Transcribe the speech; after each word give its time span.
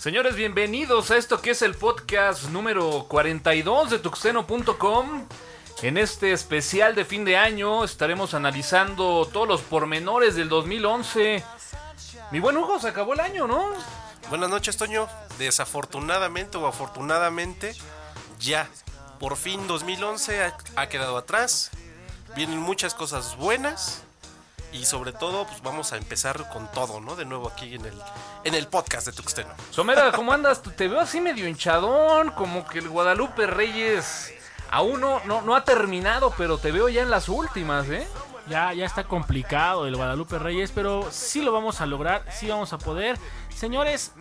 Señores, 0.00 0.34
bienvenidos 0.34 1.10
a 1.10 1.18
esto 1.18 1.42
que 1.42 1.50
es 1.50 1.60
el 1.60 1.74
podcast 1.74 2.44
número 2.44 3.04
42 3.06 3.90
de 3.90 3.98
tuxeno.com. 3.98 5.26
En 5.82 5.98
este 5.98 6.32
especial 6.32 6.94
de 6.94 7.04
fin 7.04 7.26
de 7.26 7.36
año 7.36 7.84
estaremos 7.84 8.32
analizando 8.32 9.28
todos 9.30 9.46
los 9.46 9.60
pormenores 9.60 10.36
del 10.36 10.48
2011. 10.48 11.44
Mi 12.30 12.40
buen 12.40 12.56
Hugo, 12.56 12.78
se 12.78 12.88
acabó 12.88 13.12
el 13.12 13.20
año, 13.20 13.46
¿no? 13.46 13.74
Buenas 14.30 14.48
noches, 14.48 14.78
Toño. 14.78 15.06
Desafortunadamente 15.38 16.56
o 16.56 16.66
afortunadamente, 16.66 17.74
ya. 18.38 18.70
Por 19.18 19.36
fin 19.36 19.66
2011 19.66 20.44
ha, 20.44 20.56
ha 20.76 20.88
quedado 20.88 21.18
atrás. 21.18 21.72
Vienen 22.34 22.58
muchas 22.58 22.94
cosas 22.94 23.36
buenas 23.36 24.02
y 24.72 24.84
sobre 24.84 25.12
todo 25.12 25.46
pues 25.46 25.62
vamos 25.62 25.92
a 25.92 25.96
empezar 25.96 26.48
con 26.50 26.70
todo, 26.72 27.00
¿no? 27.00 27.16
De 27.16 27.24
nuevo 27.24 27.48
aquí 27.48 27.74
en 27.74 27.84
el, 27.84 27.94
en 28.44 28.54
el 28.54 28.66
podcast 28.66 29.06
de 29.06 29.12
Tuxteno. 29.12 29.50
Somera, 29.70 30.12
¿cómo 30.12 30.32
andas? 30.32 30.62
Te 30.62 30.88
veo 30.88 31.00
así 31.00 31.20
medio 31.20 31.48
hinchadón, 31.48 32.30
como 32.30 32.66
que 32.66 32.78
el 32.78 32.88
Guadalupe 32.88 33.46
Reyes 33.46 34.32
aún 34.70 35.00
no, 35.00 35.20
no, 35.24 35.42
no 35.42 35.56
ha 35.56 35.64
terminado, 35.64 36.32
pero 36.36 36.58
te 36.58 36.70
veo 36.72 36.88
ya 36.88 37.02
en 37.02 37.10
las 37.10 37.28
últimas, 37.28 37.88
¿eh? 37.88 38.06
Ya, 38.48 38.72
ya 38.72 38.84
está 38.84 39.04
complicado 39.04 39.86
el 39.86 39.96
Guadalupe 39.96 40.38
Reyes, 40.38 40.72
pero 40.74 41.08
sí 41.10 41.42
lo 41.42 41.52
vamos 41.52 41.80
a 41.80 41.86
lograr, 41.86 42.24
sí 42.32 42.48
vamos 42.48 42.72
a 42.72 42.78
poder. 42.78 43.18
Señores, 43.54 44.12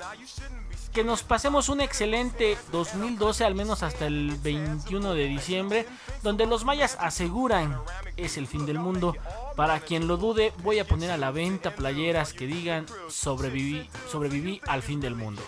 que 0.94 1.04
nos 1.04 1.24
pasemos 1.24 1.70
un 1.70 1.82
excelente 1.82 2.58
2012, 2.72 3.46
al 3.46 3.56
menos 3.56 3.84
hasta 3.84 4.08
el 4.08 4.36
21 4.42 5.14
de 5.14 5.26
diciembre, 5.26 5.86
donde 6.24 6.46
los 6.46 6.66
mayas 6.66 6.98
aseguran 7.00 7.80
es 8.18 8.38
el 8.38 8.48
fin 8.48 8.66
del 8.66 8.80
mundo. 8.80 9.16
Para 9.56 9.80
quien 9.82 10.08
lo 10.08 10.18
dude, 10.18 10.54
voy 10.64 10.80
a 10.80 10.88
poner 10.88 11.12
a 11.12 11.18
la 11.18 11.32
venta 11.32 11.76
playeras 11.76 12.34
que 12.34 12.48
digan 12.48 12.86
sobreviví, 13.10 13.88
sobreviví 14.10 14.62
al 14.68 14.82
fin 14.82 15.00
del 15.00 15.16
mundo. 15.16 15.42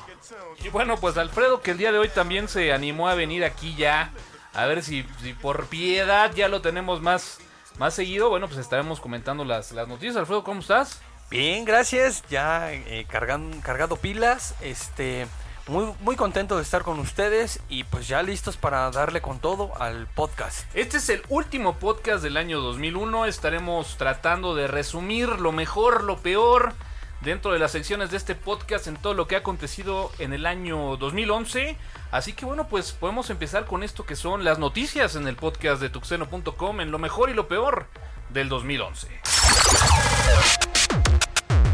Y 0.64 0.70
bueno, 0.70 0.98
pues 0.98 1.17
Alfredo, 1.17 1.61
que 1.61 1.72
el 1.72 1.78
día 1.78 1.92
de 1.92 1.98
hoy 1.98 2.09
también 2.09 2.48
se 2.48 2.72
animó 2.72 3.09
a 3.09 3.16
venir 3.16 3.44
aquí 3.44 3.76
ya, 3.76 4.11
a 4.53 4.66
ver 4.66 4.83
si, 4.83 5.03
por 5.42 5.67
piedad 5.67 6.31
ya 6.36 6.50
lo 6.50 6.61
tenemos 6.61 7.02
más, 7.02 7.39
más 7.80 7.94
seguido. 7.94 8.30
Bueno, 8.30 8.48
pues 8.48 8.59
estaremos 8.59 9.00
comentando 9.00 9.44
las, 9.44 9.72
las 9.72 9.88
noticias. 9.88 10.17
Alfredo, 10.17 10.44
¿cómo 10.44 10.61
estás? 10.61 11.02
Bien, 11.31 11.63
gracias. 11.63 12.25
Ya 12.29 12.73
eh, 12.73 13.05
cargan, 13.09 13.61
cargado 13.61 13.95
pilas. 13.95 14.53
Este, 14.59 15.25
muy, 15.65 15.85
muy 16.01 16.17
contento 16.17 16.57
de 16.57 16.61
estar 16.61 16.81
con 16.81 16.99
ustedes 16.99 17.61
y 17.69 17.85
pues 17.85 18.09
ya 18.09 18.21
listos 18.21 18.57
para 18.57 18.91
darle 18.91 19.21
con 19.21 19.39
todo 19.39 19.71
al 19.81 20.07
podcast. 20.07 20.65
Este 20.75 20.97
es 20.97 21.07
el 21.07 21.23
último 21.29 21.77
podcast 21.77 22.21
del 22.21 22.35
año 22.35 22.59
2001. 22.59 23.27
Estaremos 23.27 23.95
tratando 23.97 24.55
de 24.55 24.67
resumir 24.67 25.39
lo 25.39 25.53
mejor, 25.53 26.03
lo 26.03 26.17
peor 26.17 26.73
dentro 27.21 27.53
de 27.53 27.59
las 27.59 27.71
secciones 27.71 28.11
de 28.11 28.17
este 28.17 28.35
podcast 28.35 28.87
en 28.87 28.97
todo 28.97 29.13
lo 29.13 29.29
que 29.29 29.35
ha 29.35 29.39
acontecido 29.39 30.11
en 30.19 30.33
el 30.33 30.45
año 30.45 30.97
2011. 30.97 31.77
Así 32.11 32.33
que 32.33 32.43
bueno, 32.43 32.67
pues 32.67 32.91
podemos 32.91 33.29
empezar 33.29 33.63
con 33.63 33.83
esto 33.83 34.05
que 34.05 34.17
son 34.17 34.43
las 34.43 34.59
noticias 34.59 35.15
en 35.15 35.29
el 35.29 35.37
podcast 35.37 35.81
de 35.81 35.89
tuxeno.com 35.89 36.81
en 36.81 36.91
lo 36.91 36.99
mejor 36.99 37.29
y 37.29 37.33
lo 37.33 37.47
peor 37.47 37.85
del 38.33 38.49
2011. 38.49 39.07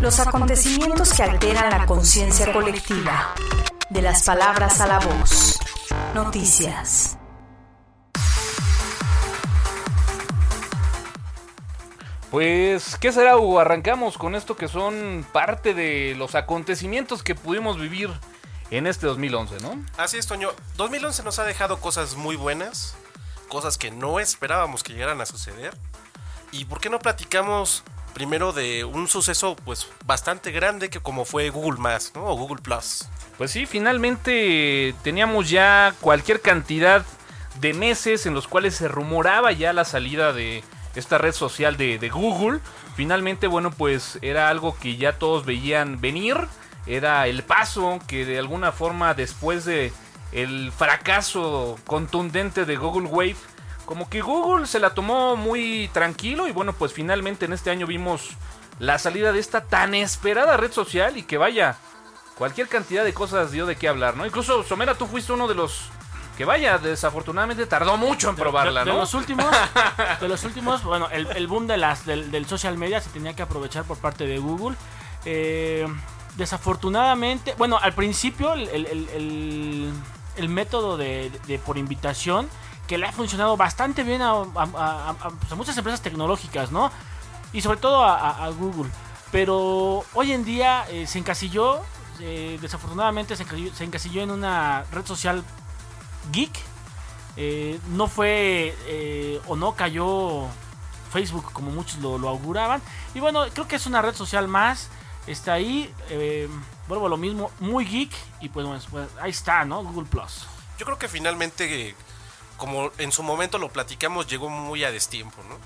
Los 0.02 0.20
acontecimientos 0.20 1.12
que 1.12 1.24
alteran 1.24 1.72
la 1.72 1.88
conciencia 1.88 2.54
colectiva. 2.54 3.34
De 3.90 4.04
las 4.04 4.24
palabras 4.24 4.80
a 4.80 4.86
la 4.86 5.00
voz. 5.00 5.58
Noticias. 6.14 7.18
Pues, 12.30 12.96
¿qué 12.98 13.12
será, 13.12 13.38
Hugo? 13.38 13.60
Arrancamos 13.60 14.20
con 14.20 14.36
esto 14.36 14.56
que 14.56 14.68
son 14.68 15.26
parte 15.34 15.74
de 15.74 16.14
los 16.16 16.36
acontecimientos 16.36 17.24
que 17.24 17.34
pudimos 17.34 17.80
vivir 17.80 18.12
en 18.70 18.86
este 18.86 19.08
2011, 19.08 19.62
¿no? 19.62 19.84
Así 19.98 20.20
es, 20.20 20.28
Toño. 20.28 20.52
2011 20.76 21.24
nos 21.24 21.40
ha 21.40 21.44
dejado 21.44 21.80
cosas 21.80 22.16
muy 22.16 22.36
buenas, 22.36 22.96
cosas 23.50 23.80
que 23.80 23.90
no 23.90 24.20
esperábamos 24.20 24.84
que 24.84 24.94
llegaran 24.94 25.22
a 25.22 25.26
suceder. 25.26 25.76
¿Y 26.52 26.66
por 26.66 26.80
qué 26.80 26.92
no 26.92 27.00
platicamos 27.00 27.84
primero 28.18 28.52
de 28.52 28.84
un 28.84 29.08
suceso 29.08 29.56
pues 29.64 29.88
bastante 30.08 30.52
grande 30.52 30.90
que 30.90 31.00
como 31.00 31.24
fue 31.24 31.52
Google 31.52 31.80
Más. 31.80 32.12
O 32.16 32.36
Google 32.36 32.64
Plus. 32.64 33.08
Pues 33.38 33.52
sí, 33.52 33.68
finalmente 33.68 34.96
teníamos 35.04 35.52
ya 35.52 35.94
cualquier 36.02 36.42
cantidad 36.42 37.06
de 37.62 37.76
meses 37.76 38.26
en 38.26 38.34
los 38.34 38.48
cuales 38.48 38.74
se 38.74 38.88
rumoraba 38.88 39.52
ya 39.52 39.72
la 39.72 39.86
salida 39.86 40.34
de 40.34 40.64
esta 40.96 41.20
red 41.20 41.32
social 41.32 41.78
de, 41.78 42.00
de 42.00 42.10
Google. 42.10 42.60
Finalmente, 42.96 43.46
bueno, 43.46 43.70
pues 43.70 44.18
era 44.24 44.50
algo 44.50 44.76
que 44.76 44.98
ya 44.98 45.20
todos 45.20 45.46
veían 45.46 46.02
venir. 46.02 46.40
Era 46.88 47.28
el 47.28 47.44
paso 47.44 48.00
que 48.08 48.26
de 48.26 48.40
alguna 48.40 48.72
forma 48.72 49.14
después 49.14 49.64
de 49.64 49.94
el 50.32 50.72
fracaso 50.72 51.78
contundente 51.86 52.66
de 52.66 52.78
Google 52.78 53.10
Wave, 53.10 53.36
como 53.88 54.10
que 54.10 54.22
Google 54.22 54.68
se 54.68 54.82
la 54.82 54.90
tomó 54.90 55.38
muy 55.38 55.90
tranquilo 55.94 56.46
y 56.48 56.52
bueno, 56.52 56.74
pues 56.74 56.92
finalmente 56.92 57.46
en 57.46 57.54
este 57.54 57.70
año 57.70 57.88
vimos 57.88 58.32
la 58.80 59.00
salida 59.00 59.32
de 59.32 59.40
esta 59.40 59.62
tan 59.62 59.96
esperada 59.96 60.58
red 60.58 60.74
social 60.74 61.18
y 61.18 61.24
que 61.24 61.38
vaya, 61.38 61.78
cualquier 62.38 62.68
cantidad 62.68 63.06
de 63.06 63.14
cosas 63.14 63.50
dio 63.50 63.66
de 63.66 63.78
qué 63.78 63.88
hablar, 63.88 64.18
¿no? 64.18 64.26
Incluso 64.26 64.62
Somera, 64.64 64.96
tú 64.96 65.08
fuiste 65.08 65.32
uno 65.32 65.48
de 65.48 65.56
los 65.56 65.90
que 66.38 66.44
vaya, 66.44 66.78
desafortunadamente 66.78 67.66
tardó 67.66 67.96
mucho 67.96 68.30
en 68.30 68.36
probarla, 68.36 68.82
de, 68.82 68.88
¿no? 68.88 68.96
de 68.96 69.00
los 69.00 69.14
últimos, 69.14 69.48
de 70.20 70.28
los 70.28 70.44
últimos, 70.44 70.84
bueno, 70.84 71.08
el, 71.10 71.26
el 71.28 71.48
boom 71.48 71.66
de 71.66 71.78
las, 71.78 72.06
del, 72.06 72.30
del, 72.30 72.46
social 72.46 72.78
media 72.78 73.00
se 73.00 73.10
tenía 73.10 73.38
que 73.38 73.42
aprovechar 73.42 73.86
por 73.86 73.98
parte 73.98 74.28
de 74.28 74.38
Google. 74.38 74.76
Eh, 75.24 75.88
desafortunadamente, 76.36 77.56
bueno, 77.58 77.80
al 77.82 77.94
principio 77.94 78.54
el, 78.54 78.68
el, 78.68 78.86
el, 78.86 79.94
el 80.36 80.50
método 80.50 80.98
de, 80.98 81.32
de, 81.48 81.58
por 81.58 81.78
invitación 81.78 82.50
que 82.88 82.98
le 82.98 83.06
ha 83.06 83.12
funcionado 83.12 83.58
bastante 83.58 84.04
bien 84.04 84.22
a, 84.22 84.32
a, 84.32 85.56
muchas 85.56 85.78
empresas 85.78 86.02
tecnológicas, 86.02 86.72
¿no? 86.72 86.92
Y 87.54 87.62
sobre 87.62 87.80
todo 87.80 88.04
a, 88.04 88.50
Google. 88.50 88.90
Pero 89.32 90.06
hoy 90.14 90.32
en 90.32 90.46
día 90.46 90.86
eh, 90.90 91.06
se 91.06 91.20
encasilló, 91.20 91.82
eh, 92.20 92.58
desafortunadamente 92.62 93.36
se 93.36 93.84
encasilló, 93.84 94.24
en 94.24 94.32
una 94.32 94.86
red 94.92 95.06
social 95.06 95.44
geek. 96.32 96.52
Eh, 97.40 97.80
no 97.90 98.08
fue 98.08 98.74
o 99.46 99.56
no 99.56 99.76
cayó 99.76 100.48
Facebook 101.12 101.52
como 101.52 101.72
muchos 101.72 102.00
lo, 102.00 102.28
auguraban. 102.28 102.82
Y 103.14 103.20
bueno, 103.20 103.46
creo 103.54 103.68
que 103.68 103.76
es 103.76 103.86
una 103.86 104.02
red 104.02 104.16
social 104.16 104.48
más. 104.48 104.90
Está 105.28 105.54
ahí. 105.54 105.94
Vuelvo 106.88 107.08
a 107.08 107.10
lo 107.10 107.18
mismo, 107.18 107.52
muy 107.60 107.86
geek. 107.86 108.12
Y 108.40 108.50
pues, 108.50 108.86
pues, 108.90 109.10
ahí 109.22 109.32
está, 109.32 109.66
¿no? 109.66 109.84
Google 109.84 110.08
Plus. 110.08 110.48
Yo 110.78 110.86
creo 110.86 110.98
que 110.98 111.08
finalmente, 111.08 111.96
como 112.58 112.92
en 112.98 113.12
su 113.12 113.24
momento 113.24 113.58
lo 113.58 113.70
platicamos, 113.70 114.28
llegó 114.28 114.50
muy 114.50 114.84
a 114.84 114.92
destiempo, 114.92 115.42
¿no? 115.48 115.58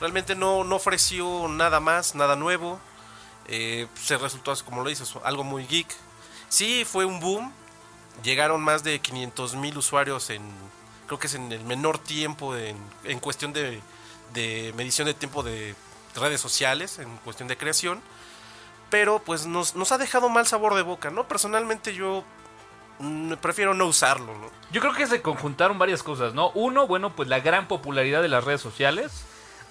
Realmente 0.00 0.34
no, 0.34 0.64
no 0.64 0.76
ofreció 0.76 1.46
nada 1.48 1.80
más, 1.80 2.14
nada 2.14 2.36
nuevo. 2.36 2.80
Eh, 3.46 3.86
se 4.00 4.16
resultó, 4.16 4.54
como 4.64 4.82
lo 4.82 4.88
dices, 4.88 5.12
algo 5.24 5.44
muy 5.44 5.66
geek. 5.66 5.88
Sí, 6.48 6.86
fue 6.86 7.04
un 7.04 7.20
boom. 7.20 7.52
Llegaron 8.22 8.62
más 8.62 8.82
de 8.82 8.98
500 9.00 9.56
mil 9.56 9.76
usuarios 9.76 10.30
en, 10.30 10.42
creo 11.06 11.18
que 11.18 11.26
es 11.26 11.34
en 11.34 11.52
el 11.52 11.64
menor 11.64 11.98
tiempo 11.98 12.56
en, 12.56 12.76
en 13.04 13.18
cuestión 13.20 13.52
de, 13.52 13.80
de, 14.32 14.72
medición 14.76 15.06
de 15.06 15.14
tiempo 15.14 15.42
de 15.42 15.74
redes 16.14 16.40
sociales, 16.40 16.98
en 16.98 17.14
cuestión 17.18 17.48
de 17.48 17.58
creación. 17.58 18.00
Pero 18.88 19.20
pues 19.20 19.46
nos, 19.46 19.76
nos 19.76 19.92
ha 19.92 19.98
dejado 19.98 20.28
mal 20.28 20.46
sabor 20.46 20.74
de 20.74 20.82
boca, 20.82 21.10
¿no? 21.10 21.28
Personalmente 21.28 21.94
yo 21.94 22.24
prefiero 23.40 23.74
no 23.74 23.86
usarlo, 23.86 24.36
¿no? 24.38 24.48
Yo 24.72 24.80
creo 24.80 24.94
que 24.94 25.06
se 25.06 25.22
conjuntaron 25.22 25.78
varias 25.78 26.02
cosas, 26.02 26.34
¿no? 26.34 26.50
Uno, 26.50 26.86
bueno, 26.86 27.14
pues 27.16 27.28
la 27.28 27.40
gran 27.40 27.68
popularidad 27.68 28.22
de 28.22 28.28
las 28.28 28.44
redes 28.44 28.60
sociales. 28.60 29.26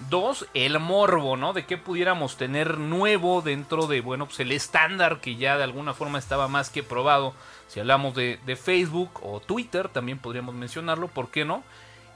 Dos, 0.08 0.46
el 0.54 0.78
morbo, 0.78 1.36
¿no? 1.36 1.52
De 1.52 1.66
qué 1.66 1.76
pudiéramos 1.76 2.36
tener 2.36 2.78
nuevo 2.78 3.42
dentro 3.42 3.86
de, 3.86 4.00
bueno, 4.00 4.26
pues 4.26 4.40
el 4.40 4.50
estándar 4.50 5.20
que 5.20 5.36
ya 5.36 5.58
de 5.58 5.64
alguna 5.64 5.92
forma 5.92 6.18
estaba 6.18 6.48
más 6.48 6.70
que 6.70 6.82
probado. 6.82 7.34
Si 7.68 7.80
hablamos 7.80 8.14
de 8.14 8.58
Facebook 8.60 9.10
o 9.22 9.40
Twitter, 9.40 9.88
también 9.88 10.18
podríamos 10.18 10.54
mencionarlo, 10.54 11.08
¿por 11.08 11.30
qué 11.30 11.44
no? 11.44 11.62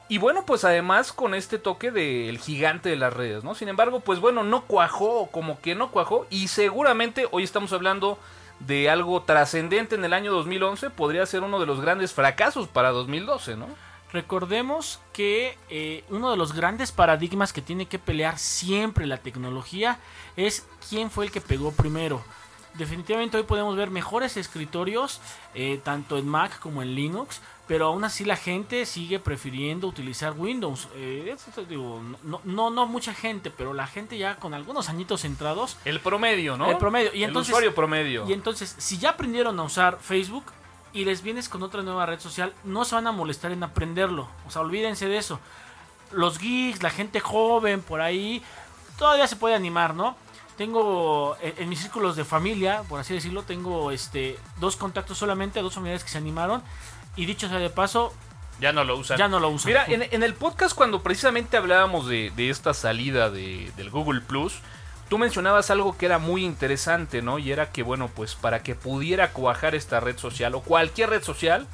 Y 0.09 0.19
bueno, 0.19 0.45
pues 0.45 0.65
además 0.65 1.13
con 1.13 1.35
este 1.35 1.59
toque 1.59 1.91
del 1.91 2.39
gigante 2.39 2.91
de 2.91 2.97
las 2.97 3.13
redes, 3.13 3.43
¿no? 3.43 3.55
Sin 3.55 3.69
embargo, 3.69 4.01
pues 4.01 4.21
bueno, 4.21 4.45
no 4.45 4.65
cuajó, 4.65 5.29
como 5.31 5.61
que 5.61 5.75
no 5.75 5.91
cuajó. 5.91 6.27
Y 6.29 6.49
seguramente 6.49 7.27
hoy 7.31 7.43
estamos 7.43 7.73
hablando 7.73 8.19
de 8.61 8.91
algo 8.91 9.23
trascendente 9.23 9.95
en 9.95 10.05
el 10.05 10.13
año 10.13 10.33
2011. 10.33 10.91
Podría 10.91 11.27
ser 11.27 11.43
uno 11.43 11.61
de 11.61 11.67
los 11.67 11.81
grandes 11.81 12.13
fracasos 12.13 12.69
para 12.69 12.91
2012, 12.91 13.57
¿no? 13.57 13.69
Recordemos 14.15 15.01
que 15.13 15.59
eh, 15.71 16.05
uno 16.09 16.31
de 16.31 16.37
los 16.37 16.53
grandes 16.53 16.93
paradigmas 16.93 17.53
que 17.53 17.63
tiene 17.63 17.87
que 17.87 17.99
pelear 17.99 18.39
siempre 18.39 19.07
la 19.07 19.17
tecnología 19.19 19.99
es 20.37 20.67
quién 20.89 21.11
fue 21.11 21.25
el 21.25 21.33
que 21.33 21.41
pegó 21.41 21.73
primero. 21.73 22.23
definitivamente 22.75 23.37
hoy 23.37 23.43
podemos 23.43 23.77
ver 23.77 23.91
mejores 23.91 24.37
escritorios, 24.37 25.21
eh, 25.55 25.81
tanto 25.83 26.17
en 26.17 26.29
Mac 26.29 26.61
como 26.61 26.83
en 26.83 26.95
Linux, 26.95 27.41
pero 27.67 27.87
aún 27.87 28.05
así 28.05 28.25
la 28.25 28.37
gente 28.37 28.85
sigue 28.85 29.19
prefiriendo 29.19 29.89
utilizar 29.89 30.35
Windows. 30.37 30.89
Eh, 30.97 31.35
digo, 31.69 32.03
no, 32.23 32.41
no, 32.45 32.71
no 32.71 32.87
mucha 32.87 33.15
gente, 33.15 33.51
pero 33.51 33.73
la 33.73 33.87
gente 33.87 34.19
ya 34.19 34.37
con 34.37 34.53
algunos 34.53 34.91
añitos 34.91 35.25
entrados. 35.25 35.79
El 35.85 36.01
promedio, 36.01 36.59
¿no? 36.59 36.71
El 36.71 36.77
promedio. 36.77 37.11
Y 37.15 37.23
el 37.23 37.31
entonces, 37.31 37.51
usuario 37.51 37.75
promedio. 37.75 38.29
Y 38.29 38.35
entonces, 38.35 38.75
si 38.79 38.99
ya 38.99 39.11
aprendieron 39.11 39.59
a 39.59 39.63
usar 39.63 39.99
Facebook 40.01 40.45
y 40.93 41.07
les 41.07 41.23
vienes 41.23 41.49
con 41.49 41.63
otra 41.63 41.83
nueva 41.83 42.05
red 42.05 42.21
social, 42.21 42.53
no 42.65 42.85
se 42.85 42.97
van 42.97 43.07
a 43.07 43.13
molestar 43.13 43.51
en 43.51 43.63
aprenderlo. 43.63 44.29
O 44.47 44.51
sea, 44.51 44.61
olvídense 44.61 45.09
de 45.09 45.17
eso. 45.17 45.41
Los 46.13 46.39
geeks, 46.39 46.83
la 46.83 46.91
gente 46.91 47.19
joven 47.19 47.81
por 47.81 48.03
ahí, 48.03 48.43
todavía 48.99 49.27
se 49.27 49.37
puede 49.37 49.55
animar, 49.55 49.95
¿no? 49.95 50.17
Tengo 50.59 51.37
en, 51.41 51.55
en 51.57 51.69
mis 51.69 51.81
círculos 51.81 52.15
de 52.15 52.25
familia, 52.25 52.85
por 52.89 53.01
así 53.01 53.15
decirlo, 53.15 53.43
tengo 53.43 53.91
este 53.91 54.39
dos 54.61 54.77
contactos 54.77 55.19
solamente, 55.19 55.61
dos 55.63 55.75
familiares 55.75 56.05
que 56.05 56.11
se 56.11 56.19
animaron. 56.19 56.63
Y 57.17 57.27
dicho 57.27 57.49
sea 57.49 57.59
de 57.59 57.71
paso, 57.71 58.13
ya 58.61 58.73
no 58.73 58.85
lo 58.85 58.97
usan. 58.97 59.19
ya 59.19 59.29
no 59.29 59.41
lo 59.41 59.49
usan. 59.51 59.69
Mira, 59.69 59.85
en, 59.87 60.03
en 60.11 60.23
el 60.23 60.35
podcast 60.35 60.75
cuando 60.75 61.03
precisamente 61.03 61.57
hablábamos 61.57 62.07
de, 62.09 62.33
de 62.37 62.51
esta 62.51 62.75
salida 62.75 63.31
de- 63.31 63.73
del 63.77 63.91
Google 63.91 64.21
Plus, 64.21 64.61
tú 65.09 65.19
mencionabas 65.19 65.71
algo 65.71 65.97
que 65.97 66.07
era 66.07 66.19
muy 66.19 66.45
interesante, 66.45 67.23
¿no? 67.23 67.39
Y 67.39 67.53
era 67.53 67.71
que, 67.73 67.83
bueno, 67.83 68.09
pues 68.15 68.35
para 68.35 68.63
que 68.63 68.75
pudiera 68.75 69.31
cuajar 69.33 69.75
esta 69.75 70.01
red 70.01 70.19
social 70.19 70.55
o 70.55 70.61
cualquier 70.63 71.11
red 71.11 71.23
social, 71.23 71.67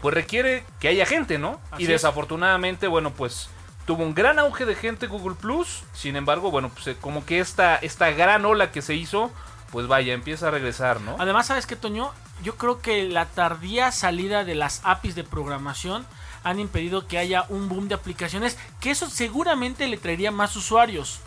pues 0.00 0.14
requiere 0.14 0.64
que 0.80 0.88
haya 0.88 1.06
gente, 1.06 1.38
¿no? 1.38 1.60
Así 1.70 1.82
y 1.82 1.86
es. 1.86 1.92
desafortunadamente, 1.92 2.86
bueno, 2.88 3.10
pues 3.12 3.48
tuvo 3.86 4.02
un 4.04 4.14
gran 4.14 4.38
auge 4.38 4.64
de 4.66 4.74
gente 4.74 5.06
Google 5.06 5.36
Plus, 5.40 5.82
sin 5.92 6.16
embargo, 6.16 6.50
bueno, 6.50 6.68
pues 6.70 6.86
eh, 6.88 6.96
como 7.00 7.24
que 7.26 7.40
esta, 7.40 7.76
esta 7.76 8.10
gran 8.10 8.44
ola 8.44 8.70
que 8.70 8.82
se 8.82 8.94
hizo, 8.94 9.30
pues 9.72 9.86
vaya, 9.86 10.12
empieza 10.14 10.48
a 10.48 10.50
regresar, 10.50 11.00
¿no? 11.00 11.16
Además, 11.18 11.46
¿sabes 11.48 11.66
qué, 11.66 11.76
Toño? 11.76 12.10
Yo 12.42 12.56
creo 12.56 12.80
que 12.80 13.08
la 13.08 13.26
tardía 13.26 13.92
salida 13.92 14.44
de 14.44 14.54
las 14.54 14.80
APIs 14.84 15.14
de 15.14 15.24
programación 15.24 16.06
han 16.42 16.60
impedido 16.60 17.06
que 17.06 17.18
haya 17.18 17.46
un 17.48 17.68
boom 17.68 17.88
de 17.88 17.94
aplicaciones, 17.94 18.58
que 18.80 18.90
eso 18.90 19.08
seguramente 19.08 19.88
le 19.88 19.96
traería 19.96 20.30
más 20.30 20.56
usuarios. 20.56 21.20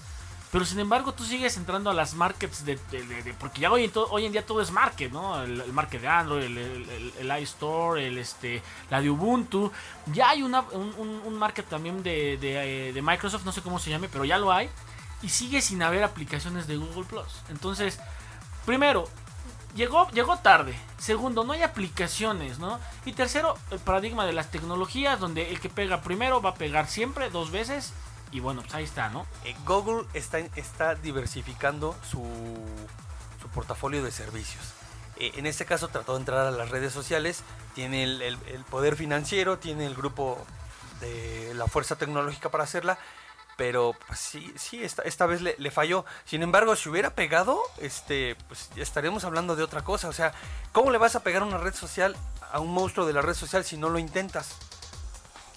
Pero 0.51 0.63
sin 0.63 0.79
embargo, 0.79 1.13
tú 1.13 1.25
sigues 1.25 1.57
entrando 1.57 1.89
a 1.89 1.93
las 1.93 2.13
markets 2.13 2.63
de, 2.63 2.79
porque 3.37 3.61
ya 3.61 3.71
hoy 3.71 3.83
en, 4.25 4.31
día 4.31 4.45
todo 4.45 4.61
es 4.61 4.71
market, 4.71 5.11
¿no? 5.11 5.43
El, 5.43 5.73
market 5.73 6.01
de 6.01 6.07
Android, 6.07 6.43
el, 6.43 6.57
el, 6.57 7.13
el- 7.19 7.41
iStore, 7.41 8.07
el, 8.07 8.17
este, 8.17 8.61
la 8.89 9.01
de 9.01 9.09
Ubuntu. 9.09 9.71
Ya 10.13 10.29
hay 10.29 10.43
un, 10.43 11.37
market 11.37 11.67
también 11.67 12.01
eh, 12.05 12.91
de 12.93 13.01
Microsoft, 13.01 13.43
no 13.43 13.51
sé 13.51 13.61
cómo 13.61 13.77
se 13.77 13.89
llame, 13.89 14.07
pero 14.07 14.23
ya 14.23 14.37
lo 14.37 14.51
hay. 14.51 14.69
Y 15.21 15.29
sigue 15.29 15.61
sin 15.61 15.83
haber 15.83 16.03
aplicaciones 16.03 16.65
de 16.67 16.77
Google 16.77 17.03
Plus. 17.03 17.41
Entonces, 17.49 17.99
primero, 18.65 19.09
llegó, 19.77 20.09
llegó 20.11 20.37
tarde. 20.39 20.77
Segundo, 20.97 21.45
no 21.45 21.53
hay 21.53 21.61
aplicaciones, 21.63 22.59
¿no? 22.59 22.79
Y 23.05 23.13
tercero, 23.13 23.57
el 23.71 23.79
paradigma 23.79 24.25
de 24.25 24.33
las 24.33 24.51
tecnologías, 24.51 25.19
donde 25.19 25.49
el 25.51 25.61
que 25.61 25.69
pega 25.69 26.01
primero 26.01 26.41
va 26.41 26.49
a 26.49 26.55
pegar 26.55 26.87
siempre, 26.87 27.29
dos 27.29 27.51
veces. 27.51 27.93
Y 28.31 28.41
bueno, 28.41 28.61
pues 28.61 28.73
ahí 28.75 28.83
está, 28.83 29.07
¿no? 29.09 29.25
Eh, 29.45 29.55
Google 29.65 30.05
está, 30.13 30.39
está 30.39 30.95
diversificando 30.95 31.95
su, 32.03 32.21
su 33.41 33.47
portafolio 33.49 34.03
de 34.03 34.11
servicios. 34.11 34.73
Eh, 35.15 35.31
en 35.35 35.45
este 35.45 35.65
caso 35.65 35.87
trató 35.87 36.13
de 36.13 36.19
entrar 36.19 36.45
a 36.45 36.51
las 36.51 36.69
redes 36.69 36.91
sociales, 36.91 37.43
tiene 37.73 38.03
el, 38.03 38.21
el- 38.21 38.37
el 38.47 38.63
poder 38.65 38.97
financiero, 38.97 39.57
tiene 39.59 39.85
el 39.85 39.95
grupo 39.95 40.45
de 40.99 41.53
la 41.55 41.67
fuerza 41.67 41.95
tecnológica 41.95 42.49
para 42.49 42.65
hacerla, 42.65 42.97
pero 43.57 43.95
pues, 44.07 44.19
sí, 44.19 44.53
sí 44.55 44.81
esta, 44.83 45.01
esta 45.01 45.25
vez 45.25 45.41
le, 45.41 45.55
le 45.57 45.71
falló. 45.71 46.05
Sin 46.25 46.43
embargo, 46.43 46.75
si 46.75 46.87
hubiera 46.87 47.09
pegado, 47.15 47.59
este, 47.79 48.35
pues 48.47 48.69
ya 48.75 48.83
estaríamos 48.83 49.25
hablando 49.25 49.55
de 49.55 49.63
otra 49.63 49.83
cosa. 49.83 50.07
O 50.07 50.13
sea, 50.13 50.31
¿cómo 50.71 50.91
le 50.91 50.99
vas 50.99 51.15
a 51.15 51.23
pegar 51.23 51.43
una 51.43 51.57
red 51.57 51.73
social 51.73 52.15
a 52.51 52.59
un 52.59 52.71
monstruo 52.71 53.05
de 53.05 53.13
la 53.13 53.21
red 53.21 53.33
social 53.33 53.65
si 53.65 53.75
no 53.75 53.89
lo 53.89 53.99
intentas? 53.99 54.55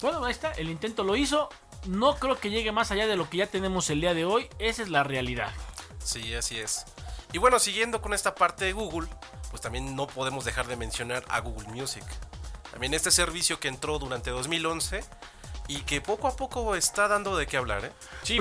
Bueno, 0.01 0.25
ahí 0.25 0.31
está, 0.31 0.51
el 0.53 0.69
intento 0.69 1.03
lo 1.03 1.15
hizo. 1.15 1.49
No 1.85 2.15
creo 2.15 2.39
que 2.39 2.49
llegue 2.49 2.71
más 2.71 2.91
allá 2.91 3.07
de 3.07 3.15
lo 3.15 3.29
que 3.29 3.37
ya 3.37 3.47
tenemos 3.47 3.89
el 3.91 4.01
día 4.01 4.13
de 4.13 4.25
hoy. 4.25 4.49
Esa 4.59 4.81
es 4.81 4.89
la 4.89 5.03
realidad. 5.03 5.51
Sí, 6.03 6.33
así 6.33 6.59
es. 6.59 6.85
Y 7.33 7.37
bueno, 7.37 7.59
siguiendo 7.59 8.01
con 8.01 8.13
esta 8.13 8.33
parte 8.35 8.65
de 8.65 8.73
Google, 8.73 9.07
pues 9.51 9.61
también 9.61 9.95
no 9.95 10.07
podemos 10.07 10.43
dejar 10.43 10.67
de 10.67 10.75
mencionar 10.75 11.23
a 11.29 11.39
Google 11.39 11.69
Music. 11.69 12.03
También 12.71 12.93
este 12.93 13.11
servicio 13.11 13.59
que 13.59 13.67
entró 13.67 13.99
durante 13.99 14.31
2011 14.31 15.03
y 15.67 15.81
que 15.81 16.01
poco 16.01 16.27
a 16.27 16.35
poco 16.35 16.75
está 16.75 17.07
dando 17.07 17.37
de 17.37 17.47
qué 17.47 17.57
hablar, 17.57 17.85
¿eh? 17.85 17.91
Sí, 18.23 18.39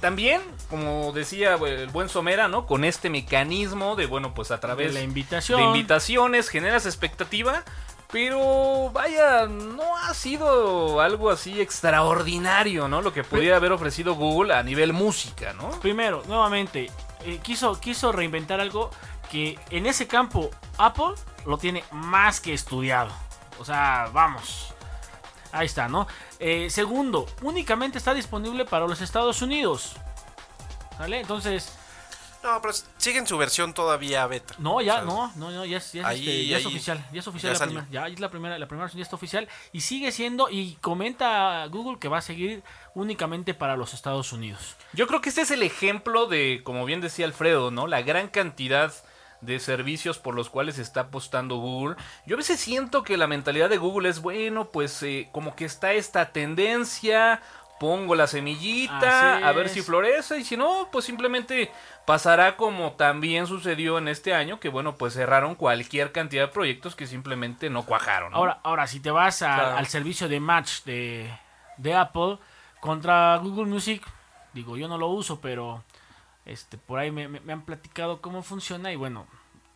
también, 0.00 0.42
como 0.68 1.12
decía 1.12 1.54
el 1.54 1.88
buen 1.88 2.08
Somera, 2.08 2.48
¿no? 2.48 2.66
Con 2.66 2.84
este 2.84 3.10
mecanismo 3.10 3.96
de, 3.96 4.06
bueno, 4.06 4.34
pues 4.34 4.50
a 4.50 4.60
través 4.60 4.88
De 4.88 5.00
la 5.00 5.04
invitación. 5.04 5.60
de 5.60 5.66
invitaciones 5.66 6.48
generas 6.48 6.86
expectativa, 6.86 7.62
pero 8.10 8.90
vaya, 8.92 9.46
no 9.46 9.96
ha 9.96 10.14
sido 10.14 11.00
algo 11.00 11.30
así 11.30 11.60
extraordinario, 11.60 12.88
¿no? 12.88 13.02
Lo 13.02 13.12
que 13.12 13.22
pudiera 13.22 13.56
haber 13.56 13.72
ofrecido 13.72 14.14
Google 14.14 14.54
a 14.54 14.62
nivel 14.62 14.92
música, 14.92 15.52
¿no? 15.52 15.70
Primero, 15.80 16.22
nuevamente, 16.26 16.90
eh, 17.24 17.38
quiso, 17.42 17.78
quiso 17.78 18.10
reinventar 18.10 18.60
algo 18.60 18.90
que 19.30 19.58
en 19.70 19.86
ese 19.86 20.06
campo 20.06 20.50
Apple 20.78 21.14
lo 21.44 21.58
tiene 21.58 21.84
más 21.90 22.40
que 22.40 22.54
estudiado. 22.54 23.10
O 23.58 23.64
sea, 23.64 24.08
vamos. 24.12 24.72
Ahí 25.52 25.66
está, 25.66 25.88
¿no? 25.88 26.06
Eh, 26.38 26.68
segundo, 26.70 27.26
únicamente 27.42 27.98
está 27.98 28.12
disponible 28.14 28.64
para 28.64 28.86
los 28.86 29.00
Estados 29.00 29.40
Unidos. 29.42 29.94
¿Vale? 30.98 31.20
Entonces, 31.20 31.72
No, 32.42 32.60
pero 32.62 32.72
siguen 32.98 33.26
su 33.26 33.36
versión 33.36 33.74
todavía 33.74 34.26
beta. 34.26 34.54
no, 34.58 34.80
ya, 34.80 34.94
¿sabes? 35.00 35.06
no, 35.08 35.32
no, 35.36 35.50
no, 35.50 35.64
ya 35.64 35.78
es, 35.78 35.92
ya 35.92 36.02
es, 36.02 36.06
Ahí- 36.06 36.18
este, 36.20 36.46
ya 36.46 36.58
es 36.58 36.66
oficial. 36.66 37.04
Ya 37.12 37.20
es 37.20 37.26
oficial 37.26 37.50
ya 37.50 37.52
la 37.54 37.58
salió. 37.58 37.80
primera. 37.80 38.06
Ya 38.08 38.12
es 38.12 38.20
la 38.20 38.30
primera, 38.30 38.58
la 38.58 38.66
primera 38.68 38.84
versión 38.84 38.98
ya 38.98 39.02
está 39.02 39.16
oficial. 39.16 39.48
Y 39.72 39.80
sigue 39.80 40.12
siendo, 40.12 40.48
y 40.50 40.74
comenta 40.80 41.66
Google 41.66 41.98
que 41.98 42.08
va 42.08 42.18
a 42.18 42.22
seguir 42.22 42.62
únicamente 42.94 43.54
para 43.54 43.76
los 43.76 43.92
Estados 43.94 44.32
Unidos. 44.32 44.76
Yo 44.92 45.06
creo 45.08 45.20
que 45.20 45.30
este 45.30 45.40
es 45.42 45.50
el 45.50 45.62
ejemplo 45.62 46.26
de, 46.26 46.60
como 46.62 46.84
bien 46.84 47.00
decía 47.00 47.26
Alfredo, 47.26 47.70
¿no? 47.70 47.86
La 47.88 48.02
gran 48.02 48.28
cantidad 48.28 48.92
de 49.40 49.60
servicios 49.60 50.18
por 50.18 50.34
los 50.34 50.50
cuales 50.50 50.78
está 50.78 51.02
apostando 51.02 51.56
Google. 51.56 51.96
Yo 52.26 52.34
a 52.36 52.38
veces 52.38 52.58
siento 52.60 53.02
que 53.02 53.16
la 53.16 53.26
mentalidad 53.26 53.68
de 53.70 53.78
Google 53.78 54.08
es, 54.08 54.20
bueno, 54.20 54.70
pues 54.70 55.02
eh, 55.02 55.28
como 55.32 55.54
que 55.54 55.64
está 55.64 55.92
esta 55.92 56.32
tendencia, 56.32 57.40
pongo 57.78 58.16
la 58.16 58.26
semillita, 58.26 59.36
a 59.46 59.52
ver 59.52 59.68
si 59.68 59.82
florece, 59.82 60.38
y 60.38 60.44
si 60.44 60.56
no, 60.56 60.88
pues 60.90 61.04
simplemente 61.04 61.70
pasará 62.06 62.56
como 62.56 62.92
también 62.92 63.46
sucedió 63.46 63.98
en 63.98 64.08
este 64.08 64.34
año, 64.34 64.58
que 64.58 64.68
bueno, 64.68 64.96
pues 64.96 65.14
cerraron 65.14 65.54
cualquier 65.54 66.10
cantidad 66.10 66.46
de 66.46 66.52
proyectos 66.52 66.96
que 66.96 67.06
simplemente 67.06 67.70
no 67.70 67.84
cuajaron. 67.84 68.32
¿no? 68.32 68.38
Ahora, 68.38 68.58
ahora 68.64 68.86
si 68.88 68.98
te 69.00 69.10
vas 69.12 69.42
a- 69.42 69.54
Claro. 69.54 69.76
al 69.76 69.86
servicio 69.86 70.28
de 70.28 70.40
match 70.40 70.82
de, 70.84 71.30
de 71.76 71.94
Apple 71.94 72.38
contra 72.80 73.36
Google 73.36 73.66
Music, 73.66 74.02
digo, 74.52 74.76
yo 74.76 74.88
no 74.88 74.98
lo 74.98 75.06
uso, 75.08 75.40
pero 75.40 75.84
este 76.46 76.78
por 76.78 76.98
ahí 76.98 77.10
me, 77.10 77.28
me- 77.28 77.40
me 77.40 77.52
han 77.52 77.62
platicado 77.64 78.20
cómo 78.20 78.42
funciona 78.42 78.92
y 78.92 78.96
bueno, 78.96 79.26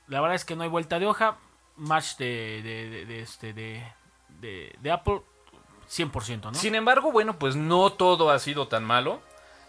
la 0.08 0.20
verdad 0.20 0.34
es 0.36 0.44
que 0.44 0.56
no 0.56 0.62
hay 0.62 0.68
vuelta 0.68 0.98
de 0.98 1.06
hoja. 1.06 1.36
Match 1.76 2.16
de, 2.18 2.60
de, 2.62 2.90
de- 2.90 3.06
de 3.06 3.20
este, 3.22 3.52
de, 3.54 3.82
de, 4.40 4.76
de 4.80 4.90
Apple, 4.90 5.22
100%, 5.88 6.42
¿no? 6.44 6.54
Sin 6.54 6.74
embargo, 6.74 7.10
bueno, 7.12 7.38
pues 7.38 7.56
no 7.56 7.92
todo 7.92 8.30
ha 8.30 8.38
sido 8.38 8.68
tan 8.68 8.84
malo. 8.84 9.20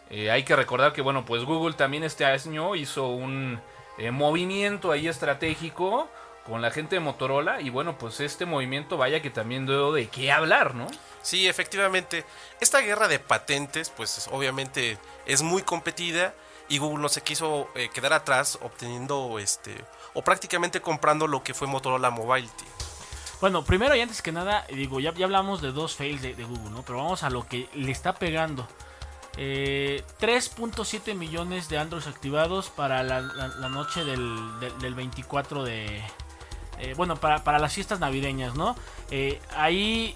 Eh, 0.10 0.30
hay 0.32 0.44
que 0.44 0.56
recordar 0.56 0.94
que, 0.94 1.02
bueno, 1.02 1.26
pues 1.26 1.44
Google 1.46 1.76
también 1.76 2.04
este 2.04 2.26
año 2.26 2.76
hizo 2.76 3.08
un 3.08 3.60
eh, 3.98 4.12
movimiento 4.12 4.92
ahí 4.92 5.08
estratégico 5.08 6.10
con 6.46 6.62
la 6.62 6.72
gente 6.72 6.98
de 6.98 7.00
Motorola. 7.00 7.62
Y 7.62 7.70
bueno, 7.70 7.98
pues 7.98 8.20
este 8.20 8.46
movimiento 8.46 8.98
vaya 8.98 9.22
que 9.22 9.30
también 9.30 9.66
dio 9.66 9.94
de 9.94 10.08
qué 10.10 10.32
hablar, 10.32 10.76
¿no? 10.76 10.88
Sí, 11.22 11.48
efectivamente. 11.48 12.26
Esta 12.60 12.80
guerra 12.82 13.08
de 13.08 13.20
patentes, 13.20 13.90
pues 13.90 14.30
obviamente 14.32 14.98
es 15.26 15.42
muy 15.42 15.62
competida 15.64 16.34
y 16.70 16.78
Google 16.78 17.02
no 17.02 17.10
se 17.10 17.22
quiso 17.22 17.68
eh, 17.76 17.90
quedar 17.94 18.14
atrás 18.14 18.58
obteniendo 18.62 19.38
este 19.40 19.76
o 20.14 20.22
prácticamente 20.24 20.82
comprando 20.82 21.28
lo 21.28 21.44
que 21.44 21.54
fue 21.54 21.68
Motorola 21.68 22.10
Mobility. 22.10 22.66
Bueno, 23.42 23.64
primero 23.66 23.94
y 23.96 24.02
antes 24.02 24.22
que 24.22 24.32
nada, 24.32 24.66
digo, 24.70 25.00
ya, 25.02 25.14
ya 25.14 25.26
hablamos 25.26 25.62
de 25.62 25.72
dos 25.74 25.96
fails 25.96 26.22
de, 26.22 26.34
Google, 26.46 26.70
¿no? 26.72 26.84
Pero 26.84 27.00
vamos 27.00 27.24
a 27.24 27.30
lo 27.30 27.46
que 27.48 27.68
le 27.74 27.92
está 27.92 28.14
pegando. 28.14 28.68
Eh, 29.36 30.04
3.7 30.22 31.16
millones 31.16 31.68
de 31.68 31.78
Androids 31.78 32.08
activados 32.08 32.70
para 32.70 33.04
la, 33.04 33.20
noche 33.70 34.06
del, 34.06 34.60
del- 34.60 34.78
del 34.80 34.94
24 34.96 35.64
de... 35.64 36.02
eh, 36.78 36.94
bueno, 36.96 37.16
para, 37.18 37.44
para 37.44 37.60
las 37.60 37.74
fiestas 37.74 38.00
navideñas, 38.00 38.56
¿no? 38.56 38.76
Eh, 39.12 39.42
ahí 39.58 40.16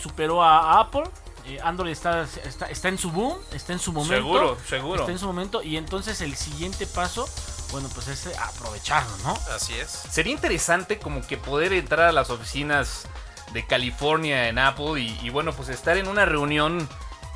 superó 0.00 0.42
a 0.42 0.80
Apple. 0.80 1.04
Eh, 1.46 1.58
Android 1.62 1.92
está, 1.92 2.26
está, 2.44 2.66
está 2.66 2.88
en 2.88 2.98
su 2.98 3.10
boom, 3.10 3.38
está 3.52 3.72
en 3.72 3.78
su 3.78 3.92
momento. 3.92 4.14
Seguro, 4.16 4.58
seguro. 4.68 5.00
Está 5.00 5.12
en 5.12 5.18
su 5.18 5.26
momento. 5.26 5.62
Y 5.62 5.76
entonces 5.76 6.20
el 6.20 6.36
siguiente 6.36 6.86
paso, 6.86 7.28
bueno, 7.72 7.88
pues 7.94 8.08
es 8.08 8.26
eh, 8.26 8.32
aprovecharlo, 8.38 9.16
¿no? 9.24 9.38
Así 9.54 9.74
es. 9.74 9.90
Sería 9.90 10.32
interesante 10.32 10.98
como 10.98 11.26
que 11.26 11.36
poder 11.36 11.72
entrar 11.72 12.08
a 12.08 12.12
las 12.12 12.30
oficinas 12.30 13.06
de 13.52 13.66
California 13.66 14.48
en 14.48 14.58
Apple 14.58 15.00
y, 15.00 15.18
y, 15.22 15.30
bueno, 15.30 15.52
pues 15.52 15.68
estar 15.68 15.96
en 15.96 16.08
una 16.08 16.24
reunión 16.24 16.88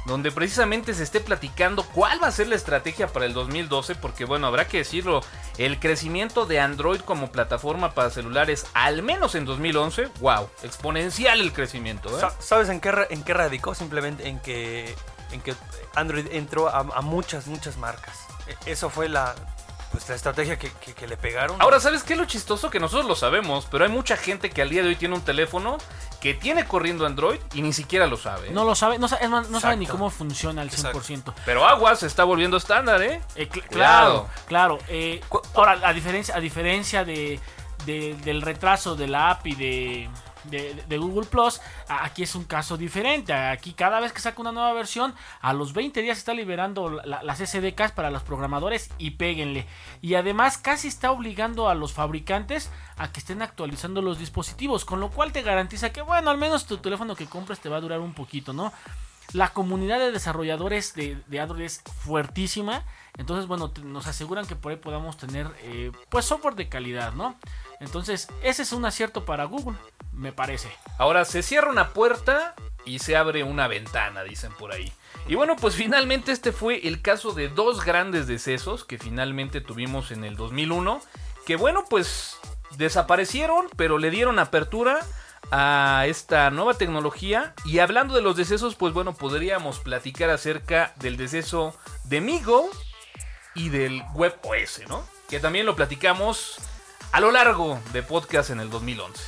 donde 0.07 0.31
precisamente 0.31 0.93
se 0.95 1.03
esté 1.03 1.21
platicando 1.21 1.83
cuál 1.85 2.23
va 2.23 2.27
a 2.29 2.31
ser 2.33 2.49
la 2.49 2.57
estrategia 2.57 3.09
para 3.09 3.25
el 3.27 3.33
2012, 3.33 3.95
porque 3.95 4.25
bueno, 4.25 4.47
habrá 4.47 4.67
que 4.69 4.79
decirlo, 4.79 5.23
el 5.59 5.81
crecimiento 5.81 6.45
de 6.47 6.61
Android 6.61 7.01
como 7.01 7.33
plataforma 7.33 7.93
para 7.95 8.11
celulares, 8.11 8.67
al 8.75 9.03
menos 9.03 9.35
en 9.35 9.45
2011, 9.47 10.09
wow, 10.21 10.49
exponencial 10.63 11.41
el 11.41 11.53
crecimiento. 11.53 12.11
¿eh? 12.17 12.21
Sa- 12.21 12.35
¿Sabes 12.41 12.69
en 12.69 12.81
qué, 12.81 12.93
en 13.11 13.23
qué 13.23 13.33
radicó? 13.35 13.75
Simplemente 13.75 14.29
en 14.29 14.41
que, 14.41 14.95
en 15.33 15.41
que 15.41 15.55
Android 15.95 16.27
entró 16.33 16.69
a, 16.69 16.81
a 16.81 17.01
muchas, 17.01 17.47
muchas 17.47 17.77
marcas. 17.79 18.17
E- 18.47 18.73
Eso 18.73 18.91
fue 18.91 19.09
la, 19.09 19.35
pues, 19.95 20.09
la 20.09 20.15
estrategia 20.17 20.59
que, 20.59 20.71
que- 20.71 20.93
que 20.93 21.07
le 21.07 21.17
pegaron. 21.17 21.61
Ahora, 21.63 21.79
¿sabes 21.81 22.03
qué 22.03 22.15
es 22.15 22.19
lo 22.19 22.25
chistoso? 22.25 22.69
Que 22.71 22.81
nosotros 22.81 23.07
lo 23.07 23.15
sabemos, 23.17 23.67
pero 23.71 23.85
hay 23.85 23.91
mucha 23.91 24.17
gente 24.17 24.51
que 24.51 24.61
al 24.61 24.69
día 24.71 24.83
de 24.83 24.89
hoy 24.89 24.97
tiene 24.97 25.15
un 25.15 25.21
teléfono 25.23 25.79
que 26.21 26.35
tiene 26.35 26.65
corriendo 26.65 27.07
Android 27.07 27.39
y 27.55 27.63
ni 27.63 27.73
siquiera 27.73 28.07
lo 28.07 28.17
sabe. 28.17 28.49
¿eh? 28.49 28.53
No 28.53 28.65
lo 28.65 28.75
sabe, 28.75 28.99
no, 28.99 29.07
sa- 29.09 29.17
es 29.17 29.31
más, 29.31 29.49
no 29.51 29.61
sabe 29.61 29.77
ni 29.77 29.85
Exacto. 29.85 29.99
cómo 29.99 30.11
funciona 30.11 30.63
al 30.63 30.69
Exacto. 30.69 31.01
100%. 31.01 31.33
Pero 31.45 31.65
Agua 31.67 31.95
se 31.97 32.07
está 32.07 32.25
volviendo 32.25 32.57
estándar, 32.57 33.01
¿eh? 33.03 33.21
Eh, 33.37 33.49
cl- 33.49 33.65
Cuidado. 33.69 34.29
claro, 34.47 34.77
claro. 34.77 34.79
eh, 34.89 35.21
ahora, 35.55 35.79
a 35.85 35.93
diferencia, 35.93 36.35
a 36.37 36.41
diferencia 36.41 37.05
de, 37.05 37.39
de- 37.87 38.15
del 38.25 38.43
retraso 38.43 38.97
de 38.97 39.07
la 39.07 39.31
API 39.31 39.55
de, 39.55 40.11
de, 40.45 40.99
Google 40.99 41.27
Plus, 41.27 41.61
aquí 41.89 42.23
es 42.23 42.35
un 42.35 42.45
caso 42.45 42.77
diferente. 42.77 43.33
Aquí 43.33 43.73
cada 43.73 44.01
vez 44.01 44.13
que 44.13 44.21
saca 44.21 44.41
una 44.41 44.53
nueva 44.53 44.73
versión, 44.73 45.15
a 45.41 45.53
los 45.53 45.73
20 45.73 46.03
días 46.03 46.19
está 46.19 46.35
liberando 46.35 46.89
la- 46.91 47.23
las 47.23 47.41
SDKs 47.41 47.93
para 47.93 48.11
los 48.11 48.23
programadores 48.23 48.91
y 48.99 49.13
péguenle. 49.13 49.67
Y 50.03 50.15
además 50.15 50.59
casi 50.59 50.89
está 50.89 51.11
obligando 51.11 51.69
a 51.69 51.75
los 51.75 51.93
fabricantes 51.93 52.71
a 52.97 53.11
que 53.13 53.21
estén 53.21 53.43
actualizando 53.43 54.03
los 54.03 54.19
dispositivos, 54.19 54.85
con 54.85 55.01
lo 55.01 55.11
cual 55.11 55.33
te 55.33 55.43
garantiza 55.43 55.93
que, 55.93 56.03
bueno, 56.03 56.31
al 56.31 56.39
menos 56.39 56.67
tu 56.67 56.79
teléfono 56.79 57.17
que 57.17 57.27
compres 57.27 57.61
te 57.61 57.69
va 57.69 57.79
a 57.79 57.81
durar 57.81 58.01
un 58.01 58.15
poquito, 58.15 58.53
¿no? 58.53 58.73
La 59.33 59.49
comunidad 59.49 59.99
de 59.99 60.13
desarrolladores 60.13 60.95
de, 60.95 61.17
de 61.27 61.41
Android 61.41 61.65
es 61.65 61.83
fuertísima. 62.03 62.83
Entonces, 63.17 63.47
bueno, 63.47 63.73
nos 63.83 64.07
aseguran 64.07 64.47
que 64.47 64.55
por 64.55 64.71
ahí 64.73 64.77
podamos 64.79 65.17
tener 65.17 65.49
eh, 65.63 65.91
pues 66.09 66.25
software 66.27 66.55
de 66.57 66.69
calidad, 66.69 67.13
¿no? 67.15 67.37
Entonces, 67.85 68.29
ese 68.43 68.63
es 68.63 68.73
un 68.73 68.85
acierto 68.85 69.25
para 69.25 69.45
Google, 69.45 69.77
me 70.13 70.33
parece. 70.33 70.69
Ahora 70.99 71.25
se 71.25 71.43
cierra 71.43 71.71
una 71.71 71.91
puerta 71.91 72.55
y 72.85 72.99
se 72.99 73.17
abre 73.17 73.45
una 73.45 73.69
ventana, 73.69 74.23
dicen 74.23 74.53
por 74.53 74.73
ahí. 74.73 74.93
Y 75.27 75.35
bueno, 75.37 75.57
pues 75.57 75.75
finalmente 75.75 76.33
este 76.33 76.53
fue 76.53 76.87
el 76.87 77.01
caso 77.01 77.33
de 77.33 77.49
dos 77.49 77.85
grandes 77.85 78.27
decesos 78.27 78.85
que 78.85 78.99
finalmente 78.99 79.61
tuvimos 79.61 80.11
en 80.11 80.25
el 80.25 80.37
2001. 80.37 81.01
Que 81.47 81.57
bueno, 81.57 81.85
pues 81.89 82.39
desaparecieron, 82.77 83.67
pero 83.77 83.99
le 83.99 84.11
dieron 84.11 84.39
apertura 84.39 85.01
a 85.51 86.05
esta 86.07 86.51
nueva 86.51 86.75
tecnología. 86.75 87.55
Y 87.65 87.79
hablando 87.79 88.15
de 88.15 88.23
los 88.23 88.37
decesos, 88.37 88.75
pues 88.75 88.93
bueno, 88.93 89.15
podríamos 89.15 89.79
platicar 89.79 90.31
acerca 90.31 90.93
del 90.97 91.17
deceso 91.17 91.75
de 92.05 92.21
Migo 92.21 92.69
y 93.55 93.69
del 93.71 94.03
Web 94.15 94.39
OS, 94.43 94.83
¿no? 94.89 95.05
Que 95.29 95.41
también 95.41 95.65
lo 95.65 95.77
platicamos 95.77 96.59
a 97.15 97.21
lo 97.21 97.31
largo 97.31 97.81
de 97.93 98.03
podcast 98.03 98.51
en 98.51 98.59
el 98.59 98.71
2011. 98.71 99.23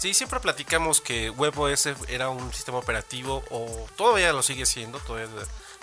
Sí, 0.00 0.12
siempre 0.12 0.40
platicamos 0.40 1.00
que 1.00 1.30
WebOS 1.30 1.90
era 2.08 2.30
un 2.30 2.52
sistema 2.52 2.78
operativo 2.78 3.44
o 3.50 3.86
todavía 3.94 4.32
lo 4.32 4.42
sigue 4.42 4.66
siendo, 4.66 4.98
todavía 4.98 5.28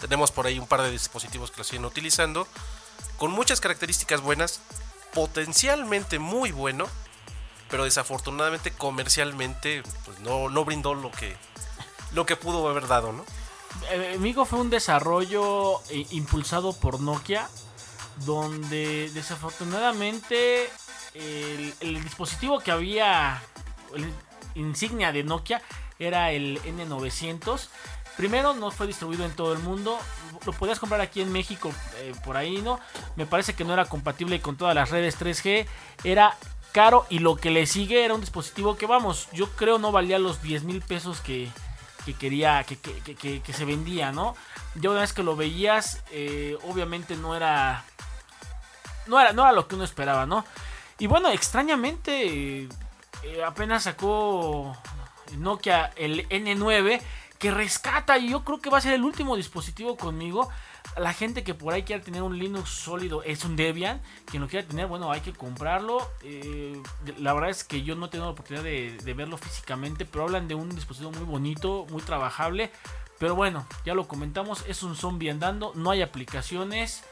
tenemos 0.01 0.31
por 0.33 0.47
ahí 0.47 0.59
un 0.59 0.67
par 0.67 0.81
de 0.81 0.91
dispositivos 0.91 1.51
que 1.51 1.59
lo 1.59 1.63
siguen 1.63 1.85
utilizando, 1.85 2.45
con 3.15 3.31
muchas 3.31 3.61
características 3.61 4.19
buenas, 4.19 4.59
potencialmente 5.13 6.19
muy 6.19 6.51
bueno, 6.51 6.87
pero 7.69 7.85
desafortunadamente 7.85 8.71
comercialmente 8.71 9.81
pues 10.03 10.19
no, 10.19 10.49
no 10.49 10.65
brindó 10.65 10.93
lo 10.93 11.09
que, 11.09 11.37
lo 12.11 12.25
que 12.25 12.35
pudo 12.35 12.67
haber 12.67 12.87
dado, 12.87 13.13
¿no? 13.13 13.23
Eh, 13.91 14.17
Migo 14.19 14.43
fue 14.43 14.59
un 14.59 14.69
desarrollo 14.69 15.79
eh, 15.89 16.05
impulsado 16.11 16.73
por 16.73 16.99
Nokia, 16.99 17.49
donde 18.25 19.09
desafortunadamente 19.13 20.69
el, 21.15 22.03
dispositivo 22.03 22.59
que 22.59 22.71
había, 22.71 23.41
el 23.95 24.11
insignia 24.55 25.11
de 25.11 25.23
Nokia, 25.23 25.61
era 25.99 26.31
el 26.31 26.61
N900. 26.63 27.67
Primero 28.17 28.53
no 28.53 28.71
fue 28.71 28.87
distribuido 28.87 29.25
en 29.25 29.31
todo 29.35 29.51
el 29.53 29.59
mundo, 29.59 29.97
lo 30.45 30.53
podías 30.53 30.79
comprar 30.79 31.01
aquí 31.01 31.21
en 31.21 31.31
México 31.33 31.73
eh, 31.97 32.13
por 32.23 32.37
ahí, 32.37 32.61
¿no? 32.61 32.79
Me 33.17 33.25
parece 33.25 33.53
que 33.55 33.65
no 33.65 33.73
era 33.73 33.85
compatible 33.85 34.39
con 34.41 34.55
todas 34.55 34.73
las 34.73 34.89
redes 34.89 35.19
3G, 35.19 35.65
era 36.05 36.35
caro 36.71 37.05
y 37.09 37.19
lo 37.19 37.35
que 37.35 37.51
le 37.51 37.65
sigue 37.65 38.05
era 38.05 38.13
un 38.13 38.21
dispositivo 38.21 38.77
que 38.77 38.85
vamos, 38.85 39.27
yo 39.33 39.49
creo 39.51 39.79
no 39.79 39.91
valía 39.91 40.17
los 40.19 40.41
10 40.41 40.63
mil 40.63 40.81
pesos 40.81 41.19
que, 41.19 41.49
que 42.05 42.13
quería, 42.13 42.63
que, 42.63 42.77
que- 42.77 43.01
que- 43.01 43.15
que- 43.15 43.41
que 43.41 43.53
se 43.53 43.65
vendía, 43.65 44.13
¿no? 44.13 44.35
Ya 44.75 44.89
una 44.91 45.01
vez 45.01 45.11
que 45.11 45.23
lo 45.23 45.35
veías, 45.35 46.01
eh, 46.11 46.57
obviamente 46.63 47.17
no 47.17 47.35
era, 47.35 47.83
no 49.07 49.19
era, 49.19 49.33
no 49.33 49.43
era 49.43 49.51
lo 49.51 49.67
que 49.67 49.75
uno 49.75 49.83
esperaba, 49.83 50.25
¿no? 50.25 50.45
Y 50.97 51.07
bueno, 51.07 51.29
extrañamente, 51.29 52.63
eh, 52.63 53.43
apenas 53.45 53.83
sacó 53.83 54.75
Nokia 55.37 55.91
el 55.95 56.27
N9 56.29 57.01
que 57.37 57.51
rescata 57.51 58.17
y 58.17 58.29
yo 58.29 58.45
creo 58.45 58.61
que 58.61 58.69
va 58.69 58.77
a 58.77 58.81
ser 58.81 58.93
el 58.93 59.03
último 59.03 59.35
dispositivo 59.35 59.97
conmigo. 59.97 60.49
La 60.97 61.13
gente 61.13 61.43
que 61.43 61.53
por 61.53 61.73
ahí 61.73 61.83
quiera 61.83 62.01
tener 62.01 62.21
un 62.21 62.39
Linux 62.39 62.69
sólido 62.69 63.23
es 63.23 63.43
un 63.43 63.57
Debian. 63.57 64.01
Quien 64.25 64.41
lo 64.41 64.47
quiera 64.47 64.65
tener, 64.65 64.87
bueno, 64.87 65.11
hay 65.11 65.19
que 65.19 65.33
comprarlo. 65.33 65.97
Eh, 66.23 66.81
la 67.17 67.33
verdad 67.33 67.49
es 67.49 67.65
que 67.65 67.83
yo 67.83 67.95
no 67.95 68.05
he 68.05 68.09
tenido 68.09 68.27
la 68.27 68.31
oportunidad 68.31 68.63
de, 68.63 68.97
de 69.03 69.13
verlo 69.13 69.37
físicamente, 69.37 70.05
pero 70.05 70.23
hablan 70.23 70.47
de 70.47 70.55
un 70.55 70.69
dispositivo 70.69 71.11
muy 71.11 71.25
bonito, 71.25 71.85
muy 71.89 72.01
trabajable. 72.01 72.71
Pero 73.19 73.35
bueno, 73.35 73.65
ya 73.85 73.93
lo 73.93 74.07
comentamos, 74.07 74.63
es 74.67 74.83
un 74.83 74.95
zombie 74.95 75.29
andando, 75.29 75.71
no 75.75 75.91
hay 75.91 76.01
aplicaciones. 76.01 77.03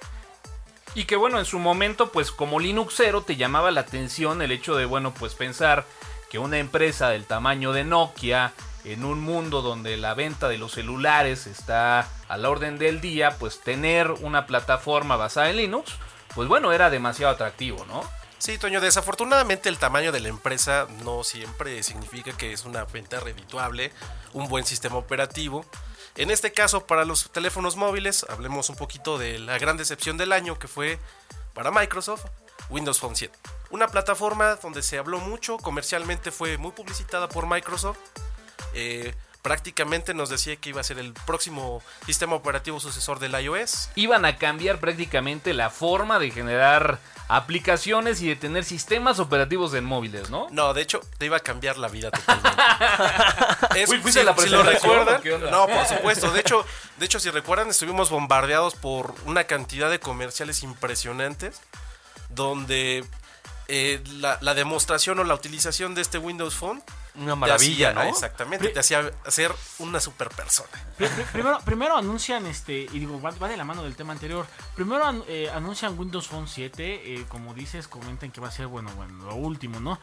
Y 0.95 1.05
que 1.05 1.15
bueno, 1.15 1.39
en 1.39 1.45
su 1.45 1.59
momento, 1.59 2.11
pues 2.11 2.31
como 2.31 2.59
Linuxero 2.59 3.23
te 3.23 3.35
llamaba 3.35 3.71
la 3.71 3.81
atención 3.81 4.41
el 4.41 4.51
hecho 4.51 4.75
de, 4.75 4.85
bueno, 4.85 5.13
pues 5.13 5.33
pensar 5.33 5.85
que 6.29 6.39
una 6.39 6.59
empresa 6.59 7.09
del 7.09 7.25
tamaño 7.25 7.73
de 7.73 7.83
Nokia, 7.83 8.53
en 8.85 9.05
un 9.05 9.21
mundo 9.21 9.61
donde 9.61 9.97
la 9.97 10.13
venta 10.13 10.49
de 10.49 10.57
los 10.57 10.73
celulares 10.73 11.47
está 11.47 12.07
a 12.27 12.37
la 12.37 12.49
orden 12.49 12.77
del 12.77 13.01
día, 13.01 13.37
pues 13.39 13.61
tener 13.61 14.11
una 14.11 14.45
plataforma 14.45 15.15
basada 15.15 15.49
en 15.49 15.57
Linux, 15.57 15.93
pues 16.35 16.47
bueno, 16.47 16.73
era 16.73 16.89
demasiado 16.89 17.33
atractivo, 17.33 17.85
¿no? 17.85 18.03
Sí, 18.37 18.57
Toño, 18.57 18.81
desafortunadamente 18.81 19.69
el 19.69 19.77
tamaño 19.77 20.11
de 20.11 20.19
la 20.19 20.27
empresa 20.27 20.87
no 21.05 21.23
siempre 21.23 21.81
significa 21.81 22.33
que 22.33 22.51
es 22.51 22.65
una 22.65 22.83
venta 22.83 23.21
redituable, 23.21 23.93
un 24.33 24.49
buen 24.49 24.65
sistema 24.65 24.97
operativo. 24.97 25.65
En 26.15 26.29
este 26.29 26.51
caso, 26.51 26.85
para 26.85 27.05
los 27.05 27.31
teléfonos 27.31 27.75
móviles, 27.75 28.25
hablemos 28.29 28.69
un 28.69 28.75
poquito 28.75 29.17
de 29.17 29.39
la 29.39 29.57
gran 29.57 29.77
decepción 29.77 30.15
del 30.17 30.31
año 30.31 30.59
que 30.59 30.67
fue 30.67 30.99
para 31.53 31.71
Microsoft, 31.71 32.25
Windows 32.69 32.99
Phone 32.99 33.15
7. 33.15 33.35
Una 33.71 33.87
plataforma 33.87 34.55
donde 34.55 34.83
se 34.83 34.99
habló 34.99 35.19
mucho, 35.19 35.57
comercialmente 35.57 36.31
fue 36.31 36.57
muy 36.57 36.71
publicitada 36.71 37.27
por 37.29 37.47
Microsoft. 37.47 37.97
eh, 38.75 39.13
prácticamente 39.43 40.15
nos 40.15 40.29
decía 40.29 40.55
que 40.55 40.69
iba 40.69 40.81
a 40.81 40.83
ser 40.83 40.97
el 40.97 41.13
próximo 41.13 41.83
sistema 42.07 42.35
operativo 42.35 42.79
sucesor 42.79 43.19
del 43.19 43.39
iOS. 43.39 43.89
Iban 43.93 44.25
a 44.25 44.37
cambiar 44.37 44.79
prácticamente 44.79 45.53
la 45.53 45.69
forma 45.69 46.17
de 46.17 46.31
generar 46.31 46.97
aplicaciones 47.27 48.21
y 48.21 48.27
de 48.29 48.35
tener 48.35 48.63
sistemas 48.63 49.19
operativos 49.19 49.73
en 49.73 49.83
móviles, 49.85 50.29
¿no? 50.29 50.47
No, 50.51 50.73
de 50.73 50.81
hecho, 50.81 51.01
te 51.17 51.25
iba 51.27 51.37
a 51.37 51.39
cambiar 51.41 51.77
la 51.77 51.87
vida 51.89 52.09
totalmente. 52.11 52.63
Es- 53.75 53.89
Uy, 53.89 53.99
¿fuiste 53.99 54.21
si, 54.21 54.25
la 54.25 54.35
si 54.37 54.49
lo 54.49 54.63
recuerdan, 54.63 55.21
no, 55.51 55.67
por 55.67 55.85
supuesto. 55.87 56.31
De 56.31 56.39
hecho, 56.41 56.65
de 56.97 57.05
hecho, 57.05 57.19
si 57.19 57.29
recuerdan, 57.29 57.69
estuvimos 57.69 58.09
bombardeados 58.09 58.75
por 58.75 59.13
una 59.25 59.43
cantidad 59.45 59.89
de 59.89 59.99
comerciales 59.99 60.63
impresionantes, 60.63 61.59
donde 62.29 63.05
eh, 63.67 64.01
la, 64.19 64.37
la 64.41 64.53
demostración 64.53 65.19
o 65.19 65.23
la 65.23 65.33
utilización 65.33 65.95
de 65.95 66.01
este 66.01 66.17
Windows 66.17 66.55
Phone 66.55 66.83
Una 67.15 67.35
maravilla, 67.35 67.89
hacía- 67.89 68.03
¿no? 68.03 68.09
Exactamente, 68.09 68.69
te 68.69 68.79
hacía 68.79 69.11
ser 69.27 69.51
una 69.79 69.99
super 69.99 70.29
persona. 70.29 70.69
Pri- 70.97 71.07
pri- 71.09 71.25
Primero, 71.31 71.59
primero 71.63 71.95
anuncian, 71.97 72.45
este, 72.47 72.73
y 72.91 72.99
digo, 72.99 73.21
va, 73.21 73.31
va 73.31 73.47
de 73.47 73.55
la 73.57 73.63
mano 73.63 73.83
del 73.83 73.95
tema 73.95 74.13
anterior. 74.13 74.47
Primero 74.75 75.23
eh, 75.27 75.49
anuncian 75.53 75.97
Windows 75.97 76.27
Phone 76.27 76.47
7, 76.47 77.13
eh, 77.15 77.25
como 77.29 77.53
dices, 77.53 77.87
comentan 77.87 78.31
que 78.31 78.41
va 78.41 78.47
a 78.47 78.51
ser, 78.51 78.65
bueno, 78.67 78.89
bueno, 78.95 79.25
lo 79.25 79.35
último, 79.35 79.79
¿no? 79.79 79.99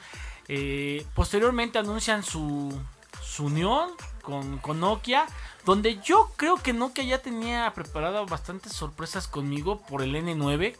Eh, 0.48 1.04
posteriormente 1.14 1.78
anuncian 1.78 2.22
su, 2.22 2.80
su 3.22 3.46
unión 3.46 3.90
con, 4.22 4.58
con 4.58 4.78
Nokia, 4.80 5.26
donde 5.64 5.98
yo 6.00 6.30
creo 6.36 6.56
que 6.56 6.72
Nokia 6.72 7.04
ya 7.04 7.18
tenía 7.18 7.72
preparado 7.74 8.24
bastantes 8.26 8.72
sorpresas 8.72 9.26
conmigo 9.28 9.80
por 9.82 10.02
el 10.02 10.14
N9, 10.14 10.76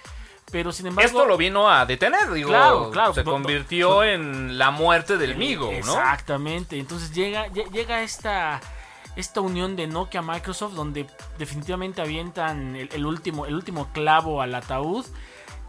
pero 0.52 0.72
sin 0.72 0.86
embargo... 0.88 1.06
Esto 1.06 1.24
lo 1.26 1.36
vino 1.36 1.70
a 1.70 1.86
detener, 1.86 2.30
digo. 2.32 2.48
Claro, 2.48 2.90
claro. 2.90 3.14
Se 3.14 3.24
convirtió 3.24 4.02
en 4.02 4.58
la 4.58 4.70
muerte 4.70 5.16
del 5.16 5.32
Eh, 5.32 5.34
Migo, 5.36 5.66
¿no? 5.66 5.76
Exactamente. 5.76 6.78
Entonces 6.78 7.12
llega, 7.12 7.46
lle- 7.48 7.70
llega 7.70 8.02
esta, 8.02 8.60
esta 9.16 9.40
unión 9.40 9.76
de 9.76 9.86
Nokia 9.86 10.22
Microsoft 10.22 10.72
donde 10.74 11.06
definitivamente 11.38 12.00
avientan 12.02 12.76
el, 12.76 12.88
el 12.92 13.06
último, 13.06 13.46
el 13.46 13.54
último 13.54 13.88
clavo 13.92 14.42
al 14.42 14.54
ataúd. 14.54 15.06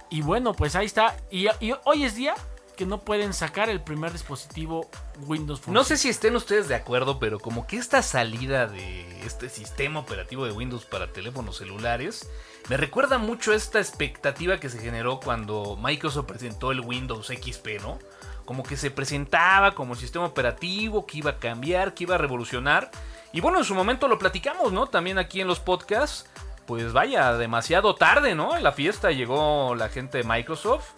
Y 0.09 0.21
bueno, 0.21 0.53
pues 0.53 0.75
ahí 0.75 0.85
está. 0.85 1.15
Y, 1.31 1.47
y 1.59 1.73
hoy 1.85 2.03
es 2.03 2.15
día, 2.15 2.35
que 2.75 2.85
no 2.85 2.99
pueden 3.01 3.33
sacar 3.33 3.69
el 3.69 3.81
primer 3.81 4.11
dispositivo 4.11 4.89
Windows 5.25 5.61
Phone. 5.61 5.73
No 5.73 5.83
sé 5.83 5.97
si 5.97 6.09
estén 6.09 6.35
ustedes 6.35 6.67
de 6.67 6.75
acuerdo, 6.75 7.19
pero 7.19 7.39
como 7.39 7.67
que 7.67 7.77
esta 7.77 8.01
salida 8.01 8.67
de 8.67 9.25
este 9.25 9.49
sistema 9.49 9.99
operativo 9.99 10.45
de 10.45 10.51
Windows 10.51 10.85
para 10.85 11.11
teléfonos 11.11 11.57
celulares 11.57 12.27
me 12.69 12.77
recuerda 12.77 13.17
mucho 13.17 13.51
a 13.51 13.55
esta 13.55 13.79
expectativa 13.79 14.59
que 14.59 14.69
se 14.69 14.79
generó 14.79 15.19
cuando 15.19 15.77
Microsoft 15.81 16.27
presentó 16.27 16.71
el 16.71 16.79
Windows 16.79 17.27
XP, 17.27 17.81
¿no? 17.81 17.99
Como 18.45 18.63
que 18.63 18.77
se 18.77 18.91
presentaba 18.91 19.75
como 19.75 19.95
sistema 19.95 20.25
operativo 20.25 21.05
que 21.05 21.19
iba 21.19 21.31
a 21.31 21.37
cambiar, 21.37 21.93
que 21.93 22.03
iba 22.03 22.15
a 22.15 22.17
revolucionar. 22.17 22.91
Y 23.33 23.41
bueno, 23.41 23.59
en 23.59 23.65
su 23.65 23.75
momento 23.75 24.07
lo 24.07 24.19
platicamos, 24.19 24.71
¿no? 24.71 24.87
También 24.87 25.17
aquí 25.17 25.41
en 25.41 25.47
los 25.47 25.59
podcasts. 25.59 26.27
Pues 26.65 26.93
vaya, 26.93 27.33
demasiado 27.33 27.95
tarde, 27.95 28.35
¿no? 28.35 28.55
En 28.55 28.63
la 28.63 28.71
fiesta 28.71 29.11
llegó 29.11 29.75
la 29.75 29.89
gente 29.89 30.19
de 30.19 30.23
Microsoft. 30.23 30.91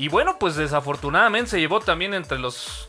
Y 0.00 0.08
bueno, 0.08 0.38
pues 0.38 0.56
desafortunadamente 0.56 1.50
se 1.50 1.60
llevó 1.60 1.80
también 1.80 2.14
entre 2.14 2.38
los 2.38 2.88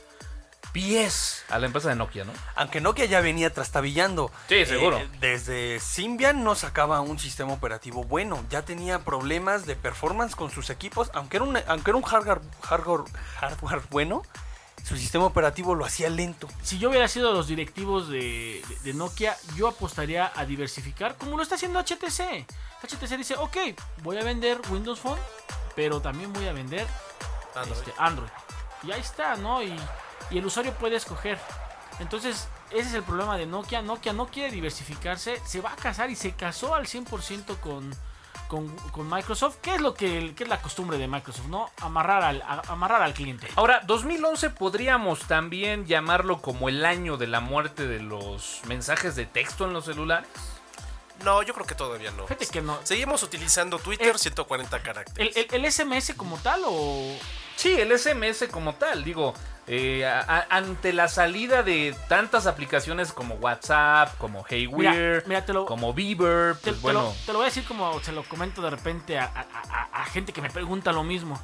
pies 0.71 1.43
a 1.49 1.59
la 1.59 1.65
empresa 1.65 1.89
de 1.89 1.95
Nokia, 1.95 2.23
¿no? 2.23 2.31
Aunque 2.55 2.79
Nokia 2.79 3.03
ya 3.05 3.19
venía 3.19 3.53
trastabillando. 3.53 4.31
Sí, 4.47 4.65
seguro. 4.65 4.97
Eh, 4.97 5.09
desde 5.19 5.79
Symbian 5.81 6.43
no 6.45 6.55
sacaba 6.55 7.01
un 7.01 7.19
sistema 7.19 7.51
operativo 7.53 8.05
bueno. 8.05 8.41
Ya 8.49 8.61
tenía 8.63 8.99
problemas 8.99 9.65
de 9.65 9.75
performance 9.75 10.35
con 10.35 10.49
sus 10.51 10.69
equipos. 10.69 11.11
Aunque 11.13 11.37
era 11.37 11.43
un, 11.45 11.57
aunque 11.67 11.91
era 11.91 11.97
un 11.97 12.03
hardware, 12.03 12.39
hardware, 12.61 13.03
hardware 13.41 13.81
bueno, 13.89 14.21
su 14.85 14.95
sistema 14.95 15.25
operativo 15.25 15.75
lo 15.75 15.83
hacía 15.83 16.09
lento. 16.09 16.47
Si 16.63 16.79
yo 16.79 16.89
hubiera 16.89 17.09
sido 17.09 17.33
los 17.33 17.47
directivos 17.47 18.07
de, 18.07 18.61
de- 18.67 18.79
de 18.83 18.93
Nokia, 18.93 19.35
yo 19.57 19.67
apostaría 19.67 20.31
a 20.33 20.45
diversificar 20.45 21.17
como 21.17 21.35
lo 21.35 21.43
está 21.43 21.55
haciendo 21.55 21.79
HTC. 21.81 22.45
HTC 22.81 23.17
dice, 23.17 23.35
ok, 23.35 23.57
voy 24.03 24.17
a 24.17 24.23
vender 24.23 24.59
Windows 24.69 24.99
Phone, 25.01 25.19
pero 25.75 26.01
también 26.01 26.31
voy 26.33 26.47
a 26.47 26.53
vender 26.53 26.87
Android. 27.55 27.79
este, 27.79 27.93
Android. 27.97 28.29
Y 28.83 28.91
ahí 28.91 29.01
está, 29.01 29.35
¿no? 29.35 29.61
Y, 29.61 29.75
y 30.29 30.37
el 30.37 30.45
usuario 30.45 30.73
puede 30.73 30.95
escoger. 30.95 31.37
Entonces, 31.99 32.47
ese 32.71 32.87
es 32.89 32.93
el 32.93 33.03
problema 33.03 33.37
de 33.37 33.45
Nokia. 33.45 33.81
Nokia 33.81 34.13
no 34.13 34.27
quiere 34.27 34.51
diversificarse, 34.51 35.39
se 35.45 35.61
va 35.61 35.73
a 35.73 35.75
casar 35.75 36.09
y 36.09 36.15
se 36.15 36.31
casó 36.33 36.73
al 36.73 36.87
100% 36.87 37.57
con, 37.59 37.93
con, 38.47 38.67
con 38.91 39.07
Microsoft. 39.09 39.57
¿Qué 39.61 39.75
es 39.75 39.81
lo 39.81 39.93
que, 39.93 40.33
es 40.37 40.47
la 40.47 40.61
costumbre 40.61 40.97
de 40.97 41.07
Microsoft? 41.07 41.45
¿No? 41.47 41.69
Amarrar 41.81 42.23
al, 42.23 42.41
a- 42.41 42.61
amarrar 42.69 43.03
al 43.03 43.13
cliente. 43.13 43.47
Ahora, 43.55 43.81
2011 43.85 44.49
podríamos 44.51 45.19
también 45.27 45.85
llamarlo 45.85 46.41
como 46.41 46.69
el 46.69 46.85
año 46.85 47.17
de 47.17 47.27
la 47.27 47.39
muerte 47.39 47.85
de 47.85 47.99
los 48.01 48.61
mensajes 48.65 49.15
de 49.15 49.25
texto 49.27 49.65
en 49.65 49.73
los 49.73 49.85
celulares. 49.85 50.27
No, 51.23 51.41
yo 51.43 51.53
creo 51.53 51.65
que 51.65 51.75
todavía 51.75 52.11
no. 52.11 52.27
Fíjate 52.27 52.47
que 52.47 52.61
no. 52.61 52.79
Seguimos 52.83 53.23
utilizando 53.23 53.79
Twitter 53.79 54.15
Eh, 54.15 54.17
140 54.19 54.75
¿El, 54.77 54.83
caracteres. 54.83 55.35
el, 55.37 55.47
el 55.65 55.71
SMS 55.71 56.13
como 56.15 56.37
tal 56.37 56.61
o...? 56.65 57.15
Sí, 57.55 57.73
el 57.79 57.91
SMS 57.97 58.47
como 58.49 58.73
tal, 58.73 59.03
digo, 59.03 59.33
eh, 59.67 60.03
a- 60.05 60.21
a- 60.21 60.47
ante 60.57 60.93
la 60.93 61.07
salida 61.07 61.61
de 61.61 61.95
tantas 62.07 62.47
aplicaciones 62.47 63.13
como 63.13 63.35
WhatsApp, 63.35 64.17
como 64.17 64.43
Hey 64.49 64.67
Mira, 64.67 64.91
Weird, 64.91 65.27
mira, 65.27 65.45
te 65.45 65.53
lo- 65.53 65.65
como 65.67 65.93
Beaver, 65.93 66.55
Te, 66.55 66.61
pues 66.71 66.75
te 66.77 66.81
bueno, 66.81 67.01
lo, 67.03 67.15
te 67.25 67.31
lo 67.33 67.37
voy 67.39 67.45
a 67.45 67.49
decir 67.49 67.63
como 67.65 67.99
se 68.01 68.13
lo 68.13 68.23
comento 68.23 68.63
de 68.63 68.71
repente 68.71 69.19
a, 69.19 69.25
a- 69.25 69.45
a- 69.69 70.01
a 70.01 70.05
gente 70.05 70.33
que 70.33 70.41
me 70.41 70.49
pregunta 70.49 70.91
lo 70.91 71.03
mismo. 71.03 71.39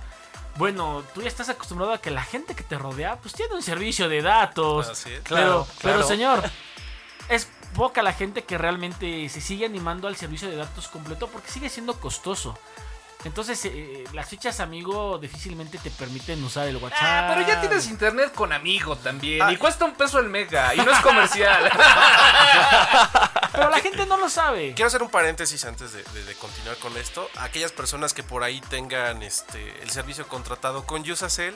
Bueno, 0.56 1.04
tú 1.14 1.22
ya 1.22 1.28
estás 1.28 1.50
acostumbrado 1.50 1.94
a 1.94 2.02
que 2.02 2.10
la 2.10 2.24
gente 2.24 2.56
que 2.56 2.64
te 2.64 2.80
rodea 2.80 3.18
pues 3.18 3.36
tiene 3.36 3.54
un 3.54 3.62
servicio 3.62 4.10
de 4.10 4.24
datos. 4.24 4.90
Así 4.90 5.12
es. 5.14 5.20
pero, 5.20 5.36
Claro, 5.36 5.68
pero 5.84 6.04
señor, 6.04 6.42
poca 7.78 8.02
la 8.04 8.12
gente 8.12 8.44
que 8.44 8.58
realmente 8.58 9.30
se 9.30 9.40
sigue 9.40 9.66
animando 9.66 10.10
al 10.10 10.18
servicio 10.18 10.50
de 10.50 10.58
datos 10.58 10.90
completo 10.90 11.28
porque 11.28 11.50
sigue 11.50 11.70
siendo 11.70 11.98
costoso. 12.00 12.58
Entonces, 13.24 13.60
eh, 13.66 14.04
las 14.14 14.28
fichas 14.30 14.60
amigo 14.60 15.18
difícilmente 15.18 15.78
te 15.80 15.90
permiten 15.92 16.44
usar 16.44 16.68
el 16.68 16.78
WhatsApp. 16.78 17.00
Ah, 17.02 17.26
pero 17.34 17.48
ya 17.48 17.60
tienes 17.60 17.88
internet 17.88 18.32
con 18.34 18.54
amigo 18.54 18.96
también. 18.96 19.42
Ah. 19.42 19.52
y 19.52 19.58
cuesta 19.58 19.86
un 19.86 19.94
peso 19.96 20.20
el 20.20 20.28
mega. 20.30 20.74
Y 20.76 20.78
no 20.78 20.92
es 20.92 21.00
comercial. 21.00 21.70
Pero 23.52 23.70
la 23.72 23.80
gente 23.80 24.06
no 24.06 24.18
lo 24.18 24.30
sabe. 24.30 24.74
Quiero 24.76 24.88
hacer 24.88 25.02
un 25.02 25.10
paréntesis 25.10 25.66
antes 25.66 25.94
de, 25.94 26.04
de- 26.04 26.24
de 26.26 26.36
continuar 26.36 26.78
con 26.78 26.96
esto. 26.98 27.28
Aquellas 27.38 27.72
personas 27.72 28.14
que 28.14 28.22
por 28.24 28.44
ahí 28.44 28.62
tengan 28.62 29.24
este 29.24 29.82
el 29.82 29.90
servicio 29.90 30.28
contratado 30.28 30.86
con 30.86 31.02
Usacell, 31.10 31.56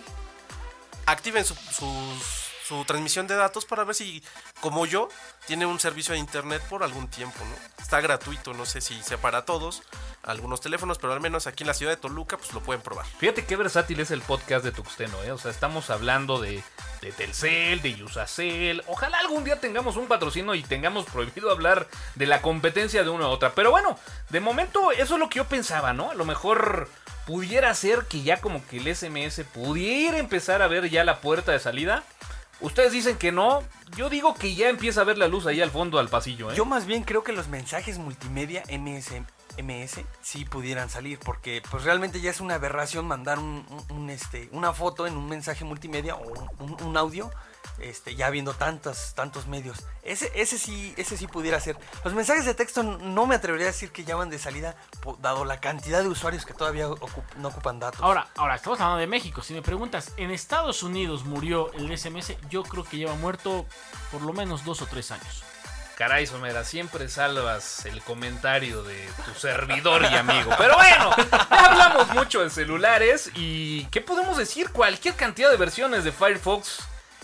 activen 1.05 1.45
su, 1.45 1.53
sus- 1.55 2.50
su 2.71 2.85
transmisión 2.85 3.27
de 3.27 3.35
datos 3.35 3.65
para 3.65 3.83
ver 3.83 3.95
si, 3.95 4.23
como 4.61 4.85
yo, 4.85 5.09
tiene 5.45 5.65
un 5.65 5.77
servicio 5.77 6.13
de 6.13 6.19
internet 6.19 6.61
por 6.69 6.83
algún 6.83 7.09
tiempo, 7.09 7.37
¿no? 7.39 7.83
Está 7.83 7.99
gratuito, 7.99 8.53
no 8.53 8.65
sé 8.65 8.79
si 8.79 9.03
sea 9.03 9.17
para 9.17 9.43
todos, 9.43 9.83
algunos 10.23 10.61
teléfonos, 10.61 10.97
pero 10.97 11.11
al 11.11 11.19
menos 11.19 11.47
aquí 11.47 11.63
en 11.63 11.67
la 11.67 11.73
ciudad 11.73 11.91
de 11.91 11.97
Toluca, 11.97 12.37
pues 12.37 12.53
lo 12.53 12.61
pueden 12.61 12.81
probar. 12.81 13.05
Fíjate 13.17 13.43
qué 13.43 13.57
versátil 13.57 13.99
es 13.99 14.12
el 14.12 14.21
podcast 14.21 14.63
de 14.63 14.71
Tuxteno, 14.71 15.21
¿eh? 15.23 15.34
O 15.34 15.38
sea, 15.38 15.51
estamos 15.51 15.89
hablando 15.89 16.39
de, 16.39 16.63
de 17.01 17.12
Telcel, 17.12 17.81
de 17.81 18.01
Usacell. 18.01 18.84
Ojalá 18.88 19.19
algún 19.19 19.43
día 19.43 19.60
tengamos 19.60 19.97
un 19.97 20.07
patrocinio 20.07 20.55
y 20.55 20.63
tengamos 20.63 21.05
prohibido 21.07 21.51
hablar 21.51 21.89
de 22.15 22.25
la 22.25 22.41
competencia 22.41 23.03
de 23.03 23.10
una 23.10 23.27
u 23.27 23.31
otra. 23.31 23.53
Pero 23.53 23.71
bueno, 23.71 23.99
de 24.29 24.39
momento 24.39 24.93
eso 24.93 25.15
es 25.15 25.19
lo 25.19 25.27
que 25.27 25.39
yo 25.39 25.45
pensaba, 25.45 25.91
¿no? 25.91 26.12
A 26.12 26.15
lo 26.15 26.23
mejor 26.23 26.88
pudiera 27.25 27.73
ser 27.73 28.05
que 28.05 28.21
ya 28.21 28.39
como 28.39 28.65
que 28.67 28.77
el 28.77 28.95
SMS 28.95 29.43
pudiera 29.53 30.19
empezar 30.19 30.62
a 30.62 30.67
ver 30.67 30.89
ya 30.89 31.03
la 31.03 31.19
puerta 31.19 31.51
de 31.51 31.60
salida. 31.60 32.03
Ustedes 32.62 32.91
dicen 32.91 33.17
que 33.17 33.32
no. 33.32 33.63
Yo 33.97 34.10
digo 34.10 34.34
que 34.36 34.56
ya 34.56 34.69
empieza 34.69 35.02
a 35.02 35.04
ver 35.04 35.17
la 35.17 35.28
luz 35.28 35.45
ahí 35.47 35.60
al 35.62 35.71
fondo 35.71 36.00
al 36.00 36.08
pasillo, 36.08 36.50
¿eh? 36.52 36.56
Yo 36.56 36.63
más 36.65 36.86
bien 36.86 37.04
creo 37.04 37.24
que 37.24 37.34
los 37.34 37.47
mensajes 37.50 37.97
multimedia 37.97 38.63
MS, 38.69 39.12
MS 39.62 40.02
sí 40.21 40.45
pudieran 40.45 40.89
salir, 40.89 41.19
porque 41.19 41.62
pues 41.69 41.84
realmente 41.84 42.21
ya 42.21 42.30
es 42.30 42.39
una 42.39 42.56
aberración 42.56 43.06
mandar 43.06 43.38
un, 43.39 43.65
un- 43.89 43.97
un, 43.97 44.10
este, 44.10 44.47
una 44.54 44.71
foto 44.71 45.08
en 45.08 45.17
un 45.17 45.28
mensaje 45.28 45.65
multimedia 45.65 46.15
o 46.15 46.47
un, 46.60 46.82
un- 46.82 46.95
audio, 46.97 47.30
este, 47.79 48.15
ya 48.15 48.29
viendo 48.29 48.53
tantos, 48.53 49.13
tantos 49.15 49.47
medios. 49.47 49.77
Ese, 50.03 50.31
ese 50.36 50.57
sí, 50.57 50.93
ese 50.97 51.17
sí 51.17 51.27
pudiera 51.27 51.60
ser. 51.60 51.77
Los 52.03 52.13
mensajes 52.13 52.45
de 52.45 52.53
texto 52.53 52.84
no 52.84 53.25
me 53.25 53.36
atrevería 53.36 53.67
a 53.67 53.71
decir 53.71 53.91
que 53.91 54.03
ya 54.03 54.15
van 54.15 54.29
de 54.29 54.39
salida, 54.39 54.75
dado 55.19 55.45
la 55.45 55.60
cantidad 55.60 56.01
de 56.01 56.07
usuarios 56.07 56.45
que 56.45 56.53
todavía 56.53 56.88
ocup- 56.89 57.36
no 57.38 57.49
ocupan 57.49 57.79
datos. 57.79 58.01
Ahora, 58.01 58.27
ahora, 58.36 58.55
estamos 58.55 58.79
hablando 58.79 58.99
de 58.99 59.07
México. 59.07 59.41
Si 59.41 59.53
me 59.53 59.62
preguntas, 59.62 60.12
¿en 60.17 60.31
Estados 60.31 60.84
Unidos 60.84 61.25
murió 61.25 61.71
el 61.73 61.95
SMS? 61.97 62.36
Yo 62.49 62.63
creo 62.63 62.84
que 62.84 62.97
lleva 62.97 63.13
muerto 63.15 63.65
por 64.12 64.21
lo 64.21 64.34
menos 64.34 64.63
dos 64.65 64.81
o 64.81 64.86
tres 64.86 65.12
años. 65.12 65.43
Caray, 65.97 66.25
Somera, 66.25 66.63
siempre 66.63 67.07
salvas 67.10 67.86
el 67.86 68.01
comentario 68.01 68.81
de 68.81 69.07
tu 69.23 69.39
servidor 69.39 70.01
y 70.01 70.15
amigo. 70.15 70.49
Pero 70.57 70.73
bueno, 70.75 71.12
ya 71.51 71.65
hablamos 71.65 72.07
mucho 72.15 72.41
de 72.41 72.49
celulares 72.49 73.29
y 73.36 73.86
¿qué 73.91 74.01
podemos 74.01 74.36
decir? 74.38 74.71
Cualquier 74.71 75.13
cantidad 75.15 75.51
de 75.51 75.57
versiones 75.57 76.03
de 76.03 76.12
Firefox 76.12 76.79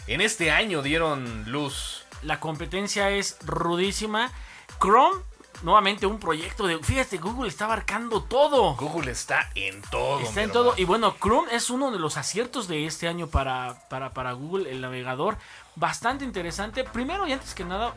en 0.07 0.21
este 0.21 0.51
año 0.51 0.81
dieron 0.81 1.51
luz. 1.51 2.03
La 2.23 2.39
competencia 2.39 3.09
es 3.11 3.37
rudísima. 3.45 4.31
Chrome, 4.79 5.21
nuevamente 5.63 6.05
un 6.05 6.19
proyecto 6.19 6.65
de... 6.65 6.79
Fíjate, 6.79 7.17
Google 7.17 7.49
está 7.49 7.65
abarcando 7.65 8.23
todo. 8.23 8.75
Google 8.75 9.11
está 9.11 9.49
en 9.55 9.81
todo. 9.83 10.19
Está 10.21 10.43
en 10.43 10.51
todo. 10.51 10.63
hermano. 10.63 10.81
Y 10.81 10.85
bueno, 10.85 11.15
Chrome 11.21 11.53
es 11.53 11.69
uno 11.69 11.91
de 11.91 11.99
los 11.99 12.17
aciertos 12.17 12.67
de 12.67 12.85
este 12.85 13.07
año 13.07 13.27
para, 13.27 13.87
para, 13.89 14.13
para 14.13 14.31
Google, 14.33 14.71
el 14.71 14.81
navegador. 14.81 15.37
Bastante 15.75 16.25
interesante. 16.25 16.83
Primero 16.83 17.27
y 17.27 17.33
antes 17.33 17.53
que 17.53 17.65
nada, 17.65 17.93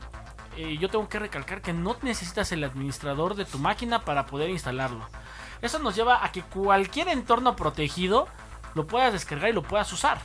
eh, 0.57 0.77
yo 0.79 0.89
tengo 0.89 1.09
que 1.09 1.19
recalcar 1.19 1.63
que 1.63 1.73
no 1.73 1.97
necesitas 2.03 2.53
el 2.53 2.65
administrador 2.65 3.35
de 3.35 3.45
tu 3.45 3.59
máquina 3.59 4.05
para 4.05 4.27
poder 4.27 4.51
instalarlo. 4.51 5.09
Eso 5.63 5.79
nos 5.79 5.95
lleva 5.95 6.25
a 6.25 6.33
que 6.33 6.43
cualquier 6.43 7.09
entorno 7.09 7.55
protegido 7.57 8.27
lo 8.75 8.87
puedas 8.87 9.13
descargar 9.13 9.51
y 9.51 9.53
lo 9.53 9.63
puedas 9.63 9.93
usar. 9.93 10.21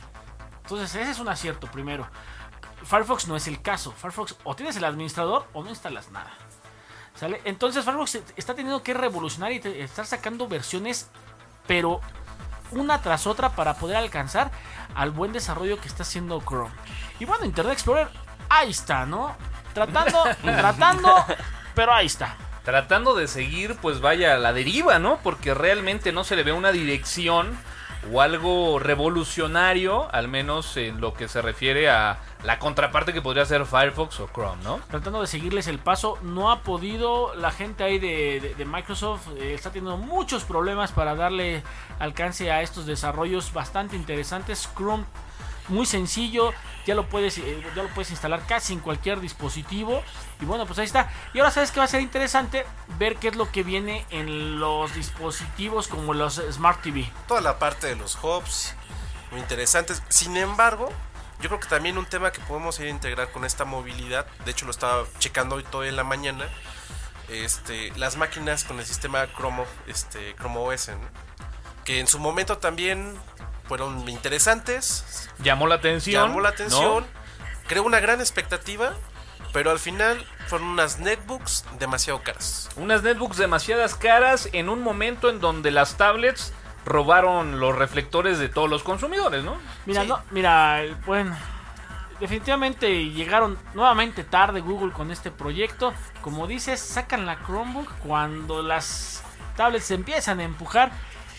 Entonces 0.66 0.92
ese 0.96 1.12
es 1.12 1.20
un 1.20 1.28
acierto 1.28 1.68
primero. 1.68 2.08
Firefox 2.82 3.28
no 3.28 3.36
es 3.36 3.46
el 3.46 3.62
caso. 3.62 3.92
Firefox 3.92 4.34
o 4.42 4.56
tienes 4.56 4.76
el 4.76 4.84
administrador 4.84 5.46
o 5.52 5.62
no 5.62 5.70
instalas 5.70 6.10
nada. 6.10 6.32
¿Sale? 7.14 7.40
Entonces 7.44 7.84
Firefox 7.84 8.18
está 8.36 8.54
teniendo 8.56 8.82
que 8.82 8.92
revolucionar 8.92 9.52
y 9.52 9.60
estar 9.64 10.06
sacando 10.06 10.48
versiones, 10.48 11.08
pero 11.68 12.00
una 12.72 13.00
tras 13.00 13.28
otra 13.28 13.50
para 13.50 13.74
poder 13.74 13.96
alcanzar 13.96 14.50
al 14.96 15.12
buen 15.12 15.32
desarrollo 15.32 15.80
que 15.80 15.86
está 15.86 16.02
haciendo 16.02 16.40
Chrome. 16.40 16.74
Y 17.20 17.26
bueno, 17.26 17.44
Internet 17.44 17.74
Explorer, 17.74 18.08
ahí 18.48 18.70
está, 18.70 19.06
¿no? 19.06 19.36
Tratando, 19.72 20.24
tratando, 20.42 21.24
pero 21.76 21.94
ahí 21.94 22.06
está. 22.06 22.36
Tratando 22.64 23.14
de 23.14 23.28
seguir, 23.28 23.76
pues 23.76 24.00
vaya, 24.00 24.34
a 24.34 24.38
la 24.38 24.52
deriva, 24.52 24.98
¿no? 24.98 25.20
Porque 25.22 25.54
realmente 25.54 26.10
no 26.10 26.24
se 26.24 26.34
le 26.34 26.42
ve 26.42 26.52
una 26.52 26.72
dirección 26.72 27.56
o 28.12 28.20
algo 28.20 28.78
revolucionario, 28.78 30.08
al 30.12 30.28
menos 30.28 30.76
en 30.76 31.00
lo 31.00 31.14
que 31.14 31.28
se 31.28 31.42
refiere 31.42 31.88
a 31.90 32.18
la 32.44 32.58
contraparte 32.58 33.12
que 33.12 33.22
podría 33.22 33.44
ser 33.44 33.66
Firefox 33.66 34.20
o 34.20 34.28
Chrome, 34.32 34.62
¿no? 34.62 34.80
Tratando 34.90 35.20
de 35.20 35.26
seguirles 35.26 35.66
el 35.66 35.78
paso, 35.78 36.18
no 36.22 36.50
ha 36.50 36.60
podido. 36.60 37.34
La 37.34 37.50
gente 37.50 37.84
ahí 37.84 37.98
de, 37.98 38.64
Microsoft 38.66 39.28
eh, 39.36 39.54
está 39.54 39.70
teniendo 39.70 39.96
muchos 39.96 40.44
problemas 40.44 40.92
para 40.92 41.14
darle 41.14 41.62
alcance 41.98 42.50
a 42.50 42.62
estos 42.62 42.86
desarrollos 42.86 43.52
bastante 43.52 43.96
interesantes. 43.96 44.68
Chrome 44.76 45.04
muy 45.68 45.86
sencillo, 45.86 46.52
ya 46.86 46.94
lo 46.94 47.08
puedes 47.08 47.36
eh, 47.38 47.62
ya 47.74 47.82
lo 47.82 47.88
puedes 47.90 48.10
instalar 48.10 48.46
casi 48.46 48.72
en 48.72 48.80
cualquier 48.80 49.20
dispositivo 49.20 50.02
y 50.40 50.44
bueno, 50.44 50.66
pues 50.66 50.78
ahí 50.78 50.86
está. 50.86 51.10
Y 51.34 51.38
ahora 51.40 51.50
sabes 51.50 51.70
que 51.72 51.80
va 51.80 51.84
a 51.84 51.88
ser 51.88 52.00
interesante 52.00 52.64
ver 52.98 53.16
qué 53.16 53.28
es 53.28 53.36
lo 53.36 53.50
que 53.50 53.62
viene 53.62 54.06
en 54.10 54.60
los 54.60 54.94
dispositivos 54.94 55.88
como 55.88 56.14
los 56.14 56.40
Smart 56.50 56.80
TV. 56.82 57.10
Toda 57.26 57.40
la 57.40 57.58
parte 57.58 57.88
de 57.88 57.96
los 57.96 58.16
hubs, 58.22 58.74
muy 59.30 59.40
interesantes. 59.40 60.02
Sin 60.08 60.36
embargo, 60.36 60.90
yo 61.40 61.48
creo 61.48 61.60
que 61.60 61.68
también 61.68 61.98
un 61.98 62.06
tema 62.06 62.32
que 62.32 62.40
podemos 62.40 62.78
ir 62.80 62.86
a 62.86 62.90
integrar 62.90 63.30
con 63.32 63.44
esta 63.44 63.64
movilidad, 63.64 64.26
de 64.44 64.52
hecho 64.52 64.64
lo 64.64 64.70
estaba 64.70 65.04
checando 65.18 65.56
hoy 65.56 65.64
todo 65.64 65.84
en 65.84 65.96
la 65.96 66.04
mañana, 66.04 66.48
este, 67.28 67.92
las 67.96 68.16
máquinas 68.16 68.64
con 68.64 68.78
el 68.78 68.86
sistema 68.86 69.26
Chrome, 69.34 69.64
este, 69.86 70.34
OS, 70.42 70.90
que 71.84 72.00
en 72.00 72.06
su 72.06 72.18
momento 72.18 72.58
también 72.58 73.18
fueron 73.68 74.08
interesantes, 74.08 75.28
Llamó 75.38 75.66
la 75.66 75.76
atención. 75.76 76.28
llamó 76.28 76.40
la 76.40 76.50
¿no? 76.50 76.54
atención, 76.54 77.06
creó 77.66 77.82
una 77.84 78.00
gran 78.00 78.20
expectativa, 78.20 78.92
pero 79.52 79.70
al 79.70 79.78
final 79.78 80.24
fueron 80.48 80.68
unas 80.68 80.98
netbooks 81.00 81.64
demasiado 81.78 82.22
caras. 82.22 82.68
Unas 82.76 83.02
netbooks 83.02 83.36
demasiadas 83.38 83.94
caras 83.94 84.48
en 84.52 84.68
un 84.68 84.82
momento 84.82 85.28
en 85.30 85.40
donde 85.40 85.70
las 85.70 85.96
tablets 85.96 86.52
robaron 86.84 87.58
los 87.58 87.74
reflectores 87.74 88.38
de 88.38 88.48
todos 88.48 88.70
los 88.70 88.82
consumidores, 88.82 89.42
¿no? 89.42 89.56
Mira, 89.86 90.02
Sí. 90.02 90.08
no, 90.08 90.20
mira, 90.30 90.82
bueno, 91.04 91.36
definitivamente 92.20 93.06
llegaron 93.10 93.58
nuevamente 93.74 94.24
tarde 94.24 94.60
Google 94.60 94.92
con 94.92 95.10
este 95.10 95.30
proyecto. 95.30 95.92
Como 96.22 96.46
dices, 96.46 96.80
sacan 96.80 97.26
la 97.26 97.42
Chromebook 97.44 97.90
cuando 98.06 98.62
las 98.62 99.22
tablets 99.56 99.86
se 99.86 99.94
empiezan 99.94 100.40
a 100.40 100.44
empujar. 100.44 100.92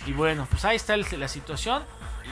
Y 0.06 0.14
bueno, 0.14 0.48
pues 0.50 0.64
ahí 0.66 0.76
está 0.76 0.96
la 0.98 1.28
situación. 1.28 1.84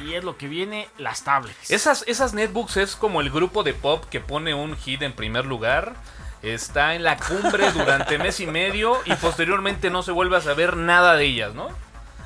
Y 0.04 0.14
es 0.16 0.24
lo 0.24 0.38
que 0.38 0.48
viene, 0.48 0.88
las 0.98 1.24
tablets. 1.24 1.72
Esas, 1.72 2.04
esas 2.08 2.34
netbooks 2.34 2.78
es 2.78 2.96
como 2.96 3.22
el 3.22 3.30
grupo 3.30 3.64
de 3.64 3.74
pop 3.74 4.04
que 4.10 4.20
pone 4.20 4.54
un 4.54 4.76
hit 4.78 5.02
en 5.02 5.14
primer 5.14 5.46
lugar. 5.46 5.96
Está 6.42 6.96
en 6.96 7.04
la 7.04 7.18
cumbre 7.18 7.72
durante 7.72 8.18
mes 8.18 8.40
y 8.40 8.48
medio 8.48 9.00
y 9.06 9.14
posteriormente 9.16 9.90
no 9.90 10.04
se 10.04 10.12
vuelve 10.12 10.38
a 10.38 10.42
saber 10.42 10.78
nada 10.78 11.16
de 11.16 11.26
ellas, 11.26 11.54
¿no? 11.56 11.70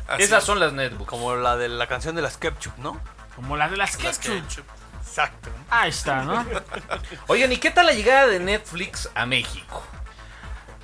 Así 0.08 0.24
Esas 0.24 0.40
es. 0.40 0.46
son 0.46 0.60
las 0.60 0.74
netbooks. 0.74 1.10
Como 1.10 1.36
la 1.36 1.56
de 1.56 1.70
la 1.70 1.88
canción 1.88 2.16
de 2.16 2.22
las 2.22 2.38
Ketchup, 2.38 2.78
¿no? 2.80 3.00
Como 3.36 3.56
las 3.56 3.72
de 3.72 3.78
las. 3.78 3.96
Ketchup. 3.96 4.66
Exacto. 5.00 5.50
Ahí 5.70 5.90
está, 5.90 6.24
¿no? 6.24 6.46
Oigan, 7.28 7.52
¿y 7.52 7.58
qué 7.58 7.72
tal 7.72 7.86
la 7.86 7.94
llegada 7.94 8.28
de 8.28 8.40
Netflix 8.40 9.10
a 9.16 9.26
México? 9.26 9.84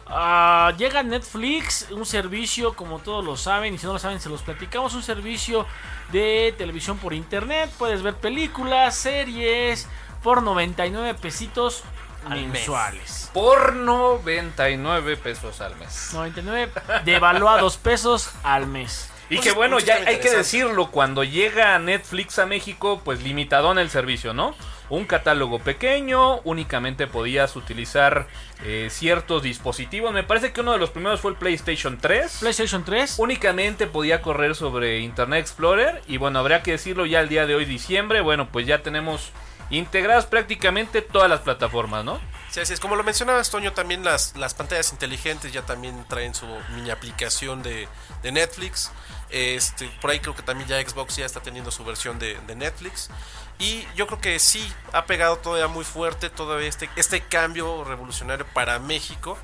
Ah, 0.07 0.71
llega 0.77 1.01
Netflix, 1.03 1.87
un 1.91 2.05
servicio, 2.05 2.73
como 2.75 2.99
todos 2.99 3.25
lo 3.25 3.35
saben, 3.37 3.73
y 3.73 3.77
si 3.77 3.85
no 3.87 3.93
lo 3.93 3.99
saben, 3.99 4.19
se 4.19 4.29
los 4.29 4.41
platicamos, 4.43 4.93
un 4.93 5.01
servicio 5.03 5.65
de 6.11 6.53
televisión 6.57 6.97
por 6.99 7.13
internet. 7.13 7.71
Puedes 7.77 8.03
ver 8.03 8.13
películas, 8.15 8.95
series, 8.95 9.87
por 10.21 10.43
99 10.43 11.15
pesitos 11.15 11.83
Al 12.29 12.41
mes. 12.43 12.49
mensuales. 12.51 13.31
Por 13.33 13.73
99 13.75 15.17
pesos 15.17 15.59
al 15.61 15.75
mes. 15.75 16.09
99 16.13 16.71
devaluados 17.03 17.77
pesos 17.77 18.29
al 18.43 18.67
mes. 18.67 19.09
Y 19.29 19.37
Un- 19.37 19.43
que 19.43 19.53
bueno, 19.53 19.79
ya 19.79 19.95
hay 20.05 20.19
que 20.19 20.29
decirlo, 20.29 20.91
cuando 20.91 21.23
llega 21.23 21.77
Netflix 21.79 22.37
a 22.37 22.45
México, 22.45 23.01
pues 23.03 23.23
limitadón 23.23 23.79
el 23.79 23.89
servicio, 23.89 24.33
¿no? 24.35 24.53
Un 24.89 25.05
catálogo 25.05 25.59
pequeño, 25.59 26.39
únicamente 26.41 27.07
podías 27.07 27.55
utilizar 27.55 28.27
eh, 28.63 28.89
ciertos 28.91 29.41
dispositivos. 29.41 30.13
Me 30.13 30.23
parece 30.23 30.53
que 30.53 30.61
uno 30.61 30.73
de 30.73 30.77
los 30.77 30.91
primeros 30.91 31.21
fue 31.21 31.31
el 31.31 31.37
PlayStation 31.37 31.97
3. 31.99 32.37
PlayStation 32.39 32.83
3. 32.83 33.15
Únicamente 33.17 33.87
podía 33.87 34.21
correr 34.21 34.55
sobre 34.55 34.99
Internet 34.99 35.41
Explorer. 35.41 36.01
Y 36.07 36.17
bueno, 36.17 36.39
habría 36.39 36.61
que 36.61 36.71
decirlo 36.71 37.05
ya 37.05 37.21
el 37.21 37.29
día 37.29 37.45
de 37.45 37.55
hoy, 37.55 37.65
diciembre. 37.65 38.21
Bueno, 38.21 38.49
pues 38.51 38.67
ya 38.67 38.83
tenemos 38.83 39.31
integradas 39.69 40.27
prácticamente 40.27 41.01
todas 41.01 41.29
las 41.29 41.41
plataformas, 41.41 42.05
¿no? 42.05 42.19
Sí, 42.51 42.59
así 42.59 42.73
es. 42.73 42.79
Como 42.79 42.95
lo 42.95 43.03
mencionabas, 43.03 43.49
Toño, 43.49 43.73
también 43.73 44.03
las, 44.03 44.35
las 44.37 44.53
pantallas 44.53 44.91
inteligentes 44.91 45.51
ya 45.51 45.63
también 45.63 46.05
traen 46.07 46.33
su 46.33 46.45
mini 46.75 46.89
aplicación 46.89 47.63
de, 47.63 47.87
de 48.21 48.31
Netflix. 48.31 48.91
Este, 49.29 49.87
por 50.01 50.11
ahí 50.11 50.19
creo 50.19 50.35
que 50.35 50.43
también 50.43 50.69
ya 50.69 50.79
Xbox 50.81 51.15
ya 51.17 51.25
está 51.25 51.39
teniendo 51.41 51.71
su 51.71 51.83
versión 51.83 52.19
de, 52.19 52.39
de 52.47 52.55
Netflix. 52.55 53.09
Y 53.57 53.85
yo 53.95 54.05
creo 54.07 54.19
que 54.19 54.37
sí 54.39 54.71
ha 54.93 55.05
pegado 55.05 55.37
todavía 55.37 55.67
muy 55.67 55.85
fuerte 55.85 56.29
todavía 56.29 56.67
este, 56.67 56.89
este 56.95 57.21
cambio 57.21 57.83
revolucionario 57.83 58.45
para 58.53 58.79
México. 58.79 59.37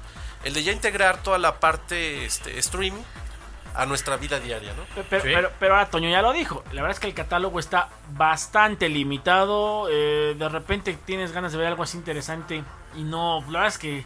El 0.43 0.53
de 0.53 0.63
ya 0.63 0.71
integrar 0.71 1.21
toda 1.23 1.37
la 1.37 1.59
parte 1.59 2.25
este, 2.25 2.57
streaming 2.59 3.03
a 3.73 3.85
nuestra 3.85 4.17
vida 4.17 4.39
diaria, 4.39 4.73
¿no? 4.73 4.83
Pe- 4.95 5.03
Pero, 5.09 5.23
Sí. 5.23 5.29
pero, 5.33 5.51
pero 5.59 5.75
ahora 5.75 5.89
Toño 5.89 6.09
ya 6.09 6.21
lo 6.21 6.33
dijo. 6.33 6.61
La 6.73 6.81
verdad 6.81 6.91
es 6.91 6.99
que 6.99 7.07
el 7.07 7.13
catálogo 7.13 7.57
está 7.59 7.87
bastante 8.09 8.89
limitado. 8.89 9.87
eh, 9.89 10.35
de 10.37 10.49
repente 10.49 10.97
tienes 11.05 11.31
ganas 11.31 11.51
de 11.53 11.57
ver 11.57 11.67
algo 11.67 11.83
así 11.83 11.97
interesante 11.97 12.63
y 12.97 13.03
no. 13.03 13.39
La 13.47 13.59
verdad 13.59 13.67
es 13.67 13.77
que. 13.77 14.05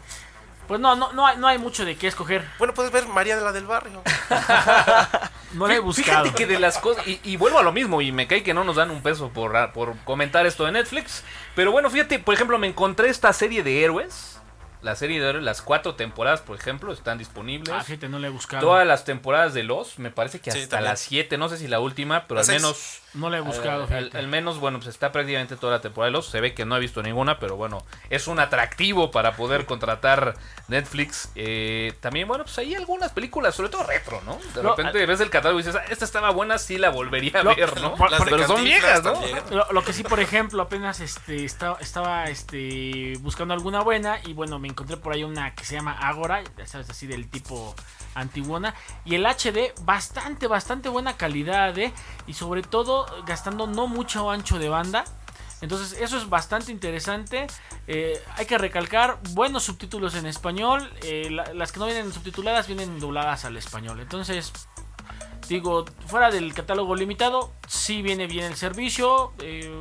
Pues 0.67 0.79
no, 0.79 0.95
no, 0.95 1.13
no, 1.13 1.27
hay, 1.27 1.37
no 1.37 1.47
hay 1.47 1.57
mucho 1.57 1.85
de 1.85 1.95
qué 1.95 2.07
escoger. 2.07 2.47
Bueno, 2.57 2.73
puedes 2.73 2.91
ver 2.91 3.07
María 3.07 3.35
de 3.35 3.43
la 3.43 3.51
del 3.51 3.65
Barrio. 3.65 4.01
No 5.53 5.67
lo 5.67 5.73
he 5.73 5.79
buscado. 5.79 6.25
Fíjate 6.25 6.37
que 6.37 6.51
de 6.51 6.59
las 6.59 6.77
cosas, 6.79 7.07
y, 7.07 7.19
y 7.23 7.37
vuelvo 7.37 7.59
a 7.59 7.63
lo 7.63 7.71
mismo, 7.71 8.01
y 8.01 8.11
me 8.11 8.27
cae 8.27 8.43
que 8.43 8.53
no 8.53 8.65
nos 8.65 8.75
dan 8.75 8.91
un 8.91 9.01
peso 9.01 9.29
por, 9.29 9.55
ah, 9.55 9.71
por 9.71 9.97
comentar 9.99 10.45
esto 10.45 10.65
de 10.65 10.73
Netflix. 10.73 11.23
Pero 11.55 11.71
bueno, 11.71 11.89
fíjate, 11.89 12.19
por 12.19 12.33
ejemplo, 12.33 12.57
me 12.57 12.67
encontré 12.67 13.07
esta 13.07 13.31
serie 13.31 13.63
de 13.63 13.83
héroes. 13.83 14.41
La 14.81 14.95
serie 14.95 15.19
de 15.21 15.29
héroes, 15.29 15.45
las 15.45 15.61
cuatro 15.61 15.95
temporadas, 15.95 16.41
por 16.41 16.57
ejemplo, 16.57 16.91
están 16.91 17.17
disponibles. 17.17 17.73
Ah, 17.73 17.81
fíjate, 17.81 18.09
no 18.09 18.19
lo 18.19 18.27
he 18.27 18.31
buscado. 18.31 18.61
Todas 18.67 18.85
las 18.85 19.05
temporadas 19.05 19.53
de 19.53 19.63
los, 19.63 19.97
me 19.97 20.11
parece 20.11 20.39
que 20.41 20.51
hasta 20.51 20.81
las 20.81 20.99
siete, 20.99 21.37
no 21.37 21.47
sé 21.47 21.57
si 21.57 21.67
la 21.67 21.79
última, 21.79 22.27
pero 22.27 22.39
Las 22.39 22.49
al 22.49 22.59
seis. 22.59 23.01
No 23.15 23.29
lo 23.29 23.37
he 23.37 23.41
buscado. 23.41 23.85
al, 23.85 23.93
al- 23.93 23.99
fíjate. 24.03 24.17
al 24.19 24.27
menos, 24.27 24.59
bueno, 24.59 24.77
pues 24.79 24.89
está 24.89 25.11
prácticamente 25.11 25.55
toda 25.55 25.73
la 25.73 25.81
temporada 25.81 26.07
de 26.07 26.11
los. 26.13 26.27
Se 26.27 26.39
ve 26.41 26.53
que 26.53 26.65
no 26.65 26.77
he 26.77 26.79
visto 26.79 27.01
ninguna, 27.01 27.39
pero 27.39 27.55
bueno, 27.55 27.83
es 28.09 28.27
un 28.27 28.39
atractivo 28.39 29.09
para 29.11 29.35
poder 29.35 29.65
contratar 29.65 30.35
Netflix. 30.67 31.29
Eh, 31.35 31.93
también, 32.01 32.27
bueno, 32.27 32.43
pues 32.43 32.57
hay 32.59 32.75
algunas 32.75 33.11
películas, 33.11 33.55
sobre 33.55 33.69
todo 33.69 33.83
retro, 33.83 34.21
¿no? 34.25 34.37
De 34.53 34.61
repente 34.61 35.05
ves 35.05 35.19
el 35.21 35.29
catálogo 35.29 35.59
y 35.59 35.63
dices, 35.63 35.79
"Ah, 35.81 35.85
esta 35.89 36.05
estaba 36.05 36.29
buena, 36.31 36.57
sí 36.57 36.77
la 36.77 36.89
volvería 36.89 37.39
a 37.39 37.43
Lo- 37.43 37.55
ver, 37.55 37.81
¿no? 37.81 37.95
por- 37.95 38.09
pero 38.29 38.45
son 38.47 38.63
viejas, 38.63 39.03
¿no? 39.03 39.19
Lo, 39.51 39.71
lo 39.71 39.83
que 39.83 39.93
sí, 39.93 40.03
por 40.03 40.19
ejemplo, 40.19 40.61
apenas 40.61 40.99
este 40.99 41.45
estaba, 41.45 41.77
estaba 41.79 42.25
este 42.25 43.13
buscando 43.21 43.53
alguna 43.53 43.81
buena 43.81 44.19
y 44.25 44.33
bueno, 44.33 44.59
me 44.59 44.67
encontré 44.67 44.97
por 44.97 45.13
ahí 45.13 45.23
una 45.23 45.55
que 45.55 45.63
se 45.65 45.75
llama 45.75 45.93
Agora, 45.93 46.43
ya 46.57 46.67
sabes, 46.67 46.89
así 46.89 47.07
del 47.07 47.29
tipo 47.29 47.75
antiguona 48.15 48.73
y 49.03 49.15
el 49.15 49.25
HD 49.25 49.73
bastante 49.81 50.47
bastante 50.47 50.89
buena 50.89 51.17
calidad, 51.17 51.77
¿eh? 51.77 51.91
y 52.27 52.33
sobre 52.33 52.61
todo 52.61 53.04
gastando 53.25 53.67
no 53.67 53.87
mucho 53.87 54.29
ancho 54.31 54.59
de 54.59 54.69
banda. 54.69 55.05
Entonces 55.61 55.99
eso 55.99 56.17
es 56.17 56.29
bastante 56.29 56.71
interesante. 56.71 57.47
Eh, 57.87 58.21
hay 58.37 58.45
que 58.45 58.57
recalcar 58.57 59.19
buenos 59.31 59.63
subtítulos 59.63 60.15
en 60.15 60.25
español. 60.25 60.91
eh, 61.03 61.29
la- 61.31 61.53
las 61.53 61.71
que 61.71 61.79
no 61.79 61.85
vienen 61.85 62.11
subtituladas 62.13 62.67
vienen 62.67 62.99
dobladas 62.99 63.45
al 63.45 63.57
español. 63.57 63.99
Entonces 63.99 64.51
Digo, 65.47 65.85
fuera 66.07 66.31
del 66.31 66.55
catálogo 66.55 66.95
limitado, 66.95 67.53
sí 67.67 68.01
viene 68.01 68.25
bien 68.25 68.45
el 68.45 68.55
servicio. 68.55 69.31
eh, 69.39 69.79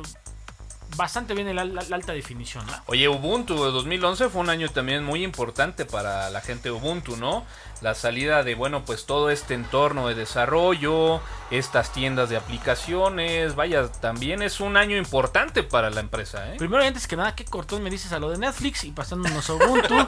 bastante 0.95 1.33
bien 1.33 1.47
el 1.47 1.55
la, 1.55 1.65
la 1.65 1.95
alta 1.95 2.13
definición. 2.13 2.65
¿no? 2.67 2.73
Oye, 2.87 3.07
Ubuntu 3.07 3.55
2011 3.55 4.29
fue 4.29 4.41
un 4.41 4.49
año 4.49 4.69
también 4.69 5.03
muy 5.03 5.23
importante 5.23 5.85
para 5.85 6.29
la 6.29 6.41
gente 6.41 6.69
de 6.69 6.71
Ubuntu, 6.71 7.17
¿no? 7.17 7.45
La 7.81 7.93
salida 7.93 8.43
de, 8.43 8.55
bueno, 8.55 8.83
pues 8.85 9.05
todo 9.05 9.29
este 9.29 9.53
entorno 9.53 10.07
de 10.07 10.15
desarrollo, 10.15 11.21
estas 11.51 11.91
tiendas 11.91 12.29
de 12.29 12.37
aplicaciones, 12.37 13.55
vaya, 13.55 13.87
también 13.91 14.41
es 14.41 14.59
un 14.59 14.77
año 14.77 14.95
importante 14.97 15.61
para 15.63 15.89
la 15.89 15.99
empresa, 15.99 16.53
¿eh? 16.53 16.55
Primero 16.57 16.83
y 16.83 16.87
antes 16.87 17.05
que 17.07 17.15
nada, 17.17 17.35
¿qué 17.35 17.43
cortón 17.45 17.83
me 17.83 17.89
dices 17.89 18.11
a 18.13 18.19
lo 18.19 18.29
de 18.29 18.37
Netflix 18.37 18.83
y 18.85 18.91
pasándonos 18.91 19.49
a 19.49 19.53
Ubuntu? 19.53 19.95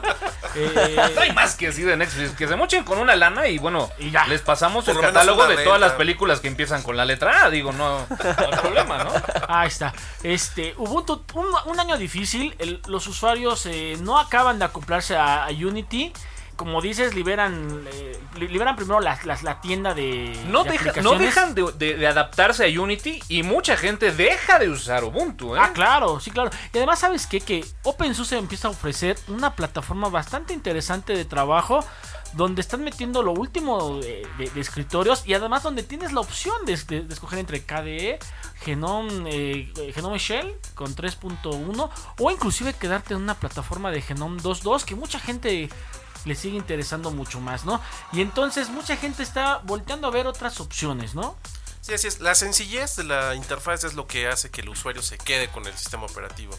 Eh, 0.54 0.96
No 1.14 1.20
hay 1.20 1.32
más 1.32 1.54
que 1.56 1.66
decir 1.66 1.86
de 1.86 1.96
Netflix, 1.96 2.30
que 2.32 2.48
se 2.48 2.56
mochen 2.56 2.82
con 2.82 2.98
una 2.98 3.14
lana 3.14 3.48
y 3.48 3.58
bueno, 3.58 3.90
Y 3.98 4.10
ya. 4.10 4.26
les 4.26 4.40
pasamos 4.40 4.86
Por 4.86 4.94
el 4.94 5.00
catálogo 5.00 5.46
de 5.46 5.58
todas 5.62 5.78
las 5.78 5.92
películas 5.92 6.40
que 6.40 6.48
empiezan 6.48 6.82
con 6.82 6.96
la 6.96 7.04
letra 7.04 7.44
A, 7.44 7.50
digo, 7.50 7.70
no, 7.72 7.98
no 8.08 8.16
hay 8.18 8.58
problema, 8.58 9.04
¿no? 9.04 9.10
Ahí 9.46 9.68
está. 9.68 9.92
Este, 10.22 10.74
Ubuntu, 10.78 11.22
un, 11.66 11.80
año 11.80 11.98
difícil. 11.98 12.56
los 12.86 13.06
usuarios 13.06 13.66
eh, 13.66 13.96
no 14.00 14.18
acaban 14.18 14.58
de 14.58 14.64
acoplarse 14.64 15.16
a 15.16 15.48
Unity. 15.50 16.12
Como 16.58 16.82
dices, 16.82 17.14
liberan 17.14 17.86
eh, 17.90 18.20
li- 18.36 18.48
liberan 18.48 18.74
primero 18.76 18.98
la, 19.00 19.18
la- 19.24 19.38
la 19.42 19.60
tienda 19.62 19.94
de. 19.94 20.36
No, 20.48 20.64
de 20.64 20.72
deja- 20.72 21.00
no 21.00 21.14
dejan 21.18 21.54
de, 21.54 21.72
de- 21.78 21.96
de 21.96 22.06
adaptarse 22.06 22.64
a 22.66 22.80
Unity 22.82 23.22
y 23.28 23.44
mucha 23.44 23.76
gente 23.76 24.10
deja 24.12 24.58
de 24.58 24.68
usar 24.68 25.04
Ubuntu, 25.04 25.54
¿eh? 25.56 25.60
Ah, 25.62 25.70
claro, 25.72 26.18
sí, 26.20 26.30
claro. 26.32 26.50
Y 26.74 26.76
además, 26.78 26.98
¿sabes 26.98 27.26
qué? 27.28 27.40
Que 27.40 27.64
OpenSUSE 27.84 28.36
empieza 28.38 28.68
a 28.68 28.72
ofrecer 28.72 29.16
una 29.28 29.54
plataforma 29.54 30.08
bastante 30.10 30.52
interesante 30.52 31.14
de 31.16 31.24
trabajo 31.24 31.84
donde 32.34 32.60
están 32.60 32.84
metiendo 32.84 33.22
lo 33.22 33.30
último 33.32 34.00
de, 34.00 34.26
de- 34.36 34.50
de 34.50 34.60
escritorios 34.60 35.22
y 35.26 35.32
además 35.34 35.62
donde 35.62 35.82
tienes 35.82 36.12
la 36.12 36.20
opción 36.20 36.66
de, 36.66 36.76
de- 36.76 37.00
de 37.02 37.14
escoger 37.14 37.38
entre 37.38 37.62
KDE, 37.64 38.18
Genome, 38.60 39.30
eh, 39.32 39.92
Genome 39.94 40.18
Shell 40.18 40.52
con 40.74 40.94
3.1 40.94 41.90
o 42.18 42.30
inclusive 42.30 42.74
quedarte 42.74 43.14
en 43.14 43.20
una 43.22 43.34
plataforma 43.34 43.90
de 43.90 44.02
Genome 44.02 44.42
2.2 44.42 44.84
que 44.84 44.94
mucha 44.94 45.18
gente 45.18 45.70
le 46.24 46.34
sigue 46.34 46.56
interesando 46.56 47.10
mucho 47.10 47.40
más, 47.40 47.64
¿no? 47.64 47.80
Y 48.12 48.20
entonces 48.20 48.68
mucha 48.68 48.96
gente 48.96 49.22
está 49.22 49.58
volteando 49.64 50.08
a 50.08 50.10
ver 50.10 50.26
otras 50.26 50.60
opciones, 50.60 51.14
¿no? 51.14 51.36
Sí, 51.80 51.94
así 51.94 52.06
es. 52.06 52.20
La 52.20 52.34
sencillez 52.34 52.96
de 52.96 53.04
la 53.04 53.34
interfaz 53.34 53.84
es 53.84 53.94
lo 53.94 54.06
que 54.06 54.28
hace 54.28 54.50
que 54.50 54.60
el 54.60 54.68
usuario 54.68 55.02
se 55.02 55.18
quede 55.18 55.48
con 55.48 55.66
el 55.66 55.74
sistema 55.76 56.04
operativo. 56.04 56.56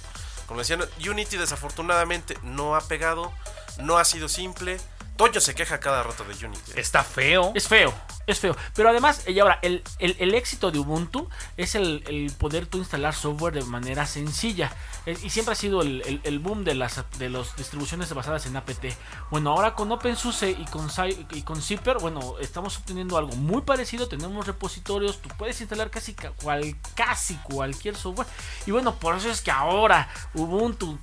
Como 0.48 0.60
decían, 0.60 0.82
Unity 1.08 1.38
desafortunadamente 1.38 2.38
no 2.42 2.76
ha 2.76 2.82
pegado, 2.82 3.32
no 3.80 3.98
ha 4.00 4.06
sido 4.06 4.28
simple, 4.28 4.80
Toño 5.20 5.42
se 5.42 5.54
queja 5.54 5.82
cada 5.82 6.02
rato 6.02 6.24
de 6.24 6.46
Unity. 6.46 6.72
Está 6.76 7.04
feo. 7.04 7.52
Es 7.54 7.68
feo, 7.68 7.94
es 8.32 8.40
feo. 8.40 8.56
Pero 8.76 8.90
además, 8.90 9.24
y 9.28 9.40
ahora, 9.40 9.60
el, 9.62 9.84
el- 10.00 10.16
éxito 10.36 10.72
de 10.72 10.80
Ubuntu 10.80 11.28
es 11.58 11.76
el, 11.76 12.04
el 12.08 12.32
poder 12.38 12.66
tú 12.68 12.78
instalar 12.78 13.14
software 13.16 13.54
de 13.54 13.64
manera 13.64 14.06
sencilla. 14.06 14.72
Eh, 15.06 15.18
Y 15.24 15.30
siempre 15.30 15.54
ha 15.54 15.56
sido 15.56 15.82
el, 15.82 16.40
boom 16.40 16.64
de 16.64 16.76
las 16.76 17.04
de 17.18 17.30
las 17.30 17.56
distribuciones 17.56 18.14
basadas 18.14 18.46
en 18.46 18.56
APT. 18.56 18.86
Bueno, 19.32 19.52
ahora 19.52 19.76
con 19.76 19.92
OpenSUSE 19.92 20.52
y 20.52 20.66
con, 20.66 20.90
y 21.32 21.42
con 21.42 21.62
Zipper, 21.62 21.98
bueno, 22.00 22.36
estamos 22.40 22.78
obteniendo 22.78 23.18
algo 23.18 23.36
muy 23.36 23.62
parecido. 23.62 24.08
Tenemos 24.08 24.48
repositorios, 24.48 25.20
tú 25.22 25.30
puedes 25.38 25.60
instalar 25.62 25.90
casi, 25.90 26.14
ca- 26.14 26.32
cual, 26.32 26.76
casi 26.96 27.36
cualquier 27.38 27.96
software. 27.96 28.28
Y 28.66 28.72
bueno, 28.72 28.96
por 28.96 29.16
eso 29.16 29.30
es 29.30 29.42
que 29.42 29.52
ahora 29.52 30.10
Ubuntu, 30.34 30.98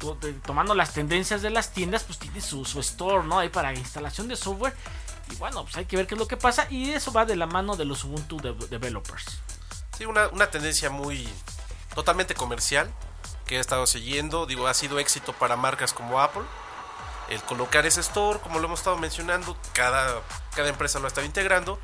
tomando 0.44 0.74
las 0.74 0.92
tendencias 0.92 1.42
de 1.42 1.50
las 1.50 1.72
tiendas, 1.72 2.04
pues 2.04 2.18
tiene 2.18 2.40
su, 2.40 2.64
su 2.64 2.80
store, 2.80 3.24
¿no? 3.26 3.38
Ahí 3.38 3.48
para 3.48 3.74
instalación 3.74 4.28
de 4.28 4.36
software. 4.36 4.74
Y 5.30 5.34
bueno, 5.36 5.62
pues 5.64 5.76
hay 5.76 5.84
que 5.86 5.96
ver 5.96 6.06
qué 6.06 6.14
es 6.14 6.18
lo 6.18 6.28
que 6.28 6.36
pasa. 6.36 6.66
Y 6.70 6.92
eso 6.92 7.12
va 7.12 7.24
de 7.24 7.36
la 7.36 7.46
mano 7.46 7.76
de 7.76 7.84
los 7.84 8.04
Ubuntu 8.04 8.38
de- 8.38 8.52
developers. 8.68 9.24
Sí, 9.96 10.04
una, 10.06 10.28
una 10.28 10.50
tendencia 10.50 10.90
muy 10.90 11.28
totalmente 11.94 12.34
comercial 12.34 12.92
que 13.46 13.56
he 13.56 13.60
estado 13.60 13.86
siguiendo. 13.86 14.46
Digo, 14.46 14.66
ha 14.68 14.74
sido 14.74 14.98
éxito 14.98 15.32
para 15.32 15.56
marcas 15.56 15.92
como 15.92 16.20
Apple. 16.20 16.42
El 17.28 17.42
colocar 17.42 17.86
ese 17.86 18.00
store, 18.00 18.38
como 18.40 18.60
lo 18.60 18.66
hemos 18.66 18.80
estado 18.80 18.96
mencionando, 18.98 19.56
cada, 19.72 20.22
cada 20.54 20.68
empresa 20.68 21.00
lo 21.00 21.06
ha 21.06 21.08
estado 21.08 21.26
integrando. 21.26 21.78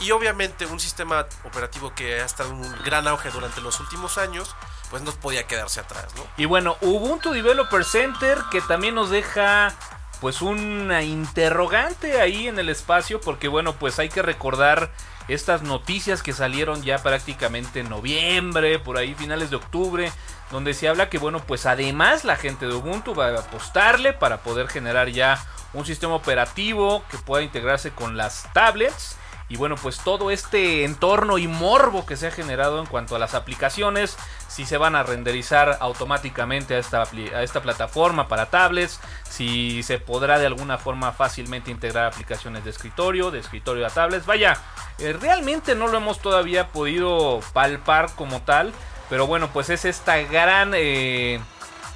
Y 0.00 0.10
obviamente 0.10 0.64
un 0.66 0.80
sistema 0.80 1.26
operativo 1.44 1.94
que 1.94 2.20
ha 2.20 2.24
estado 2.24 2.50
en 2.50 2.56
un 2.56 2.82
gran 2.82 3.06
auge 3.08 3.30
durante 3.30 3.60
los 3.60 3.78
últimos 3.80 4.16
años, 4.18 4.54
pues 4.90 5.02
no 5.02 5.10
podía 5.12 5.46
quedarse 5.46 5.80
atrás, 5.80 6.06
¿no? 6.16 6.22
Y 6.36 6.44
bueno, 6.44 6.76
Ubuntu 6.82 7.32
Developer 7.32 7.84
Center 7.84 8.38
que 8.50 8.60
también 8.62 8.94
nos 8.94 9.10
deja 9.10 9.74
pues 10.20 10.42
una 10.42 11.02
interrogante 11.02 12.20
ahí 12.20 12.48
en 12.48 12.58
el 12.58 12.68
espacio 12.68 13.20
porque 13.20 13.48
bueno, 13.48 13.74
pues 13.74 13.98
hay 13.98 14.08
que 14.08 14.22
recordar 14.22 14.90
estas 15.28 15.62
noticias 15.62 16.22
que 16.22 16.32
salieron 16.32 16.82
ya 16.82 16.98
prácticamente 16.98 17.80
en 17.80 17.88
noviembre, 17.88 18.78
por 18.78 18.96
ahí 18.96 19.14
finales 19.14 19.50
de 19.50 19.56
octubre, 19.56 20.12
donde 20.50 20.74
se 20.74 20.88
habla 20.88 21.08
que 21.08 21.18
bueno, 21.18 21.40
pues 21.40 21.66
además 21.66 22.24
la 22.24 22.36
gente 22.36 22.66
de 22.66 22.74
Ubuntu 22.74 23.14
va 23.14 23.28
a 23.28 23.40
apostarle 23.40 24.12
para 24.12 24.38
poder 24.38 24.68
generar 24.68 25.08
ya 25.08 25.44
un 25.72 25.84
sistema 25.84 26.14
operativo 26.14 27.04
que 27.10 27.18
pueda 27.18 27.42
integrarse 27.42 27.90
con 27.90 28.16
las 28.16 28.50
tablets. 28.52 29.16
Y 29.48 29.56
bueno, 29.56 29.76
pues 29.76 29.98
todo 29.98 30.32
este 30.32 30.84
entorno 30.84 31.38
y 31.38 31.46
morbo 31.46 32.04
que 32.04 32.16
se 32.16 32.26
ha 32.26 32.30
generado 32.32 32.80
en 32.80 32.86
cuanto 32.86 33.14
a 33.14 33.18
las 33.20 33.34
aplicaciones, 33.34 34.16
si 34.48 34.66
se 34.66 34.76
van 34.76 34.96
a 34.96 35.04
renderizar 35.04 35.78
automáticamente 35.80 36.74
a 36.74 36.78
esta, 36.78 37.62
plataforma 37.62 38.26
para 38.26 38.46
tablets, 38.46 39.00
si 39.28 39.84
se 39.84 39.98
podrá 39.98 40.40
de 40.40 40.46
alguna 40.46 40.78
forma 40.78 41.12
fácilmente 41.12 41.70
integrar 41.70 42.06
aplicaciones 42.06 42.64
de 42.64 42.70
escritorio, 42.70 43.30
de 43.30 43.38
escritorio 43.38 43.86
a 43.86 43.90
tablets. 43.90 44.26
Vaya, 44.26 44.58
eh, 44.98 45.12
realmente 45.12 45.76
no 45.76 45.86
lo 45.86 45.98
hemos 45.98 46.18
todavía 46.18 46.72
podido 46.72 47.40
palpar 47.52 48.10
como 48.16 48.42
tal, 48.42 48.72
pero 49.08 49.28
bueno, 49.28 49.50
pues 49.52 49.70
es 49.70 49.84
esta 49.84 50.16
gran... 50.18 50.72
eh, 50.74 51.40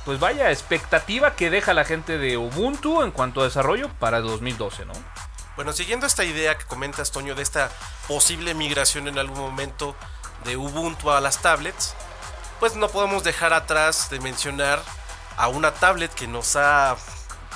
pues 0.05 0.19
vaya, 0.19 0.51
expectativa 0.51 1.35
que 1.37 1.51
deja 1.51 1.75
la 1.75 1.85
gente 1.85 2.17
de 2.17 2.37
Ubuntu 2.37 3.03
en 3.03 3.11
cuanto 3.11 3.43
a 3.43 3.45
desarrollo 3.45 3.89
para 3.99 4.21
2012, 4.21 4.87
¿no? 4.87 4.93
Bueno, 5.57 5.73
siguiendo 5.73 6.07
esta 6.07 6.25
idea 6.25 6.57
que 6.57 6.65
comentas, 6.65 7.11
Toño, 7.11 7.35
de 7.35 7.43
esta 7.43 7.71
posible 8.09 8.55
migración 8.55 9.09
en 9.09 9.19
algún 9.19 9.39
momento 9.39 9.95
de 10.45 10.57
Ubuntu 10.57 11.11
a 11.11 11.21
las 11.21 11.43
tablets, 11.43 11.95
pues 12.61 12.77
no 12.77 12.89
podemos 12.89 13.25
dejar 13.25 13.53
atrás 13.53 14.11
de 14.11 14.21
mencionar 14.21 14.83
a 15.37 15.49
una 15.49 15.73
tablet 15.73 16.13
que 16.13 16.27
nos 16.27 16.57
ha, 16.57 16.97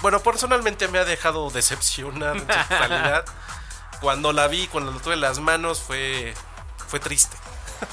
bueno, 0.00 0.20
personalmente 0.20 0.88
me 0.88 0.98
ha 0.98 1.04
dejado 1.04 1.50
decepcionar 1.52 2.36
en 2.36 2.46
su. 2.46 3.32
Cuando 4.00 4.32
la 4.32 4.48
vi, 4.48 4.66
cuando 4.66 4.92
la 4.92 4.98
tuve 4.98 5.14
en 5.14 5.20
las 5.20 5.38
manos, 5.38 5.80
fue, 5.80 6.34
fue 6.88 7.00
triste. 7.00 7.36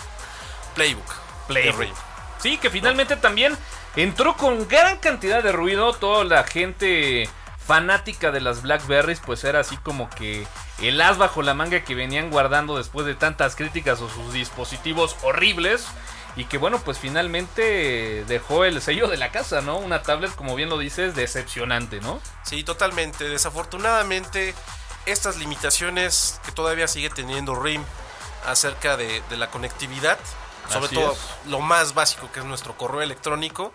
Playbook. 0.75 1.13
Playbook. 1.47 1.95
Sí, 2.39 2.57
que 2.57 2.69
finalmente 2.69 3.15
también 3.15 3.57
entró 3.95 4.35
con 4.35 4.67
gran 4.67 4.97
cantidad 4.97 5.43
de 5.43 5.51
ruido. 5.51 5.93
Toda 5.93 6.23
la 6.23 6.43
gente 6.43 7.29
fanática 7.71 8.31
de 8.31 8.41
las 8.41 8.63
Blackberries, 8.63 9.21
pues 9.25 9.45
era 9.45 9.61
así 9.61 9.77
como 9.77 10.09
que 10.09 10.45
el 10.81 10.99
as 10.99 11.17
bajo 11.17 11.41
la 11.41 11.53
manga 11.53 11.85
que 11.85 11.95
venían 11.95 12.29
guardando 12.29 12.77
después 12.77 13.05
de 13.05 13.15
tantas 13.15 13.55
críticas 13.55 14.01
o 14.01 14.09
sus 14.09 14.33
dispositivos 14.33 15.15
horribles. 15.21 15.87
Y 16.35 16.43
que 16.45 16.57
bueno, 16.57 16.79
pues 16.79 16.97
finalmente 16.97 18.25
dejó 18.27 18.65
el 18.65 18.81
sello 18.81 19.07
de 19.07 19.15
la 19.15 19.31
casa, 19.31 19.61
¿no? 19.61 19.77
Una 19.77 20.01
tablet, 20.01 20.35
como 20.35 20.53
bien 20.55 20.67
lo 20.67 20.77
dices, 20.77 21.15
decepcionante, 21.15 22.01
¿no? 22.01 22.19
Sí, 22.43 22.65
totalmente. 22.65 23.29
Desafortunadamente, 23.29 24.53
estas 25.05 25.37
limitaciones 25.37 26.41
que 26.45 26.51
todavía 26.51 26.89
sigue 26.89 27.09
teniendo 27.09 27.55
RIM 27.55 27.81
acerca 28.47 28.97
de, 28.97 29.21
de 29.29 29.37
la 29.37 29.49
conectividad, 29.49 30.19
sobre 30.67 30.87
Así 30.87 30.95
todo 30.95 31.13
es. 31.13 31.49
lo 31.49 31.61
más 31.61 31.93
básico 31.93 32.29
que 32.33 32.39
es 32.41 32.45
nuestro 32.45 32.75
correo 32.75 33.01
electrónico, 33.01 33.73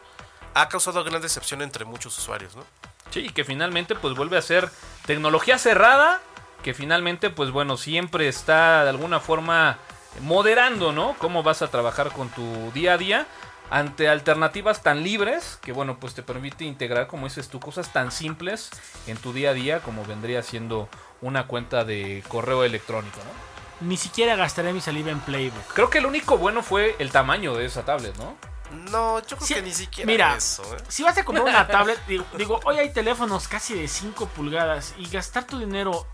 ha 0.52 0.68
causado 0.68 1.02
gran 1.02 1.22
decepción 1.22 1.62
entre 1.62 1.86
muchos 1.86 2.18
usuarios, 2.18 2.56
¿no? 2.56 2.64
Sí, 3.10 3.20
y 3.20 3.30
que 3.30 3.44
finalmente 3.44 3.94
pues 3.94 4.14
vuelve 4.14 4.36
a 4.36 4.42
ser 4.42 4.70
tecnología 5.06 5.58
cerrada, 5.58 6.20
que 6.62 6.74
finalmente 6.74 7.30
pues 7.30 7.50
bueno, 7.50 7.76
siempre 7.76 8.28
está 8.28 8.84
de 8.84 8.90
alguna 8.90 9.20
forma 9.20 9.78
moderando, 10.22 10.92
¿no? 10.92 11.14
Cómo 11.18 11.42
vas 11.42 11.62
a 11.62 11.68
trabajar 11.68 12.10
con 12.12 12.28
tu 12.30 12.70
día 12.72 12.94
a 12.94 12.98
día 12.98 13.26
ante 13.70 14.08
alternativas 14.08 14.82
tan 14.82 15.02
libres 15.02 15.58
que 15.62 15.72
bueno, 15.72 15.98
pues 15.98 16.14
te 16.14 16.22
permite 16.22 16.64
integrar, 16.64 17.06
como 17.06 17.26
dices 17.26 17.48
tú, 17.48 17.60
cosas 17.60 17.92
tan 17.92 18.12
simples 18.12 18.70
en 19.06 19.16
tu 19.16 19.32
día 19.32 19.50
a 19.50 19.54
día 19.54 19.80
como 19.80 20.04
vendría 20.04 20.42
siendo 20.42 20.88
una 21.20 21.46
cuenta 21.46 21.84
de 21.84 22.22
correo 22.28 22.64
electrónico, 22.64 23.18
¿no? 23.18 23.56
Ni 23.86 23.96
siquiera 23.96 24.36
gastaré 24.36 24.72
mi 24.72 24.80
saliva 24.80 25.10
en 25.10 25.20
Playbook. 25.20 25.74
Creo 25.74 25.90
que 25.90 26.00
lo 26.00 26.08
único 26.08 26.38
bueno 26.38 26.62
fue 26.62 26.96
el 26.98 27.10
tamaño 27.10 27.54
de 27.54 27.66
esa 27.66 27.84
tablet, 27.84 28.16
¿no? 28.16 28.36
No, 28.70 29.20
yo 29.20 29.36
creo 29.36 29.48
que 29.48 29.62
ni 29.62 29.72
siquiera 29.72 30.06
mira, 30.10 30.36
eso. 30.36 30.62
¿eh? 30.74 30.82
Si 30.88 31.02
vas 31.02 31.16
a 31.18 31.24
comprar 31.24 31.46
una 31.46 31.66
tablet, 31.68 31.98
digo, 32.06 32.24
digo, 32.36 32.60
hoy 32.64 32.78
hay 32.78 32.92
teléfonos 32.92 33.48
casi 33.48 33.74
de 33.74 33.88
5 33.88 34.26
pulgadas 34.26 34.94
y 34.98 35.08
gastar 35.08 35.44
tu 35.44 35.58
dinero, 35.58 36.06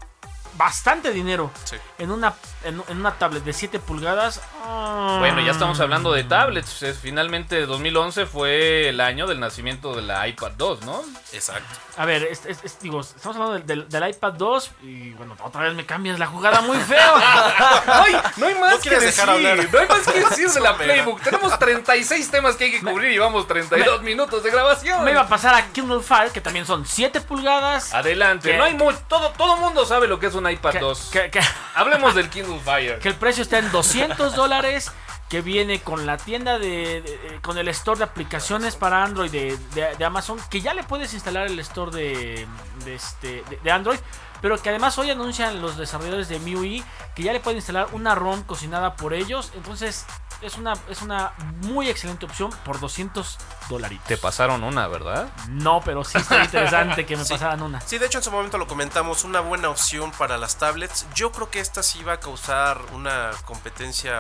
bastante 0.55 1.11
dinero, 1.13 1.51
Sí. 1.65 1.77
en 1.99 2.11
una, 2.11 2.35
en, 2.65 2.83
en 2.89 2.99
una 2.99 3.13
tablet 3.19 3.43
de 3.45 3.53
7 3.53 3.79
pulgadas. 3.79 4.41
ah, 4.65 5.17
Bueno, 5.19 5.41
ya 5.41 5.53
estamos 5.53 5.79
hablando 5.81 6.13
de 6.13 6.25
tablets. 6.25 6.83
Es- 6.83 6.99
Finalmente 6.99 7.65
2011 7.67 8.27
fue 8.27 8.89
el 8.89 9.01
año 9.01 9.27
del 9.27 9.41
nacimiento 9.41 9.95
de 9.95 10.03
la 10.03 10.27
iPad 10.29 10.53
2, 10.57 10.83
¿no? 10.85 11.03
Exacto. 11.33 11.69
A 11.97 12.05
ver, 12.07 12.23
es- 12.25 12.47
es- 12.47 12.63
es- 12.65 12.79
digo, 12.81 13.01
estamos 13.01 13.37
hablando 13.37 13.53
del, 13.55 13.67
del- 13.67 13.89
del 13.89 14.11
iPad 14.11 14.33
2 14.35 14.71
y 14.83 15.11
bueno, 15.13 15.37
otra 15.43 15.63
vez 15.63 15.75
me 15.75 15.85
cambias 15.87 16.19
la 16.19 16.27
jugada 16.27 16.61
muy 16.61 16.79
feo. 16.79 17.15
Ay, 17.87 18.17
no 18.37 18.47
hay 18.47 18.55
más 18.55 18.75
No 18.75 18.81
que 18.81 18.91
decir. 18.99 19.25
No 19.27 19.33
hay 19.79 19.89
más 19.89 20.07
que 20.07 20.21
decir 20.21 20.51
de 20.51 20.61
la 20.61 20.77
Playbook. 20.79 21.21
Tenemos 21.23 21.59
36 21.59 22.31
temas 22.31 22.57
que 22.57 22.65
hay 22.65 22.71
que 22.73 22.81
cubrir 22.83 23.11
y 23.11 23.15
llevamos 23.15 23.47
32 23.47 24.03
minutos 24.03 24.43
de 24.43 24.51
grabación. 24.51 25.05
me 25.05 25.11
iba 25.13 25.23
a 25.23 25.29
pasar 25.29 25.55
a 25.55 25.67
Kindle 25.73 26.01
Fire, 26.03 26.31
que 26.31 26.41
también 26.41 26.67
son 26.67 26.85
7 26.87 27.21
pulgadas. 27.21 27.93
Adelante. 27.95 28.51
Que- 28.53 28.59
No 28.59 28.65
hay 28.65 28.75
mu- 28.75 28.93
todo 29.09 29.31
todo 29.31 29.57
mundo 29.57 29.85
sabe 29.85 30.07
lo 30.09 30.19
que 30.19 30.27
es 30.27 30.35
un 30.35 30.42
iPad 30.51 30.71
que, 30.73 30.79
2. 30.81 31.11
que- 31.13 31.31
que- 31.31 31.41
Hablemos 31.75 32.15
del 32.15 32.29
Kindle 32.31 32.61
Fire. 32.65 32.99
que 32.99 33.09
el 33.09 33.15
precio 33.15 33.43
está 33.43 33.59
en 33.59 33.71
200 33.73 34.35
dólares. 34.35 34.91
Que 35.29 35.41
viene 35.41 35.81
con 35.81 36.05
la 36.05 36.19
tienda 36.19 36.59
de, 36.59 37.39
con 37.41 37.57
el 37.57 37.67
store 37.69 37.97
de 37.97 38.05
aplicaciones 38.05 38.77
para 38.77 39.03
Android 39.03 39.31
de, 39.31 39.57
de- 39.75 39.97
de 39.97 40.05
Amazon. 40.05 40.39
Que 40.51 40.61
ya 40.61 40.75
le 40.75 40.83
puedes 40.85 41.15
instalar 41.15 41.47
el 41.47 41.59
store 41.61 41.91
de, 41.91 42.47
de 42.85 42.95
este, 42.95 43.43
de 43.63 43.71
Android. 43.71 43.99
Pero 44.43 44.61
que 44.61 44.69
además 44.69 44.99
hoy 44.99 45.09
anuncian 45.11 45.63
los 45.63 45.79
desarrolladores 45.79 46.29
de 46.29 46.39
MIUI 46.39 46.85
que 47.17 47.23
ya 47.23 47.33
le 47.33 47.41
pueden 47.41 47.57
instalar 47.57 47.87
una 47.93 48.15
ROM 48.15 48.43
cocinada 48.43 48.95
por 48.97 49.15
ellos. 49.15 49.53
Entonces 49.55 50.05
es 50.43 50.57
una, 50.57 50.75
es 50.89 51.03
una 51.03 51.33
muy 51.63 51.89
excelente 51.89 52.27
opción 52.27 52.51
por 52.65 52.81
200 52.81 53.39
dolaritos. 53.69 54.07
Te 54.07 54.17
pasaron 54.17 54.65
una, 54.65 54.89
¿verdad? 54.89 55.29
No, 55.49 55.81
pero 55.85 56.05
sí 56.05 56.19
está 56.19 56.43
interesante 56.45 57.07
que 57.07 57.17
me 57.17 57.25
Sí. 57.33 57.33
pasaran 57.35 57.63
una. 57.63 57.81
Sí, 57.81 57.99
de 57.99 58.07
hecho 58.07 58.19
en 58.19 58.25
su 58.25 58.31
momento 58.31 58.59
lo 58.59 58.67
comentamos, 58.67 59.25
una 59.25 59.41
buena 59.41 59.69
opción 59.69 60.11
para 60.13 60.37
las 60.39 60.57
tablets. 60.57 61.07
Yo 61.15 61.33
creo 61.33 61.51
que 61.51 61.61
esta 61.61 61.83
sí 61.83 62.03
va 62.03 62.15
a 62.15 62.21
causar 62.21 62.81
una 62.93 63.31
competencia, 63.45 64.19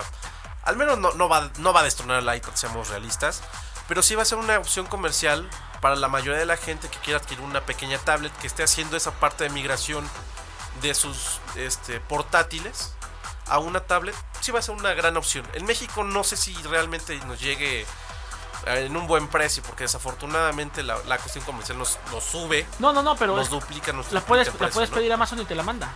al 0.65 0.77
menos 0.77 0.99
no, 0.99 1.13
no, 1.13 1.29
va, 1.29 1.51
no 1.59 1.73
va 1.73 1.81
a 1.81 1.85
destronar 1.85 2.23
el 2.23 2.37
iPad, 2.37 2.53
seamos 2.55 2.89
realistas, 2.89 3.43
pero 3.89 4.03
sí 4.03 4.15
va 4.15 4.23
a 4.23 4.27
ser 4.27 4.39
una 4.39 4.59
opción 4.59 4.87
comercial 4.87 5.49
para 5.81 5.97
la 5.97 6.07
mayoría 6.09 6.39
de 6.39 6.47
la 6.47 6.57
gente 6.57 6.89
que 6.89 6.99
quiera 6.99 7.19
adquirir 7.19 7.45
una 7.45 7.61
pequeña 7.63 7.99
tablet, 7.99 8.33
que 8.39 8.47
esté 8.47 8.63
haciendo 8.63 8.97
esa 8.97 9.11
parte 9.11 9.45
de 9.45 9.51
migración 9.51 10.09
de 10.81 10.95
sus 10.95 11.41
este, 11.57 11.99
portátiles 12.01 12.95
a 13.53 13.59
una 13.59 13.81
tablet, 13.81 14.15
sí 14.41 14.51
va 14.53 14.59
a 14.59 14.63
ser 14.63 14.75
una 14.75 14.95
gran 14.95 15.17
opción. 15.17 15.47
En 15.55 15.65
México 15.67 16.05
no 16.05 16.25
sé 16.25 16.37
si 16.37 16.55
realmente 16.65 17.17
nos 17.27 17.41
llegue 17.41 17.83
eh, 17.83 17.87
en 18.87 18.97
un 18.97 19.07
buen 19.07 19.29
precio, 19.29 19.63
porque 19.63 19.85
desafortunadamente 19.85 20.83
la, 20.83 20.97
la 21.07 21.19
cuestión 21.19 21.45
comercial 21.45 21.79
nos, 21.79 21.99
nos 22.11 22.25
sube 22.25 22.67
No, 22.79 22.93
no, 22.93 23.03
no, 23.03 23.17
pero 23.17 23.37
nos 23.37 23.51
duplica 23.51 23.93
nos 23.93 24.07
la 24.13 24.21
duplica 24.21 24.27
puedes, 24.29 24.47
el 24.49 24.53
la 24.55 24.59
precio, 24.59 24.75
puedes 24.75 24.91
¿no? 24.91 24.97
pedir 24.97 25.11
a 25.11 25.15
Amazon 25.15 25.41
y 25.41 25.45
te 25.45 25.55
la 25.55 25.63
manda. 25.63 25.89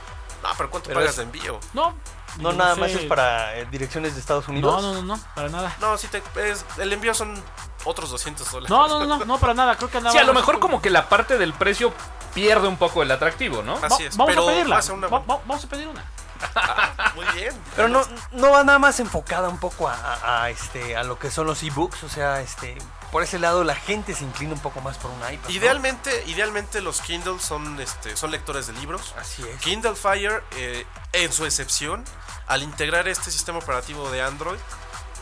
No, 0.42 0.50
pero 0.56 0.70
¿cuánto 0.70 0.88
Pero 0.88 1.00
pagas 1.00 1.10
es- 1.12 1.16
de 1.16 1.22
envío? 1.22 1.58
No. 1.72 1.94
No, 2.38 2.50
digo, 2.50 2.62
nada 2.62 2.74
sé. 2.74 2.80
más 2.82 2.90
es 2.90 3.04
para 3.06 3.56
eh, 3.56 3.66
direcciones 3.70 4.12
de 4.14 4.20
Estados 4.20 4.46
Unidos. 4.48 4.82
No, 4.82 4.92
no, 4.92 5.00
no, 5.02 5.16
no, 5.16 5.22
para 5.34 5.48
nada. 5.48 5.74
No, 5.80 5.96
si 5.96 6.06
te, 6.08 6.22
es- 6.44 6.66
el 6.76 6.92
envío 6.92 7.14
son 7.14 7.42
otros 7.84 8.10
200 8.10 8.50
dólares. 8.50 8.68
No, 8.68 8.86
no, 8.86 8.98
no, 9.06 9.18
no, 9.18 9.24
no, 9.24 9.38
para 9.38 9.54
nada. 9.54 9.76
Creo 9.76 9.88
que 9.90 9.96
andaba 9.96 10.12
Sí, 10.12 10.18
a 10.18 10.24
lo 10.24 10.34
mejor 10.34 10.58
como 10.60 10.82
que 10.82 10.90
la 10.90 11.08
parte 11.08 11.38
del 11.38 11.54
precio 11.54 11.94
pierde 12.34 12.68
un 12.68 12.76
poco 12.76 13.02
el 13.02 13.10
atractivo, 13.10 13.62
¿no? 13.62 13.76
Así 13.82 14.02
Va- 14.02 14.08
es, 14.10 14.16
vamos 14.18 14.34
pero 14.34 14.46
a 14.46 14.52
pedirla. 14.52 14.74
va 14.74 14.78
a 14.80 14.82
ser 14.82 14.94
una 14.94 15.06
Va- 15.06 15.18
buena- 15.20 15.34
va- 15.34 15.40
vamos 15.46 15.64
a 15.64 15.68
pedir 15.68 15.88
una. 15.88 16.04
Muy 17.14 17.24
bien. 17.34 17.54
Pero 17.74 17.88
no, 17.88 18.02
no 18.32 18.50
va 18.50 18.64
nada 18.64 18.78
más 18.78 19.00
enfocada 19.00 19.48
un 19.48 19.58
poco 19.58 19.88
a, 19.88 19.94
a- 19.94 20.42
a, 20.44 20.50
este, 20.50 20.96
a 20.96 21.02
lo 21.04 21.18
que 21.18 21.30
son 21.30 21.46
los 21.46 21.62
ebooks, 21.62 22.02
o 22.04 22.08
sea, 22.08 22.40
este, 22.40 22.76
por 23.10 23.22
ese 23.22 23.38
lado 23.38 23.64
la 23.64 23.74
gente 23.74 24.14
se 24.14 24.24
inclina 24.24 24.52
un 24.52 24.60
poco 24.60 24.80
más 24.80 24.96
por 24.98 25.10
un 25.10 25.18
iPad. 25.20 25.48
¿no? 25.48 25.54
Idealmente, 25.54 26.24
idealmente 26.26 26.80
los 26.80 27.00
Kindle 27.00 27.38
son, 27.40 27.80
este, 27.80 28.16
son 28.16 28.30
lectores 28.30 28.66
de 28.66 28.72
libros. 28.74 29.14
Así 29.18 29.42
es. 29.48 29.60
Kindle 29.62 29.94
Fire, 29.94 30.42
eh, 30.56 30.86
en 31.12 31.32
su 31.32 31.44
excepción, 31.46 32.04
al 32.46 32.62
integrar 32.62 33.08
este 33.08 33.30
sistema 33.30 33.58
operativo 33.58 34.10
de 34.10 34.22
Android, 34.22 34.58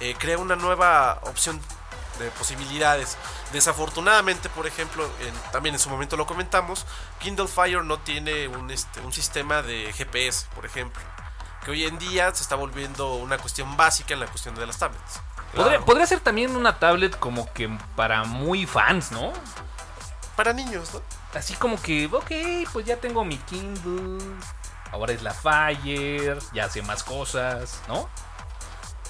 eh, 0.01 0.17
crea 0.19 0.39
una 0.39 0.57
nueva 0.57 1.21
opción 1.23 1.61
de 2.19 2.31
posibilidades. 2.33 3.17
Desafortunadamente, 3.53 4.49
por 4.51 4.67
ejemplo, 4.67 5.05
en- 5.21 5.53
también 5.53 5.75
en 5.75 5.79
su 5.79 5.89
momento 5.91 6.17
lo 6.17 6.27
comentamos, 6.27 6.87
Kindle 7.21 7.49
Fire 7.49 7.85
no 7.85 7.99
tiene 7.99 8.49
un, 8.49 8.71
este, 8.71 9.01
un 9.01 9.13
sistema 9.13 9.63
de 9.63 9.93
GPS, 9.93 10.47
por 10.55 10.67
ejemplo, 10.67 11.03
que 11.65 11.71
hoy 11.71 11.85
en 11.85 11.99
día 11.99 12.35
se 12.35 12.43
está 12.43 12.57
volviendo 12.57 13.15
una 13.15 13.39
cuestión 13.39 13.77
básica 13.77 14.15
en 14.15 14.21
la 14.21 14.27
cuestión 14.27 14.55
de 14.55 14.67
las 14.67 14.79
tablets. 14.79 15.21
Podría, 15.55 15.81
podría 15.81 16.07
ser 16.07 16.21
también 16.21 16.57
una 16.57 16.79
tablet 16.81 17.17
como 17.19 17.51
que 17.53 17.69
para 17.97 18.25
muy 18.25 18.67
fans, 18.67 19.13
¿no? 19.13 19.33
Para 20.37 20.53
niños, 20.53 20.93
¿no? 20.93 21.01
Así 21.33 21.55
como 21.55 21.81
que, 21.81 22.07
ok, 22.07 22.69
pues 22.73 22.85
ya 22.87 22.97
tengo 22.97 23.25
mi 23.25 23.39
Kindle. 23.39 24.19
Ahora 24.91 25.13
es 25.13 25.23
la 25.23 25.33
Fire, 25.33 26.39
ya 26.53 26.65
hace 26.67 26.83
más 26.83 27.03
cosas, 27.05 27.81
¿no? 27.89 28.09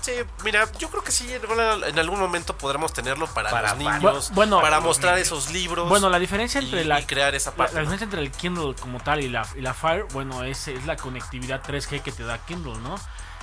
Sí, 0.04 0.12
mira, 0.44 0.70
yo 0.78 0.90
creo 0.90 1.02
que 1.02 1.10
sí, 1.12 1.32
en 1.32 1.98
algún 1.98 2.20
momento 2.20 2.56
podremos 2.58 2.92
tenerlo 2.92 3.26
para, 3.28 3.50
Para 3.50 3.70
los 3.70 3.78
niños, 3.78 4.30
Bu- 4.32 4.34
bueno, 4.34 4.60
para 4.60 4.76
los 4.76 4.84
mostrar 4.84 5.14
niños. 5.14 5.28
esos 5.28 5.50
libros. 5.50 5.88
Bueno, 5.88 6.10
la 6.10 6.18
diferencia 6.18 6.60
y- 6.60 6.64
entre 6.64 6.84
la, 6.84 7.00
y 7.00 7.04
crear 7.04 7.34
esa 7.34 7.54
parte. 7.54 7.74
la 7.74 7.80
¿no? 7.80 7.90
diferencia 7.90 8.04
entre 8.04 8.20
el 8.20 8.30
Kindle 8.30 8.74
como 8.78 9.00
tal 9.00 9.20
y 9.22 9.28
la, 9.28 9.46
y 9.56 9.60
la 9.62 9.72
Fire, 9.72 10.04
bueno, 10.12 10.44
es, 10.44 10.68
es 10.68 10.84
la 10.84 10.96
conectividad 10.96 11.62
3G 11.62 12.02
que 12.02 12.12
te 12.12 12.22
da 12.24 12.36
Kindle, 12.44 12.76
¿no? 12.78 12.96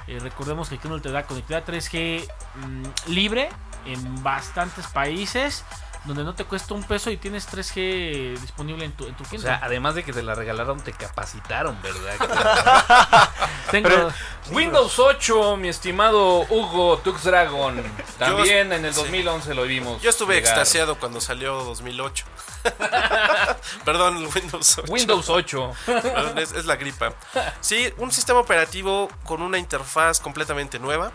Eh, 0.08 0.20
recordemos 0.20 0.70
que 0.70 0.78
Kindle 0.78 1.00
te 1.02 1.12
da 1.12 1.24
conectividad 1.24 1.64
3G 1.66 2.28
mm, 2.56 2.84
libre 3.12 3.50
en 3.86 4.22
bastantes 4.24 4.86
países 4.88 5.64
donde 6.04 6.24
no 6.24 6.34
te 6.34 6.46
cuesta 6.46 6.74
un 6.74 6.84
peso 6.84 7.12
y 7.12 7.18
tienes 7.18 7.48
3G 7.48 8.40
disponible 8.40 8.86
en 8.86 8.92
tu, 8.94 9.06
en 9.06 9.14
tu 9.16 9.24
O 9.24 9.40
sea, 9.40 9.60
además 9.62 9.94
de 9.94 10.04
que 10.04 10.12
te 10.12 10.24
la 10.24 10.34
regalaron, 10.34 10.82
te 10.82 10.94
capacitaron, 10.94 11.80
¿verdad? 11.82 13.30
Tengo, 13.72 13.88
Pero 13.88 14.14
Windows 14.50 14.98
8, 14.98 15.58
mi 15.58 15.70
estimado 15.70 16.42
Hugo 16.50 16.98
Tux 16.98 17.24
Dragon. 17.24 17.84
También 18.18 18.74
en 18.74 18.84
el 18.86 18.94
sí. 18.94 19.02
2011 19.02 19.54
lo 19.54 19.64
vimos. 19.64 20.02
Yo 20.02 20.10
estuve 20.10 20.36
llegar. 20.36 20.50
extasiado 20.50 20.98
cuando 20.98 21.22
salió 21.22 21.64
2008. 21.64 22.26
Perdón, 23.86 24.28
Windows 24.36 24.80
8. 24.80 24.92
Windows 24.92 25.30
8. 25.30 25.72
Perdón, 25.86 26.38
es, 26.40 26.52
es 26.54 26.66
la 26.66 26.78
gripa. 26.78 27.14
Sí, 27.60 27.94
un 27.98 28.12
sistema 28.12 28.40
operativo 28.40 29.08
con 29.24 29.44
una 29.44 29.60
interfaz 29.60 30.20
completamente 30.20 30.80
nueva. 30.80 31.12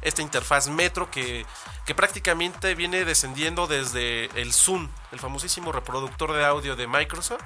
Esta 0.00 0.22
interfaz 0.22 0.68
Metro 0.68 1.10
que, 1.10 1.44
que 1.86 1.94
prácticamente 1.94 2.74
viene 2.74 3.04
descendiendo 3.04 3.68
desde 3.68 4.26
el 4.40 4.52
Zoom, 4.52 4.88
el 5.12 5.20
famosísimo 5.20 5.70
reproductor 5.70 6.32
de 6.32 6.44
audio 6.44 6.74
de 6.74 6.88
Microsoft. 6.88 7.44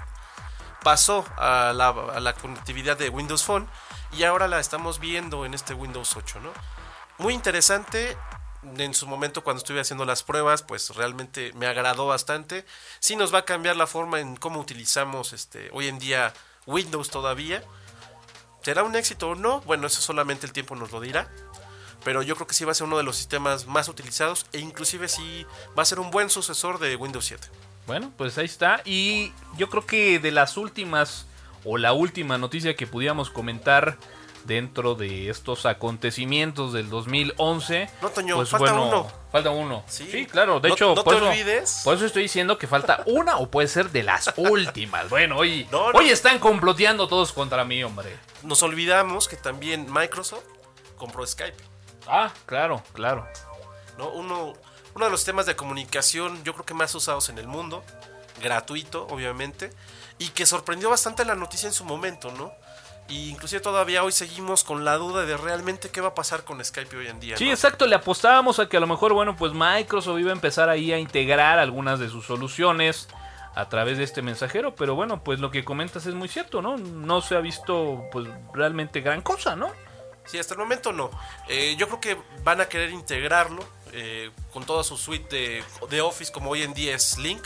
Pasó 0.83 1.27
a 1.37 1.75
la, 1.75 2.33
conectividad 2.41 2.97
de 2.97 3.11
Windows 3.11 3.45
Phone 3.45 3.69
y 4.17 4.25
ahora 4.25 4.49
la 4.49 4.59
estamos 4.59 4.99
viendo 4.99 5.45
en 5.45 5.53
este 5.53 5.75
Windows 5.75 6.17
8, 6.17 6.41
¿no? 6.41 6.53
Muy 7.19 7.35
interesante. 7.35 8.17
En 8.63 8.95
su 8.95 9.07
momento 9.07 9.45
cuando 9.45 9.59
estuve 9.59 9.81
haciendo 9.81 10.07
las 10.07 10.23
pruebas, 10.23 10.63
pues 10.63 10.89
realmente 10.97 11.53
me 11.55 11.67
agradó 11.67 12.07
bastante. 12.07 12.65
Sí 12.99 13.17
nos 13.17 13.33
va 13.33 13.41
a 13.41 13.45
cambiar 13.45 13.77
la 13.77 13.87
forma 13.87 14.21
en 14.21 14.37
cómo 14.37 14.59
utilizamos 14.59 15.35
este 15.35 15.69
hoy 15.73 15.89
en 15.89 15.99
día 15.99 16.33
Windows 16.65 17.11
todavía. 17.11 17.63
¿Será 18.63 18.85
un 18.85 18.97
éxito 18.97 19.31
o 19.31 19.35
no? 19.35 19.61
Bueno, 19.63 19.87
eso 19.87 20.01
solamente 20.01 20.47
el 20.47 20.53
tiempo 20.53 20.77
nos 20.77 20.93
lo 20.93 21.01
dirá. 21.01 21.31
Pero 22.05 22.23
yo 22.23 22.35
creo 22.35 22.47
que 22.47 22.55
sí 22.55 22.65
va 22.65 22.73
a 22.73 22.75
ser 22.75 22.87
uno 22.87 22.97
de 22.97 23.03
los 23.03 23.17
sistemas 23.17 23.67
más 23.67 23.89
utilizados 23.89 24.47
e 24.53 24.59
inclusive 24.59 25.09
sí 25.09 25.45
va 25.79 25.83
a 25.83 25.87
ser 25.87 26.01
un 26.01 26.11
buen 26.11 26.31
sucesor 26.31 26.79
de 26.79 26.97
Windows 26.97 27.25
7. 27.27 27.47
Bueno, 27.87 28.13
pues 28.17 28.39
ahí 28.39 28.47
está. 28.47 28.81
Y 28.85 29.33
yo 29.57 29.69
creo 29.69 29.85
que 29.87 30.19
de 30.19 30.31
las 30.31 30.57
últimas, 30.57 31.27
o 31.65 31.77
la 31.77 31.93
última 31.93 32.39
noticia 32.39 32.75
que 32.77 32.87
pudiéramos 32.87 33.29
comentar 33.31 33.99
dentro 34.45 34.95
de 34.95 35.29
estos 35.29 35.67
acontecimientos 35.67 36.73
del 36.73 36.89
2011. 36.89 37.91
No, 38.01 38.09
Toño, 38.09 38.37
pues 38.37 38.49
falta 38.49 38.73
bueno, 38.73 38.89
uno. 38.89 39.13
Falta 39.31 39.51
uno. 39.51 39.85
Sí. 39.87 40.27
claro. 40.27 40.61
De 40.61 40.69
No- 40.71 40.75
hecho, 40.75 40.95
no 40.95 41.05
por, 41.05 41.13
te 41.15 41.19
eso, 41.21 41.29
olvides. 41.29 41.81
por 41.85 41.95
eso 41.97 42.07
estoy 42.07 42.23
diciendo 42.23 42.57
que 42.57 42.67
falta 42.67 43.03
una 43.07 43.37
o 43.37 43.51
puede 43.51 43.69
ser 43.69 43.91
de 43.91 44.03
las 44.03 44.33
últimas. 44.39 45.11
Bueno, 45.11 45.37
hoy, 45.37 45.69
no. 45.71 45.87
hoy 45.89 46.09
están 46.09 46.39
comploteando 46.39 47.07
todos 47.09 47.33
contra 47.35 47.65
mí, 47.67 47.85
hombre. 47.85 48.17
Nos 48.43 48.63
olvidamos 48.63 49.29
que 49.29 49.37
también 49.37 49.93
Microsoft 49.93 50.45
compró 50.97 51.27
Skype. 51.27 51.57
Ah, 52.11 52.33
claro, 52.47 52.83
claro. 52.93 53.27
¿no? 53.97 54.09
Uno, 54.11 54.55
uno 54.95 55.05
de 55.05 55.11
los 55.11 55.25
temas 55.25 55.47
de 55.47 55.55
comunicación 55.57 56.43
yo 56.45 56.53
creo 56.55 56.67
que 56.67 56.75
más 56.75 56.95
usados 56.95 57.29
en 57.29 57.39
el 57.39 57.47
mundo, 57.47 57.85
gratuito 58.43 59.07
obviamente, 59.09 59.71
y 60.19 60.29
que 60.29 60.45
sorprendió 60.45 60.91
bastante 60.91 61.25
la 61.25 61.35
noticia 61.35 61.69
en 61.69 61.73
su 61.73 61.85
momento, 61.85 62.33
¿no? 62.33 62.53
Y 63.09 63.31
inclusive 63.31 63.61
todavía 63.61 64.05
hoy 64.05 64.13
seguimos 64.13 64.63
con 64.63 64.85
la 64.85 64.97
duda 64.97 65.25
de 65.25 65.37
realmente 65.37 65.91
qué 65.91 66.01
va 66.01 66.09
a 66.09 66.15
pasar 66.15 66.45
con 66.45 66.65
Skype 66.65 66.97
hoy 66.97 67.09
en 67.09 67.19
día. 67.19 67.37
Sí, 67.37 67.47
¿no? 67.47 67.53
exacto, 67.53 67.87
le 67.87 67.97
apostábamos 67.97 68.61
a 68.61 68.69
que 68.69 68.77
a 68.77 68.81
lo 68.81 68.87
mejor, 68.87 69.13
bueno, 69.13 69.37
pues 69.37 69.53
Microsoft 69.53 70.21
iba 70.21 70.31
a 70.31 70.35
empezar 70.35 70.69
ahí 70.69 70.93
a 70.93 70.99
integrar 70.99 71.59
algunas 71.59 71.99
de 71.99 72.09
sus 72.09 72.27
soluciones 72.27 73.09
a 73.55 73.69
través 73.69 73.99
de 73.99 74.05
este 74.05 74.23
mensajero, 74.23 74.77
pero 74.77 74.95
bueno, 74.95 75.25
pues 75.25 75.41
lo 75.41 75.51
que 75.51 75.65
comentas 75.65 76.07
es 76.07 76.15
muy 76.15 76.29
cierto, 76.29 76.63
¿no? 76.63 76.77
No 76.77 77.21
se 77.21 77.35
ha 77.35 77.41
visto 77.41 78.05
pues 78.13 78.29
realmente 78.55 79.01
gran 79.01 79.23
cosa, 79.23 79.57
¿no? 79.57 79.73
Sí, 80.31 80.39
hasta 80.39 80.55
el 80.55 80.61
momento 80.61 80.93
no. 80.93 81.11
Eh, 81.49 81.75
yo 81.77 81.89
creo 81.89 82.01
que 82.01 82.17
van 82.45 82.61
a 82.61 82.67
querer 82.67 82.91
integrarlo 82.91 83.69
eh, 83.93 84.31
con 84.53 84.65
toda 84.65 84.85
su 84.85 84.97
suite 84.97 85.65
de, 85.91 86.01
Office 86.01 86.31
como 86.31 86.51
hoy 86.51 86.63
en 86.63 86.73
día 86.73 86.95
es 86.95 87.19
Link. 87.19 87.45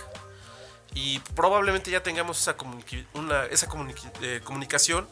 Y 0.92 1.18
probablemente 1.35 1.90
ya 1.90 2.03
tengamos 2.03 2.38
esa, 2.40 2.57
esa 3.51 3.68
eh, 4.20 4.40
comunicación 4.44 5.09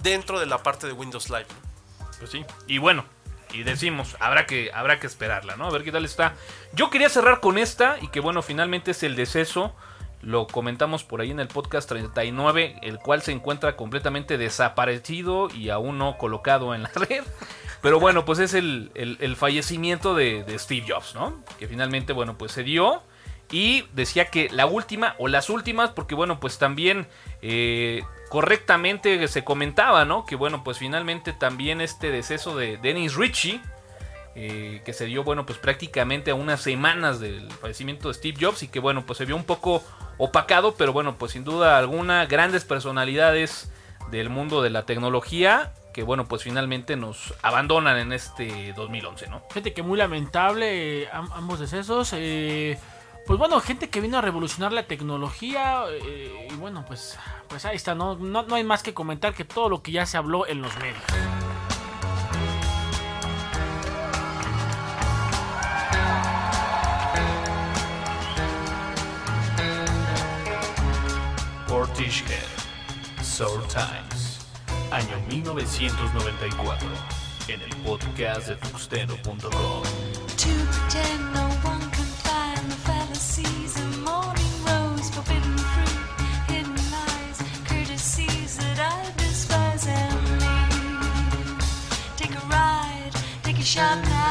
dentro 0.00 0.38
de 0.38 0.46
la 0.46 0.62
parte 0.62 0.86
de 0.86 0.92
Windows 0.92 1.28
Live. 1.28 1.46
Pues 2.20 2.30
sí. 2.30 2.44
Y 2.68 2.78
bueno, 2.78 3.04
y 3.52 3.64
decimos, 3.64 4.16
habrá 4.20 4.46
que, 4.46 4.70
habrá 4.72 5.00
que 5.00 5.08
esperarla, 5.08 5.56
¿no? 5.56 5.66
A 5.66 5.70
ver 5.70 5.82
qué 5.82 5.90
tal 5.90 6.04
está. 6.04 6.36
Yo 6.72 6.88
quería 6.88 7.08
cerrar 7.08 7.40
con 7.40 7.58
esta 7.58 7.98
y 8.00 8.08
que 8.08 8.20
bueno, 8.20 8.42
finalmente 8.42 8.92
es 8.92 9.02
el 9.02 9.16
deceso. 9.16 9.74
Lo 10.22 10.46
comentamos 10.46 11.04
por 11.04 11.20
ahí 11.20 11.30
en 11.30 11.38
el 11.40 11.48
podcast 11.48 11.88
39, 11.88 12.80
el 12.82 12.98
cual 12.98 13.22
se 13.22 13.32
encuentra 13.32 13.76
completamente 13.76 14.36
desaparecido 14.38 15.48
y 15.54 15.70
aún 15.70 15.98
no 15.98 16.18
colocado 16.18 16.74
en 16.74 16.82
la 16.82 16.90
red. 16.94 17.22
Pero 17.82 18.00
bueno, 18.00 18.24
pues 18.24 18.40
es 18.40 18.54
el, 18.54 18.90
el- 18.94 19.16
el 19.20 19.36
fallecimiento 19.36 20.14
de, 20.14 20.44
Steve 20.58 20.84
Jobs, 20.88 21.14
¿no? 21.14 21.42
Que 21.58 21.68
finalmente, 21.68 22.12
bueno, 22.12 22.36
pues 22.36 22.52
se 22.52 22.64
dio. 22.64 23.02
Y 23.50 23.84
decía 23.94 24.26
que 24.26 24.48
la 24.50 24.66
última 24.66 25.14
o 25.18 25.26
las 25.28 25.48
últimas, 25.48 25.90
porque 25.90 26.14
bueno, 26.14 26.38
pues 26.40 26.58
también 26.58 27.06
eh, 27.40 28.02
correctamente 28.28 29.26
se 29.28 29.44
comentaba, 29.44 30.04
¿no? 30.04 30.26
Que 30.26 30.36
bueno, 30.36 30.64
pues 30.64 30.78
finalmente 30.78 31.32
también 31.32 31.80
este 31.80 32.10
deceso 32.10 32.56
de 32.56 32.76
Dennis 32.76 33.14
Ritchie, 33.14 33.60
eh, 34.40 34.82
que 34.84 34.92
se 34.92 35.06
dio, 35.06 35.24
bueno, 35.24 35.44
pues 35.46 35.58
prácticamente 35.58 36.30
a 36.30 36.34
unas 36.36 36.60
semanas 36.60 37.18
del 37.18 37.50
fallecimiento 37.50 38.06
de 38.08 38.14
Steve 38.14 38.36
Jobs 38.40 38.62
y 38.62 38.68
que 38.68 38.78
bueno, 38.78 39.04
pues 39.04 39.16
se 39.18 39.24
vio 39.24 39.34
un 39.34 39.42
poco 39.44 39.82
opacado, 40.16 40.74
pero 40.76 40.92
bueno, 40.92 41.16
pues 41.16 41.32
sin 41.32 41.42
duda 41.44 41.76
alguna, 41.78 42.24
grandes 42.26 42.64
personalidades 42.64 43.70
del 44.12 44.30
mundo 44.30 44.62
de 44.62 44.70
la 44.70 44.86
tecnología 44.86 45.72
que 45.92 46.04
bueno, 46.04 46.26
pues 46.26 46.44
finalmente 46.44 46.94
nos 46.94 47.34
abandonan 47.42 47.98
en 47.98 48.12
este 48.12 48.72
2011, 48.74 49.26
¿no? 49.28 49.42
Gente 49.52 49.72
que 49.72 49.82
muy 49.82 49.98
lamentable, 49.98 51.02
eh, 51.02 51.08
am- 51.12 51.30
ambos 51.32 51.58
decesos. 51.58 52.12
eh, 52.14 52.78
pues 53.26 53.38
bueno, 53.38 53.60
gente 53.60 53.90
que 53.90 54.00
vino 54.00 54.16
a 54.16 54.20
revolucionar 54.22 54.72
la 54.72 54.84
tecnología. 54.84 55.82
y 56.50 56.54
bueno, 56.54 56.84
pues, 56.86 57.18
pues 57.48 57.64
ahí 57.64 57.74
está, 57.76 57.94
¿no? 57.96 58.14
¿no? 58.16 58.44
No 58.44 58.54
hay 58.54 58.62
más 58.64 58.82
que 58.84 58.94
comentar 58.94 59.34
que 59.34 59.44
todo 59.44 59.68
lo 59.68 59.82
que 59.82 59.90
ya 59.92 60.06
se 60.06 60.16
habló 60.16 60.46
en 60.46 60.62
los 60.62 60.74
medios. 60.78 61.02
Portishead, 71.78 72.42
Soul 73.22 73.62
Times, 73.68 74.40
año 74.90 75.16
1994, 75.28 76.88
en 77.46 77.62
el 77.62 77.70
podcast 77.84 78.48
de 78.48 78.56
tuxteno.com. 78.56 79.82
To 79.82 80.48
pretend 93.78 94.27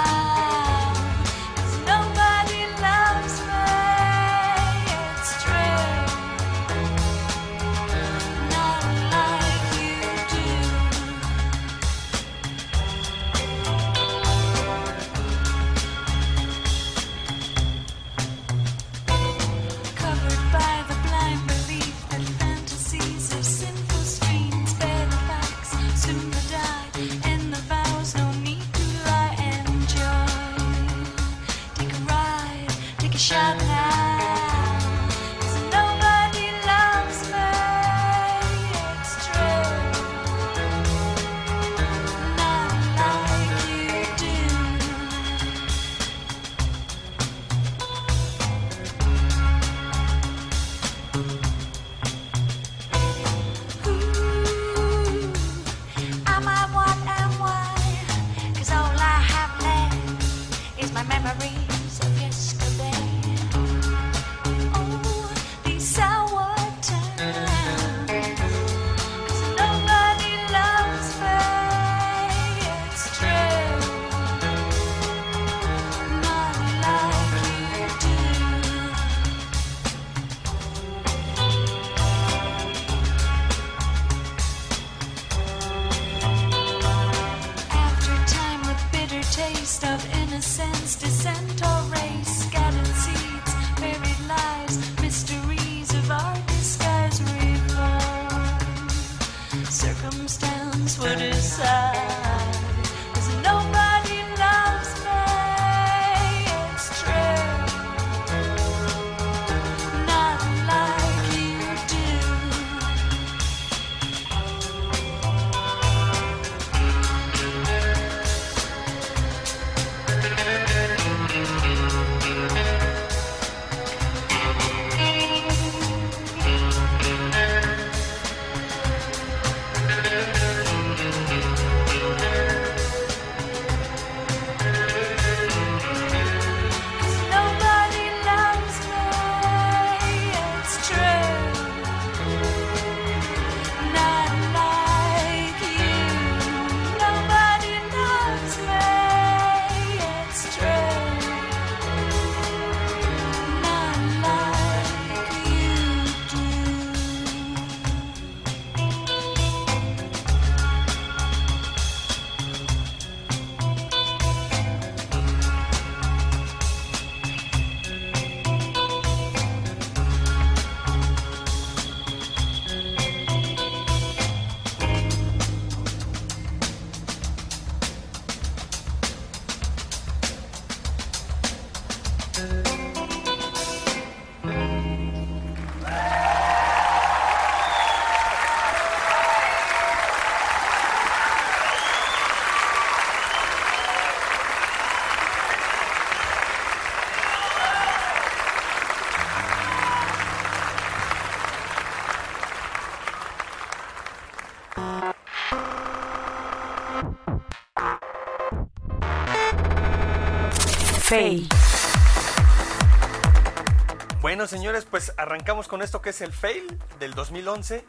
Bueno, 214.21 214.45
señores, 214.45 214.85
pues 214.89 215.13
arrancamos 215.17 215.67
con 215.67 215.81
esto 215.81 216.01
que 216.01 216.11
es 216.11 216.21
el 216.21 216.31
fail 216.31 216.77
del 216.99 217.13
2011. 217.13 217.83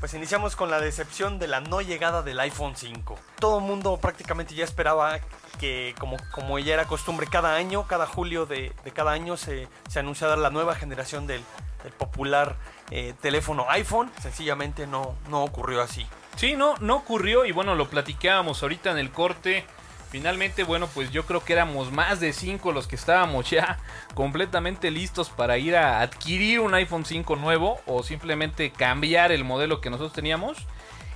Pues 0.00 0.12
iniciamos 0.14 0.54
con 0.54 0.70
la 0.70 0.80
decepción 0.80 1.38
de 1.38 1.48
la 1.48 1.60
no 1.60 1.80
llegada 1.80 2.22
del 2.22 2.38
iPhone 2.40 2.74
5. 2.76 3.18
Todo 3.38 3.58
el 3.58 3.64
mundo 3.64 3.96
prácticamente 3.96 4.54
ya 4.54 4.64
esperaba 4.64 5.18
que, 5.58 5.94
como, 5.98 6.18
como 6.30 6.58
ya 6.58 6.74
era 6.74 6.84
costumbre, 6.84 7.26
cada 7.26 7.56
año, 7.56 7.86
cada 7.86 8.06
julio 8.06 8.44
de, 8.44 8.72
de 8.84 8.90
cada 8.92 9.12
año 9.12 9.36
se, 9.36 9.66
se 9.88 10.00
anunciara 10.00 10.36
la 10.36 10.50
nueva 10.50 10.74
generación 10.74 11.26
del, 11.26 11.42
del 11.82 11.92
popular 11.92 12.56
eh, 12.90 13.14
teléfono 13.20 13.66
iPhone. 13.70 14.10
Sencillamente 14.20 14.86
no, 14.86 15.14
no 15.30 15.42
ocurrió 15.42 15.82
así. 15.82 16.06
Sí, 16.36 16.54
no, 16.54 16.74
no 16.80 16.96
ocurrió 16.96 17.44
y 17.44 17.52
bueno, 17.52 17.74
lo 17.74 17.88
platicábamos 17.88 18.62
ahorita 18.62 18.90
en 18.90 18.98
el 18.98 19.10
corte. 19.10 19.64
Finalmente, 20.10 20.64
bueno, 20.64 20.88
pues 20.94 21.10
yo 21.10 21.26
creo 21.26 21.44
que 21.44 21.52
éramos 21.52 21.92
más 21.92 22.18
de 22.18 22.32
5 22.32 22.72
los 22.72 22.86
que 22.88 22.96
estábamos 22.96 23.50
ya 23.50 23.78
completamente 24.14 24.90
listos 24.90 25.28
para 25.28 25.58
ir 25.58 25.76
a 25.76 26.00
adquirir 26.00 26.60
un 26.60 26.72
iPhone 26.74 27.04
5 27.04 27.36
nuevo 27.36 27.80
o 27.86 28.02
simplemente 28.02 28.70
cambiar 28.70 29.32
el 29.32 29.44
modelo 29.44 29.80
que 29.80 29.90
nosotros 29.90 30.14
teníamos. 30.14 30.56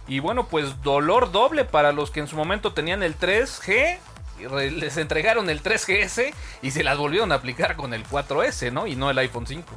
Y 0.08 0.18
bueno, 0.18 0.46
pues 0.48 0.82
dolor 0.82 1.32
doble 1.32 1.64
para 1.64 1.92
los 1.92 2.10
que 2.10 2.20
en 2.20 2.26
su 2.28 2.36
momento 2.36 2.72
tenían 2.74 3.02
el 3.02 3.18
3G. 3.18 3.98
y 4.40 4.46
re- 4.46 4.70
Les 4.72 4.96
entregaron 4.98 5.48
el 5.48 5.62
3GS 5.62 6.34
y 6.60 6.70
se 6.72 6.84
las 6.84 6.98
volvieron 6.98 7.32
a 7.32 7.36
aplicar 7.36 7.76
con 7.76 7.94
el 7.94 8.04
4S, 8.06 8.72
¿no? 8.72 8.86
Y 8.86 8.94
no 8.96 9.08
el 9.10 9.18
iPhone 9.18 9.46
5. 9.46 9.74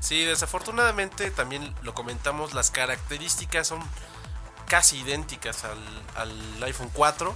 Sí, 0.00 0.24
desafortunadamente 0.24 1.30
también 1.30 1.74
lo 1.82 1.92
comentamos, 1.94 2.54
las 2.54 2.70
características 2.70 3.66
son 3.66 3.80
casi 4.68 4.98
idénticas 5.00 5.64
al 5.64 6.62
iPhone 6.62 6.90
4. 6.92 7.34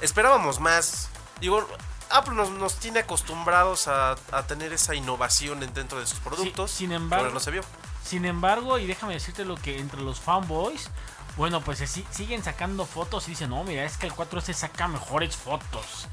Esperábamos 0.00 0.60
más. 0.60 1.08
Digo, 1.40 1.66
Apple 2.10 2.34
nos, 2.34 2.50
nos 2.50 2.74
tiene 2.76 3.00
acostumbrados 3.00 3.88
a, 3.88 4.12
a 4.32 4.42
tener 4.46 4.72
esa 4.72 4.94
innovación 4.94 5.62
en- 5.62 5.74
dentro 5.74 6.00
de 6.00 6.06
sus 6.06 6.18
productos. 6.20 6.70
sin 6.70 6.92
embargo- 6.92 7.24
ahora 7.24 7.34
no 7.34 7.40
se 7.40 7.50
vio. 7.50 7.62
Sin 8.04 8.24
embargo, 8.24 8.78
y 8.78 8.86
déjame 8.86 9.14
decirte 9.14 9.44
lo 9.44 9.56
que 9.56 9.78
entre 9.78 10.00
los 10.00 10.18
fanboys, 10.20 10.88
bueno, 11.36 11.60
pues 11.60 11.78
si- 11.78 12.06
siguen 12.10 12.42
sacando 12.42 12.86
fotos 12.86 13.26
y 13.28 13.32
dicen, 13.32 13.50
no, 13.50 13.62
mira, 13.64 13.84
es 13.84 13.96
que 13.98 14.06
el 14.06 14.12
4S 14.14 14.52
saca 14.54 14.88
mejores 14.88 15.36
fotos. 15.36 16.06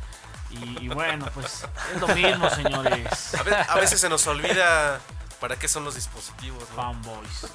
Y, 0.51 0.86
y 0.86 0.89
bueno, 0.89 1.27
pues 1.33 1.65
es 1.93 2.01
lo 2.01 2.07
mismo, 2.09 2.49
señores. 2.55 3.33
A 3.69 3.75
veces 3.75 3.99
se 3.99 4.09
nos 4.09 4.25
olvida 4.27 4.99
para 5.45 5.59
qué 5.59 5.67
son 5.67 5.83
los 5.83 5.93
dispositivos. 5.93 6.67
¿no? 6.71 6.75
Fanboys. 6.75 7.45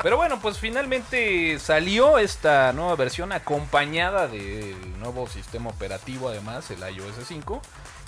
Pero 0.00 0.16
bueno, 0.16 0.38
pues 0.40 0.58
finalmente 0.58 1.58
salió 1.58 2.18
esta 2.18 2.72
nueva 2.72 2.94
versión 2.94 3.32
acompañada 3.32 4.28
del 4.28 5.00
nuevo 5.00 5.26
sistema 5.26 5.70
operativo, 5.70 6.28
además, 6.28 6.70
el 6.70 6.78
iOS 6.78 7.16
5. 7.26 7.60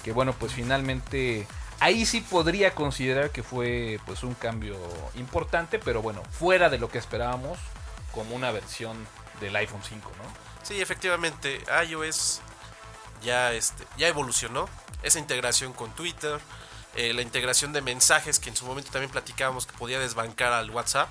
Que 0.04 0.12
bueno, 0.12 0.34
pues 0.38 0.52
finalmente 0.52 1.48
ahí 1.80 2.06
sí 2.06 2.20
podría 2.20 2.76
considerar 2.76 3.30
que 3.30 3.42
fue 3.42 3.98
pues 4.06 4.22
un 4.22 4.34
cambio 4.34 4.78
importante, 5.16 5.80
pero 5.80 6.00
bueno, 6.00 6.22
fuera 6.30 6.70
de 6.70 6.78
lo 6.78 6.88
que 6.88 6.98
esperábamos 6.98 7.58
como 8.12 8.36
una 8.36 8.52
versión 8.52 8.96
del 9.40 9.56
iPhone 9.56 9.82
5, 9.82 10.12
¿no? 10.16 10.24
Sí, 10.62 10.80
efectivamente, 10.80 11.60
iOS 11.88 12.40
ya, 13.20 13.52
este, 13.52 13.84
ya 13.96 14.06
evolucionó. 14.06 14.68
Esa 15.02 15.18
integración 15.18 15.72
con 15.72 15.90
Twitter, 15.90 16.38
eh, 16.96 17.12
la 17.12 17.22
integración 17.22 17.72
de 17.72 17.82
mensajes 17.82 18.38
que 18.38 18.50
en 18.50 18.56
su 18.56 18.66
momento 18.66 18.90
también 18.90 19.10
platicábamos 19.10 19.66
que 19.66 19.76
podía 19.76 19.98
desbancar 19.98 20.52
al 20.52 20.70
WhatsApp 20.70 21.08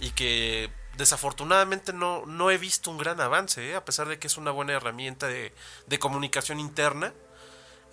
y 0.00 0.10
que 0.10 0.70
desafortunadamente 0.96 1.92
no, 1.92 2.24
no 2.26 2.50
he 2.50 2.58
visto 2.58 2.90
un 2.90 2.98
gran 2.98 3.20
avance, 3.20 3.70
¿eh? 3.70 3.74
a 3.74 3.84
pesar 3.84 4.06
de 4.08 4.18
que 4.18 4.26
es 4.28 4.36
una 4.36 4.50
buena 4.50 4.72
herramienta 4.74 5.26
de, 5.26 5.52
de 5.86 5.98
comunicación 5.98 6.60
interna. 6.60 7.12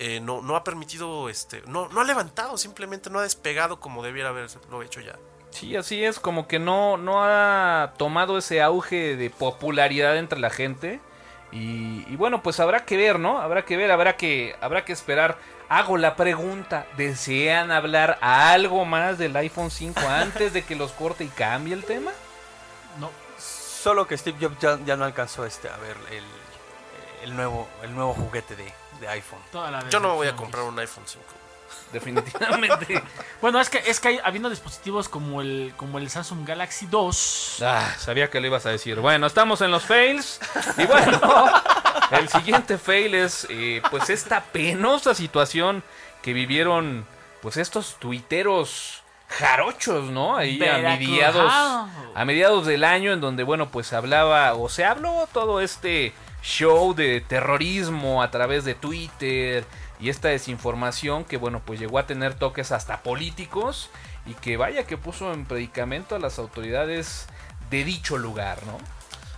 eh, 0.03 0.19
no, 0.19 0.41
no 0.41 0.55
ha 0.55 0.63
permitido, 0.63 1.29
este, 1.29 1.61
no, 1.67 1.87
no 1.89 2.01
ha 2.01 2.03
levantado, 2.03 2.57
simplemente 2.57 3.11
no 3.11 3.19
ha 3.19 3.21
despegado 3.21 3.79
como 3.79 4.01
debiera 4.01 4.29
haberlo 4.29 4.81
hecho 4.81 4.99
ya. 4.99 5.15
Sí, 5.51 5.75
así 5.75 6.03
es, 6.03 6.19
como 6.19 6.47
que 6.47 6.57
no, 6.57 6.97
no 6.97 7.23
ha 7.23 7.93
tomado 7.99 8.39
ese 8.39 8.63
auge 8.63 9.15
de 9.15 9.29
popularidad 9.29 10.17
entre 10.17 10.39
la 10.39 10.49
gente. 10.49 11.01
Y, 11.51 12.03
y 12.11 12.15
bueno, 12.15 12.41
pues 12.41 12.59
habrá 12.59 12.83
que 12.85 12.97
ver, 12.97 13.19
¿no? 13.19 13.39
Habrá 13.39 13.63
que 13.63 13.77
ver, 13.77 13.91
habrá 13.91 14.17
que, 14.17 14.55
habrá 14.61 14.85
que 14.85 14.93
esperar. 14.93 15.37
Hago 15.71 15.95
la 15.95 16.17
pregunta, 16.17 16.85
¿desean 16.97 17.71
hablar 17.71 18.17
algo 18.19 18.83
más 18.83 19.17
del 19.17 19.33
iPhone 19.37 19.71
5 19.71 20.01
antes 20.09 20.51
de 20.51 20.65
que 20.65 20.75
los 20.75 20.91
corte 20.91 21.23
y 21.23 21.29
cambie 21.29 21.73
el 21.73 21.85
tema? 21.85 22.11
No, 22.99 23.09
Solo 23.37 24.05
que 24.05 24.17
Steve 24.17 24.37
Jobs 24.37 24.59
ya, 24.59 24.77
ya 24.85 24.97
no 24.97 25.05
alcanzó 25.05 25.45
este, 25.45 25.69
a 25.69 25.77
ver 25.77 25.95
el, 26.11 26.25
el 27.23 27.35
nuevo, 27.37 27.69
el 27.83 27.95
nuevo 27.95 28.13
juguete 28.13 28.57
de, 28.57 28.73
de 28.99 29.07
iPhone. 29.07 29.39
Toda 29.49 29.71
la 29.71 29.87
Yo 29.87 30.01
no 30.01 30.15
voy 30.15 30.27
a 30.27 30.35
comprar 30.35 30.65
un 30.65 30.77
iPhone 30.77 31.05
5. 31.07 31.23
Definitivamente. 31.91 33.01
Bueno, 33.41 33.59
es 33.59 33.71
que 33.71 33.79
es 33.79 33.99
que 33.99 34.09
hay, 34.09 34.19
habiendo 34.23 34.51
dispositivos 34.51 35.09
como 35.09 35.41
el 35.41 35.73
como 35.75 35.97
el 35.97 36.11
Samsung 36.11 36.47
Galaxy 36.47 36.85
2. 36.85 37.57
Ah, 37.63 37.91
sabía 37.97 38.29
que 38.29 38.39
lo 38.39 38.45
ibas 38.45 38.67
a 38.67 38.69
decir. 38.69 38.99
Bueno, 38.99 39.25
estamos 39.25 39.61
en 39.61 39.71
los 39.71 39.83
fails. 39.83 40.39
Y 40.77 40.85
bueno, 40.85 41.19
el 42.11 42.29
siguiente 42.29 42.77
fail 42.77 43.15
es 43.15 43.47
eh, 43.49 43.81
pues 43.89 44.11
esta 44.11 44.43
penosa 44.43 45.15
situación 45.15 45.83
que 46.21 46.33
vivieron 46.33 47.03
pues 47.41 47.57
estos 47.57 47.95
tuiteros 47.97 49.01
jarochos, 49.27 50.11
¿no? 50.11 50.37
Ahí 50.37 50.63
a 50.63 50.77
mediados, 50.77 51.51
a 51.51 52.25
mediados 52.25 52.67
del 52.67 52.83
año 52.83 53.11
en 53.11 53.21
donde 53.21 53.41
bueno 53.41 53.69
pues 53.69 53.91
hablaba 53.91 54.53
o 54.53 54.69
se 54.69 54.85
habló 54.85 55.27
todo 55.33 55.61
este 55.61 56.13
show 56.43 56.93
de 56.93 57.21
terrorismo 57.21 58.21
a 58.21 58.29
través 58.31 58.65
de 58.65 58.75
Twitter 58.75 59.65
y 60.01 60.09
esta 60.09 60.29
desinformación 60.29 61.23
que 61.23 61.37
bueno 61.37 61.61
pues 61.65 61.79
llegó 61.79 61.99
a 61.99 62.07
tener 62.07 62.33
toques 62.33 62.71
hasta 62.71 63.03
políticos 63.03 63.89
y 64.25 64.33
que 64.33 64.57
vaya 64.57 64.85
que 64.85 64.97
puso 64.97 65.31
en 65.33 65.45
predicamento 65.45 66.15
a 66.15 66.19
las 66.19 66.39
autoridades 66.39 67.27
de 67.69 67.83
dicho 67.83 68.17
lugar, 68.17 68.65
¿no? 68.65 68.77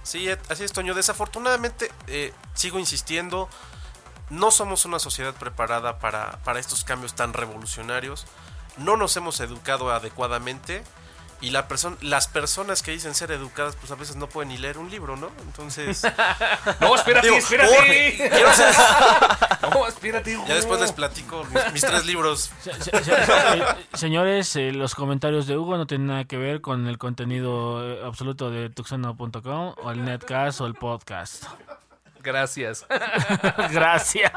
Sí, 0.03 0.29
eh, 0.29 0.37
así 0.49 0.63
es, 0.63 0.73
Toño. 0.73 0.93
Desafortunadamente, 0.93 1.89
eh, 2.07 2.33
sigo 2.53 2.79
insistiendo, 2.79 3.47
no 4.29 4.51
somos 4.51 4.85
una 4.85 4.99
sociedad 4.99 5.33
preparada 5.33 5.99
para, 5.99 6.39
para 6.43 6.59
estos 6.59 6.83
cambios 6.83 7.13
tan 7.13 7.33
revolucionarios. 7.33 8.25
No 8.77 8.97
nos 8.97 9.15
hemos 9.15 9.39
educado 9.39 9.91
adecuadamente. 9.91 10.83
Y 11.43 11.49
la 11.51 11.67
persona, 11.67 11.97
las 12.01 12.29
personas 12.29 12.81
que 12.81 12.91
dicen 12.91 13.13
ser 13.13 13.29
educadas, 13.31 13.75
pues 13.75 13.91
a 13.91 13.95
veces 13.95 14.15
no 14.15 14.27
pueden 14.29 14.47
ni 14.49 14.57
leer 14.57 14.77
un 14.77 14.89
libro, 14.89 15.17
¿no? 15.17 15.29
Entonces, 15.41 16.01
No, 16.79 16.95
espérate, 16.95 17.27
Digo, 17.27 17.37
espérate. 17.37 18.15
quiero 18.31 18.53
ser- 18.53 18.73
No, 19.73 19.85
espérate. 19.87 20.39
ya 20.47 20.55
después 20.55 20.79
les 20.79 20.93
platico 20.93 21.43
mis, 21.53 21.73
mis 21.73 21.81
tres 21.81 22.05
libros. 22.05 22.49
Se- 22.61 22.73
se- 22.81 23.03
se- 23.03 23.11
eh, 23.13 23.63
señores, 23.93 24.55
eh, 24.55 24.71
los 24.71 24.95
comentarios 24.95 25.45
de 25.45 25.57
Hugo 25.57 25.75
no 25.77 25.85
tienen 25.85 26.07
nada 26.07 26.23
que 26.23 26.37
ver 26.37 26.61
con 26.61 26.87
el 26.87 26.97
contenido 26.97 27.83
eh, 27.83 28.01
absoluto 28.05 28.49
de 28.49 28.69
tuxano.com 28.69 29.75
o 29.83 29.91
el 29.91 30.05
netcast 30.05 30.61
o 30.61 30.65
el 30.65 30.75
podcast. 30.75 31.43
Gracias. 32.21 32.85
Gracias. 33.69 34.31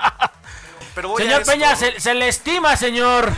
Pero 0.94 1.10
voy 1.10 1.22
a 1.22 1.24
Señor 1.26 1.44
Peña, 1.46 1.76
se, 1.76 2.00
se 2.00 2.14
le 2.14 2.26
estima, 2.26 2.76
señor. 2.76 3.30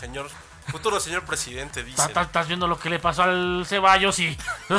señor, 0.00 0.28
futuro 0.70 0.98
señor 1.00 1.24
presidente, 1.24 1.82
dice. 1.84 2.02
¿Estás 2.20 2.46
viendo 2.48 2.66
lo 2.66 2.78
que 2.78 2.90
le 2.90 2.98
pasó 2.98 3.22
al 3.24 3.64
Ceballos 3.66 4.18
y... 4.18 4.36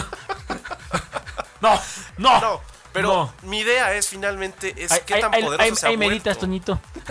No, 1.62 1.80
no. 2.18 2.40
No, 2.42 2.62
pero 2.94 3.08
No. 3.08 3.34
mi 3.50 3.60
idea 3.60 3.94
es 3.94 4.08
finalmente 4.08 4.74
es 4.78 4.92
qué 5.06 5.20
tan 5.20 5.32
poderoso 5.32 5.62
ahí- 5.62 5.76
se 5.76 5.86
ha 5.86 5.90
ahí 5.90 5.98
meditas. 5.98 6.38
Toñito. 6.38 6.80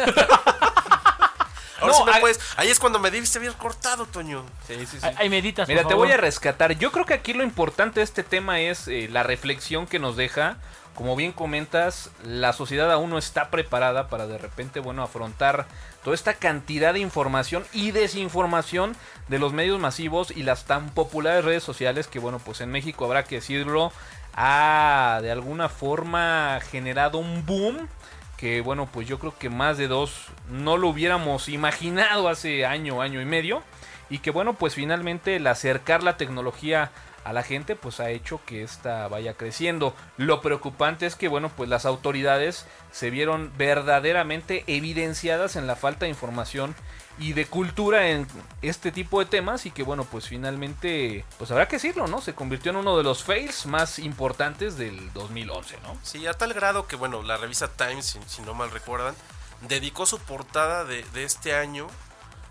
Ahora 1.81 1.93
No, 1.93 1.95
sí 1.99 2.05
me 2.05 2.13
ahí- 2.13 2.21
puedes- 2.21 2.41
Ahí 2.57 2.69
es 2.71 2.79
cuando 2.79 2.99
me 3.01 3.11
debiste 3.11 3.39
haber 3.39 3.53
cortado, 3.55 4.07
Toño. 4.07 4.45
Sí, 4.67 4.87
sí, 4.87 4.99
sí. 5.01 5.07
Ahí- 5.17 5.29
meditas, 5.29 5.67
Mira, 5.69 5.83
por 5.83 5.89
te 5.89 5.95
voy 5.95 6.13
a 6.13 6.17
rescatar. 6.17 6.73
Yo 6.79 6.93
creo 6.93 7.05
que 7.05 7.15
aquí 7.15 7.33
lo 7.33 7.43
importante 7.43 8.01
de 8.01 8.05
este 8.05 8.23
tema 8.23 8.61
es 8.61 8.87
eh, 8.89 9.09
la 9.11 9.23
reflexión 9.23 9.87
que 9.87 9.99
nos 9.99 10.17
deja. 10.17 10.57
Como 10.95 11.17
bien 11.17 11.33
comentas, 11.33 12.11
la 12.23 12.53
sociedad 12.53 12.91
aún 12.93 13.11
no 13.11 13.19
está 13.19 13.51
preparada 13.51 14.09
para 14.09 14.29
de 14.29 14.39
repente, 14.39 14.79
bueno, 14.79 15.03
afrontar 15.03 15.67
toda 16.05 16.15
esta 16.15 16.35
cantidad 16.35 16.93
de 16.93 17.01
información 17.01 17.65
y 17.73 17.91
desinformación 17.91 18.95
de 19.29 19.39
los 19.41 19.53
medios 19.53 19.81
masivos 19.81 20.31
y 20.31 20.45
las 20.45 20.67
tan 20.67 20.91
populares 20.91 21.45
redes 21.45 21.65
sociales 21.65 22.07
que, 22.07 22.21
bueno, 22.21 22.39
pues 22.39 22.61
en 22.61 22.71
México 22.71 23.07
habrá 23.07 23.25
que 23.25 23.37
decirlo, 23.37 23.91
ha 24.35 25.19
de 25.23 25.33
alguna 25.33 25.69
forma 25.69 26.61
generado 26.71 27.19
un 27.19 27.45
boom 27.47 27.89
que 28.37 28.61
bueno, 28.61 28.89
pues 28.93 29.09
yo 29.09 29.19
creo 29.19 29.35
que 29.39 29.49
más 29.49 29.79
de 29.79 29.89
dos 29.89 30.27
no 30.51 30.77
lo 30.77 30.89
hubiéramos 30.89 31.49
imaginado 31.49 32.29
hace 32.29 32.67
año, 32.67 33.01
año 33.01 33.21
y 33.23 33.25
medio. 33.25 33.63
Y 34.11 34.19
que 34.19 34.31
bueno, 34.31 34.55
pues 34.55 34.75
finalmente 34.75 35.37
el 35.37 35.47
acercar 35.47 36.03
la 36.03 36.17
tecnología 36.19 36.91
a 37.25 37.33
la 37.33 37.43
gente 37.43 37.75
pues 37.75 38.01
ha 38.01 38.11
hecho 38.11 38.41
que 38.47 38.63
esta 38.63 39.09
vaya 39.09 39.35
creciendo. 39.35 39.95
Lo 40.17 40.41
preocupante 40.41 41.07
es 41.07 41.17
que 41.17 41.29
bueno, 41.29 41.51
pues 41.57 41.69
las 41.69 41.87
autoridades 41.87 42.67
se 42.93 43.11
vieron 43.11 43.53
verdaderamente 43.57 44.65
evidenciadas 44.67 45.57
en 45.57 45.67
la 45.67 45.77
falta 45.77 46.05
de 46.05 46.11
información 46.11 46.75
y 47.19 47.33
de 47.33 47.47
cultura 47.47 48.09
en 48.09 48.27
este 48.61 48.91
tipo 48.91 49.21
de 49.21 49.27
temas 49.27 49.67
y 49.67 49.71
que 49.71 49.83
bueno, 49.83 50.05
pues 50.05 50.29
finalmente 50.29 51.25
pues 51.39 51.51
habrá 51.51 51.69
que 51.69 51.77
decirlo, 51.77 52.07
¿no? 52.07 52.21
Se 52.21 52.35
convirtió 52.35 52.71
en 52.71 52.77
uno 52.77 52.97
de 52.97 53.05
los 53.05 53.23
fails 53.23 53.67
más 53.67 53.99
importantes 53.99 54.77
del 54.77 55.13
2011, 55.13 55.79
¿no? 55.83 55.97
Sí, 56.03 56.27
a 56.27 56.35
tal 56.35 56.53
grado 56.53 56.87
que, 56.87 56.97
bueno, 56.97 57.23
la 57.23 57.37
revista 57.37 57.69
Times, 57.69 58.19
si, 58.27 58.43
no 58.43 58.55
mal 58.55 58.71
recuerdan, 58.71 59.15
dedicó 59.63 60.07
su 60.07 60.19
portada 60.19 60.85
de, 60.85 61.05
de 61.15 61.25
este 61.25 61.55
año 61.55 61.87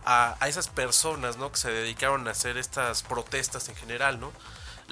a, 0.05 0.35
a 0.39 0.47
esas 0.47 0.69
personas, 0.69 1.37
¿no? 1.37 1.51
Que 1.51 1.57
se 1.57 1.71
dedicaron 1.71 2.27
a 2.27 2.31
hacer 2.31 2.57
estas 2.57 3.03
protestas 3.03 3.67
en 3.67 3.75
general, 3.75 4.19
¿no? 4.19 4.31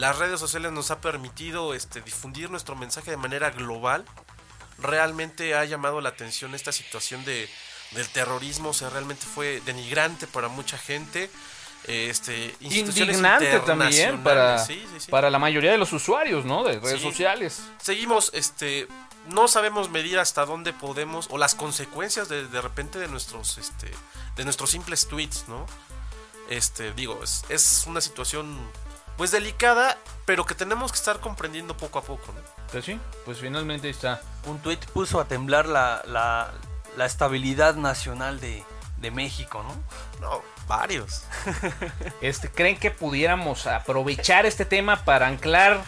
Las 0.01 0.17
redes 0.17 0.39
sociales 0.39 0.71
nos 0.71 0.89
ha 0.89 0.99
permitido 0.99 1.75
este, 1.75 2.01
difundir 2.01 2.49
nuestro 2.49 2.75
mensaje 2.75 3.11
de 3.11 3.17
manera 3.17 3.51
global. 3.51 4.03
Realmente 4.79 5.53
ha 5.53 5.63
llamado 5.63 6.01
la 6.01 6.09
atención 6.09 6.55
esta 6.55 6.71
situación 6.71 7.23
de, 7.23 7.47
del 7.91 8.09
terrorismo, 8.09 8.69
o 8.69 8.73
sea, 8.73 8.89
realmente 8.89 9.27
fue 9.27 9.61
denigrante 9.63 10.25
para 10.25 10.47
mucha 10.47 10.79
gente. 10.79 11.29
Este, 11.83 12.55
indignante 12.61 13.59
también 13.59 14.23
para, 14.23 14.65
sí, 14.65 14.83
sí, 14.91 15.01
sí. 15.01 15.11
para 15.11 15.29
la 15.29 15.37
mayoría 15.37 15.69
de 15.69 15.77
los 15.77 15.93
usuarios, 15.93 16.45
¿no? 16.45 16.63
De 16.63 16.79
redes 16.79 17.01
sociales. 17.01 17.61
seguimos, 17.79 18.31
este, 18.33 18.87
no 19.27 19.47
sabemos 19.47 19.91
medir 19.91 20.17
hasta 20.17 20.47
dónde 20.47 20.73
podemos 20.73 21.27
o 21.29 21.37
las 21.37 21.53
consecuencias 21.53 22.27
de, 22.27 22.47
de 22.47 22.59
repente 22.59 22.97
de 22.97 23.07
nuestros, 23.07 23.59
este, 23.59 23.91
de 24.35 24.45
nuestros 24.45 24.71
simples 24.71 25.07
tweets, 25.07 25.45
¿no? 25.47 25.67
Este, 26.49 26.91
digo, 26.93 27.23
es, 27.23 27.45
es 27.49 27.83
una 27.85 28.01
situación, 28.01 28.59
pues 29.17 29.31
delicada, 29.31 29.97
pero 30.25 30.45
que 30.45 30.55
tenemos 30.55 30.91
que 30.91 30.97
estar 30.97 31.19
comprendiendo 31.19 31.75
poco 31.75 31.99
a 31.99 32.03
poco, 32.03 32.31
¿no? 32.33 32.41
Pues 32.71 32.85
sí, 32.85 32.99
pues 33.25 33.39
finalmente 33.39 33.87
ahí 33.87 33.91
está. 33.91 34.21
Un 34.45 34.59
tuit 34.59 34.83
puso 34.87 35.19
a 35.19 35.25
temblar 35.25 35.67
la, 35.67 36.01
la, 36.05 36.51
la 36.97 37.05
estabilidad 37.05 37.75
nacional 37.75 38.39
de, 38.39 38.63
de 38.97 39.11
México, 39.11 39.63
¿no? 39.63 39.75
No, 40.25 40.41
varios. 40.67 41.23
Este, 42.21 42.49
¿Creen 42.49 42.77
que 42.77 42.91
pudiéramos 42.91 43.67
aprovechar 43.67 44.45
este 44.45 44.63
tema 44.63 45.03
para 45.03 45.27
anclar 45.27 45.81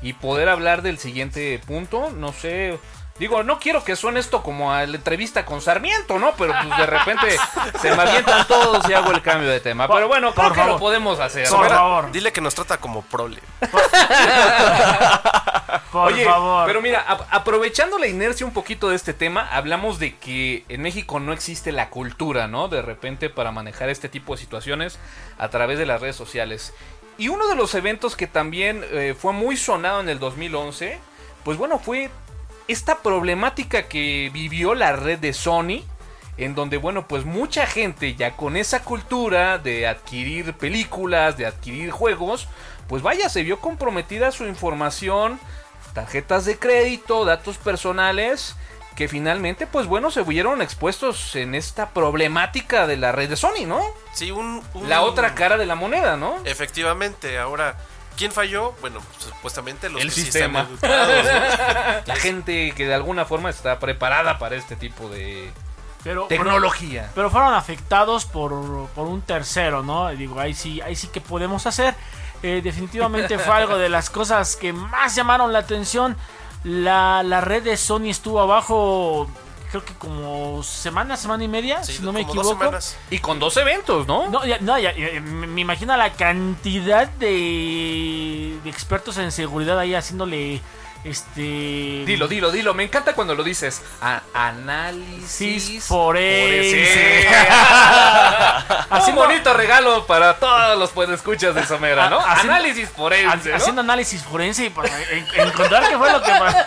y 0.00 0.12
poder 0.12 0.48
hablar 0.48 0.82
del 0.82 0.98
siguiente 0.98 1.60
punto? 1.66 2.10
No 2.10 2.32
sé. 2.32 2.78
Digo, 3.18 3.42
no 3.44 3.60
quiero 3.60 3.84
que 3.84 3.94
suene 3.94 4.18
esto 4.20 4.42
como 4.42 4.72
a 4.72 4.84
la 4.86 4.96
entrevista 4.96 5.44
con 5.44 5.60
Sarmiento, 5.60 6.18
¿no? 6.18 6.32
Pero 6.36 6.54
pues 6.66 6.76
de 6.78 6.86
repente 6.86 7.36
se 7.80 7.94
me 7.94 8.02
avientan 8.02 8.46
todos 8.48 8.88
y 8.88 8.94
hago 8.94 9.10
el 9.12 9.22
cambio 9.22 9.48
de 9.48 9.60
tema. 9.60 9.86
Pero 9.86 10.08
bueno, 10.08 10.32
creo 10.34 10.48
por 10.48 10.56
que 10.56 10.64
lo 10.64 10.78
podemos 10.78 11.20
hacer. 11.20 11.48
Por 11.48 11.68
favor. 11.68 12.10
Dile 12.10 12.32
que 12.32 12.40
nos 12.40 12.54
trata 12.54 12.78
como 12.78 13.02
prole. 13.02 13.38
Por 15.92 16.12
Oye, 16.12 16.24
favor. 16.24 16.66
pero 16.66 16.80
mira, 16.80 17.04
a- 17.06 17.36
aprovechando 17.36 17.98
la 17.98 18.06
inercia 18.06 18.46
un 18.46 18.52
poquito 18.52 18.88
de 18.88 18.96
este 18.96 19.12
tema, 19.12 19.46
hablamos 19.52 19.98
de 19.98 20.16
que 20.16 20.64
en 20.68 20.80
México 20.82 21.20
no 21.20 21.32
existe 21.32 21.70
la 21.70 21.90
cultura, 21.90 22.48
¿no? 22.48 22.68
De 22.68 22.80
repente 22.82 23.28
para 23.30 23.52
manejar 23.52 23.90
este 23.90 24.08
tipo 24.08 24.34
de 24.34 24.40
situaciones 24.40 24.98
a 25.38 25.48
través 25.48 25.78
de 25.78 25.86
las 25.86 26.00
redes 26.00 26.16
sociales. 26.16 26.72
Y 27.18 27.28
uno 27.28 27.46
de 27.46 27.56
los 27.56 27.74
eventos 27.74 28.16
que 28.16 28.26
también 28.26 28.84
eh, 28.90 29.14
fue 29.18 29.32
muy 29.34 29.56
sonado 29.58 30.00
en 30.00 30.08
el 30.08 30.18
2011, 30.18 30.98
pues 31.44 31.58
bueno, 31.58 31.78
fue 31.78 32.10
esta 32.72 32.96
problemática 33.02 33.84
que 33.84 34.30
vivió 34.32 34.74
la 34.74 34.92
red 34.96 35.18
de 35.18 35.32
Sony, 35.32 35.82
en 36.38 36.54
donde, 36.54 36.78
bueno, 36.78 37.06
pues 37.06 37.24
mucha 37.24 37.66
gente 37.66 38.14
ya 38.14 38.36
con 38.36 38.56
esa 38.56 38.82
cultura 38.82 39.58
de 39.58 39.86
adquirir 39.86 40.54
películas, 40.54 41.36
de 41.36 41.46
adquirir 41.46 41.90
juegos, 41.90 42.48
pues 42.88 43.02
vaya, 43.02 43.28
se 43.28 43.42
vio 43.42 43.60
comprometida 43.60 44.32
su 44.32 44.44
información, 44.46 45.38
tarjetas 45.94 46.44
de 46.44 46.58
crédito, 46.58 47.24
datos 47.24 47.58
personales, 47.58 48.56
que 48.96 49.08
finalmente, 49.08 49.66
pues 49.66 49.86
bueno, 49.86 50.10
se 50.10 50.22
vieron 50.22 50.60
expuestos 50.62 51.34
en 51.36 51.54
esta 51.54 51.90
problemática 51.90 52.86
de 52.86 52.96
la 52.96 53.12
red 53.12 53.28
de 53.30 53.36
Sony, 53.36 53.66
¿no? 53.66 53.80
Sí, 54.12 54.30
un, 54.30 54.62
un- 54.74 54.88
La 54.88 55.02
otra 55.02 55.34
cara 55.34 55.56
de 55.56 55.64
la 55.66 55.74
moneda, 55.74 56.16
¿no? 56.16 56.36
Efectivamente, 56.44 57.38
ahora, 57.38 57.76
¿quién 58.16 58.32
falló? 58.32 58.74
Bueno, 58.80 59.00
supuestamente 59.18 59.88
los 59.88 60.00
El 60.02 60.08
que 60.08 60.14
sí 60.14 60.22
sistema. 60.22 60.60
están 60.62 60.72
educados, 60.90 61.24
¿no? 61.24 62.02
La 62.06 62.16
gente 62.16 62.72
que 62.76 62.86
de 62.86 62.94
alguna 62.94 63.24
forma 63.24 63.50
está 63.50 63.78
preparada 63.78 64.38
para 64.38 64.56
este 64.56 64.76
tipo 64.76 65.08
de 65.08 65.50
Pero- 66.04 66.26
tecnología. 66.26 67.10
Pero 67.14 67.30
fueron 67.30 67.54
afectados 67.54 68.24
por, 68.24 68.88
por 68.94 69.06
un 69.06 69.22
tercero, 69.22 69.82
¿no? 69.82 70.08
Digo, 70.10 70.38
ahí 70.40 70.54
sí, 70.54 70.80
ahí 70.80 70.96
sí 70.96 71.08
que 71.08 71.20
podemos 71.20 71.66
hacer. 71.66 71.94
Eh, 72.42 72.60
definitivamente 72.62 73.38
fue 73.38 73.54
algo 73.54 73.78
de 73.78 73.88
las 73.88 74.10
cosas 74.10 74.56
que 74.56 74.72
más 74.72 75.14
llamaron 75.14 75.52
la 75.52 75.60
atención. 75.60 76.16
La, 76.64 77.22
la 77.22 77.40
red 77.40 77.62
de 77.62 77.76
Sony 77.76 78.06
estuvo 78.10 78.40
abajo, 78.40 79.28
creo 79.72 79.84
que 79.84 79.94
como 79.94 80.62
semana, 80.62 81.16
semana 81.16 81.42
y 81.44 81.48
media, 81.48 81.82
Sí, 81.82 81.94
si 81.94 82.02
no 82.02 82.12
me 82.12 82.20
dos 82.24 82.28
equivoco. 82.30 82.70
Y 83.10 83.18
con 83.20 83.38
dos 83.40 83.56
eventos, 83.56 84.06
¿no? 84.06 84.28
No, 84.28 84.44
ya- 84.44 84.58
no, 84.60 84.78
ya- 84.78 84.94
ya- 84.94 85.18
me 85.20 85.60
imagino 85.62 85.96
la 85.96 86.12
cantidad 86.12 87.08
de, 87.08 88.58
de 88.62 88.70
expertos 88.70 89.16
en 89.16 89.32
seguridad 89.32 89.78
ahí 89.78 89.94
haciéndole 89.94 90.60
Este. 91.04 92.04
Dilo, 92.06 92.28
dilo, 92.28 92.52
dilo. 92.52 92.74
Me 92.74 92.84
encanta 92.84 93.14
cuando 93.16 93.34
lo 93.34 93.42
dices. 93.42 93.82
A- 94.00 94.20
análisis 94.34 95.82
forense. 95.84 97.26
Haciendo- 98.90 99.22
bonito 99.22 99.52
regalo 99.52 100.06
para 100.06 100.36
todos 100.38 100.78
los 100.78 100.92
escuchas 101.10 101.54
de 101.56 101.66
Somera, 101.66 102.08
¿no? 102.08 102.20
Ha- 102.20 102.32
haciendo- 102.34 102.52
análisis 102.54 102.88
forense. 102.88 103.50
¿no? 103.50 103.56
Haciendo 103.56 103.80
análisis 103.80 104.22
forense 104.22 104.66
y 104.66 104.70
para 104.70 104.90
en- 105.10 105.26
encontrar 105.48 105.88
qué 105.88 105.98
fue 105.98 106.12
lo 106.12 106.22
que 106.22 106.30
pasó. 106.30 106.58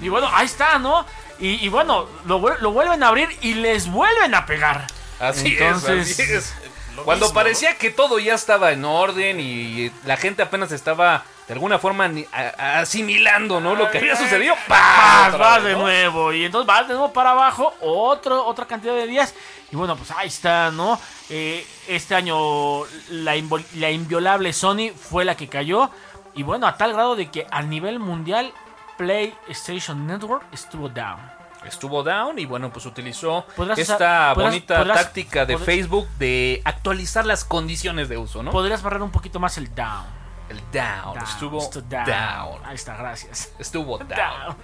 Y 0.00 0.08
bueno, 0.08 0.28
ahí 0.32 0.46
está, 0.46 0.78
¿no? 0.78 1.04
Y, 1.38 1.64
y 1.64 1.68
bueno, 1.68 2.06
lo, 2.26 2.38
lo 2.60 2.72
vuelven 2.72 3.02
a 3.02 3.08
abrir 3.08 3.28
y 3.42 3.54
les 3.54 3.88
vuelven 3.90 4.34
a 4.34 4.44
pegar. 4.46 4.86
Así 5.20 5.56
Entonces- 5.58 6.18
es, 6.18 6.20
así 6.20 6.32
es. 6.32 6.54
Lo 6.96 7.04
Cuando 7.04 7.26
mismo, 7.26 7.34
parecía 7.40 7.76
que 7.78 7.90
todo 7.90 8.18
ya 8.18 8.34
estaba 8.34 8.72
en 8.72 8.84
orden 8.84 9.38
y 9.38 9.92
la 10.04 10.16
gente 10.16 10.42
apenas 10.42 10.72
estaba 10.72 11.22
de 11.46 11.52
alguna 11.54 11.78
forma 11.78 12.10
asimilando, 12.58 13.60
¿no? 13.60 13.74
Lo 13.76 13.90
que 13.90 13.98
había 13.98 14.16
sucedido. 14.16 14.54
¡pah! 14.66 15.28
Vas, 15.28 15.34
Otra 15.34 15.38
vas 15.38 15.56
vez, 15.62 15.64
de 15.64 15.72
¿no? 15.74 15.78
nuevo. 15.82 16.32
Y 16.32 16.44
entonces 16.44 16.66
vas 16.66 16.88
de 16.88 16.94
nuevo 16.94 17.12
para 17.12 17.30
abajo, 17.30 17.72
otro, 17.80 18.44
otra 18.44 18.66
cantidad 18.66 18.94
de 18.94 19.06
días. 19.06 19.34
Y 19.70 19.76
bueno, 19.76 19.96
pues 19.96 20.10
ahí 20.10 20.28
está, 20.28 20.70
¿no? 20.70 21.00
Eh, 21.30 21.64
este 21.86 22.14
año 22.14 22.84
la, 23.10 23.34
la 23.76 23.90
inviolable 23.90 24.52
Sony 24.52 24.90
fue 24.96 25.24
la 25.24 25.36
que 25.36 25.48
cayó. 25.48 25.90
Y 26.34 26.42
bueno, 26.42 26.66
a 26.66 26.76
tal 26.76 26.92
grado 26.92 27.16
de 27.16 27.30
que 27.30 27.46
a 27.50 27.62
nivel 27.62 27.98
mundial 27.98 28.52
PlayStation 28.98 30.06
Network 30.06 30.44
estuvo 30.52 30.88
down. 30.88 31.18
Estuvo 31.64 32.02
down 32.04 32.38
y 32.38 32.44
bueno, 32.46 32.70
pues 32.72 32.86
utilizó 32.86 33.44
Podrás 33.56 33.78
esta 33.78 33.94
usar- 33.96 34.34
podrás- 34.34 34.50
bonita 34.50 34.78
podrás- 34.78 34.96
táctica 35.02 35.44
de 35.46 35.54
podrás- 35.56 35.64
Facebook 35.64 36.08
de 36.18 36.62
actualizar 36.64 37.24
las 37.26 37.44
condiciones 37.44 38.08
de 38.08 38.16
uso, 38.18 38.42
¿no? 38.42 38.50
Podrías 38.52 38.82
barrer 38.82 39.02
un 39.02 39.10
poquito 39.10 39.40
más 39.40 39.56
el 39.58 39.74
down. 39.74 40.18
El 40.48 40.58
down, 40.72 41.14
Down, 41.14 41.24
estuvo 41.24 41.58
estuvo 41.58 41.82
down. 41.88 42.64
Ahí 42.64 42.74
está, 42.74 42.96
gracias. 42.96 43.52
Estuvo 43.58 43.98
down. 43.98 44.08
Down. 44.08 44.56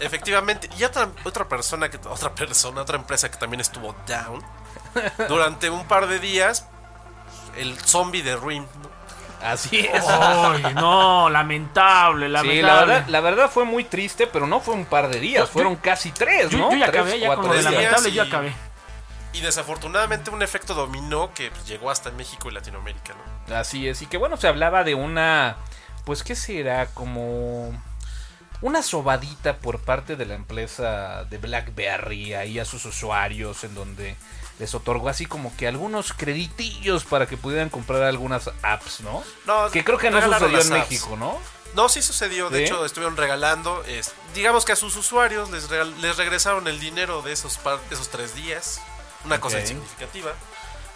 Efectivamente. 0.00 0.68
Y 0.78 0.84
otra, 0.84 1.08
otra 1.24 1.48
persona, 1.48 1.88
que, 1.88 1.96
otra 2.08 2.32
persona, 2.34 2.82
otra 2.82 2.96
empresa 2.96 3.28
que 3.30 3.36
también 3.38 3.60
estuvo 3.60 3.96
down. 4.06 4.40
Durante 5.28 5.70
un 5.70 5.86
par 5.88 6.06
de 6.06 6.20
días, 6.20 6.68
el 7.56 7.76
zombie 7.80 8.22
de 8.22 8.36
Rim. 8.36 8.64
¿no? 8.82 8.93
Así 9.44 9.78
es. 9.80 10.04
Ay, 10.08 10.74
no, 10.74 11.28
lamentable, 11.28 12.28
lamentable. 12.28 12.56
Sí, 12.60 12.62
la 12.62 12.74
verdad, 12.84 13.04
la 13.08 13.20
verdad 13.20 13.50
fue 13.50 13.64
muy 13.64 13.84
triste, 13.84 14.26
pero 14.26 14.46
no 14.46 14.60
fue 14.60 14.74
un 14.74 14.86
par 14.86 15.08
de 15.10 15.20
días, 15.20 15.44
Yo- 15.44 15.52
fueron 15.52 15.76
casi 15.76 16.10
tres, 16.12 16.50
yo, 16.50 16.58
¿no? 16.58 16.70
yo 16.72 16.78
ya 16.78 16.86
Tres, 16.86 17.00
acabé, 17.02 17.20
ya 17.20 17.26
cuatro 17.26 17.42
con 17.42 17.50
lo 17.52 17.56
de 17.56 17.62
lamentable, 17.62 18.10
yo 18.12 18.24
y- 18.24 18.26
acabé. 18.26 18.52
Y 19.34 19.40
desafortunadamente 19.40 20.30
un 20.30 20.42
efecto 20.42 20.74
dominó 20.74 21.34
que 21.34 21.50
pues, 21.50 21.66
llegó 21.66 21.90
hasta 21.90 22.10
México 22.12 22.48
y 22.48 22.52
Latinoamérica. 22.54 23.14
¿no? 23.48 23.56
Así 23.56 23.86
es, 23.88 24.00
y 24.00 24.06
que 24.06 24.16
bueno, 24.16 24.36
se 24.36 24.48
hablaba 24.48 24.82
de 24.84 24.94
una, 24.94 25.56
pues 26.04 26.22
qué 26.22 26.34
será, 26.36 26.86
como 26.86 27.72
una 28.62 28.82
sobadita 28.82 29.56
por 29.58 29.80
parte 29.80 30.16
de 30.16 30.24
la 30.24 30.34
empresa 30.36 31.24
de 31.24 31.36
BlackBerry 31.38 32.32
ahí 32.34 32.58
a 32.58 32.64
sus 32.64 32.84
usuarios 32.86 33.62
en 33.64 33.74
donde 33.74 34.16
les 34.58 34.74
otorgó 34.74 35.08
así 35.08 35.26
como 35.26 35.56
que 35.56 35.66
algunos 35.66 36.12
creditillos 36.12 37.04
para 37.04 37.26
que 37.26 37.36
pudieran 37.36 37.70
comprar 37.70 38.02
algunas 38.04 38.50
apps, 38.62 39.00
¿no? 39.00 39.22
No, 39.46 39.70
Que 39.70 39.82
creo 39.84 39.98
que 39.98 40.10
no 40.10 40.20
sucedió 40.22 40.48
en 40.60 40.72
apps. 40.72 40.90
México, 40.90 41.16
¿no? 41.16 41.38
No, 41.74 41.88
sí 41.88 42.02
sucedió. 42.02 42.50
De 42.50 42.58
¿Sí? 42.58 42.64
hecho, 42.66 42.84
estuvieron 42.84 43.16
regalando. 43.16 43.82
digamos 44.32 44.64
que 44.64 44.70
a 44.72 44.76
sus 44.76 44.94
usuarios 44.96 45.50
les, 45.50 45.68
regal- 45.68 45.94
les 46.00 46.16
regresaron 46.16 46.68
el 46.68 46.78
dinero 46.78 47.20
de 47.22 47.32
esos, 47.32 47.58
par- 47.58 47.80
esos 47.90 48.10
tres 48.10 48.34
días. 48.36 48.80
Una 49.24 49.40
cosa 49.40 49.58
insignificativa. 49.58 50.32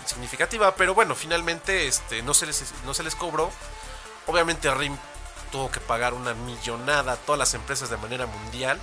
Insignificativa, 0.02 0.74
pero 0.76 0.94
bueno, 0.94 1.14
finalmente 1.16 1.88
este, 1.88 2.22
no, 2.22 2.32
se 2.34 2.46
les, 2.46 2.62
no 2.84 2.94
se 2.94 3.02
les 3.02 3.14
cobró. 3.16 3.50
Obviamente, 4.26 4.72
RIM 4.72 4.96
tuvo 5.50 5.70
que 5.70 5.80
pagar 5.80 6.14
una 6.14 6.34
millonada 6.34 7.12
a 7.12 7.16
todas 7.16 7.38
las 7.38 7.54
empresas 7.54 7.90
de 7.90 7.96
manera 7.96 8.26
mundial 8.26 8.78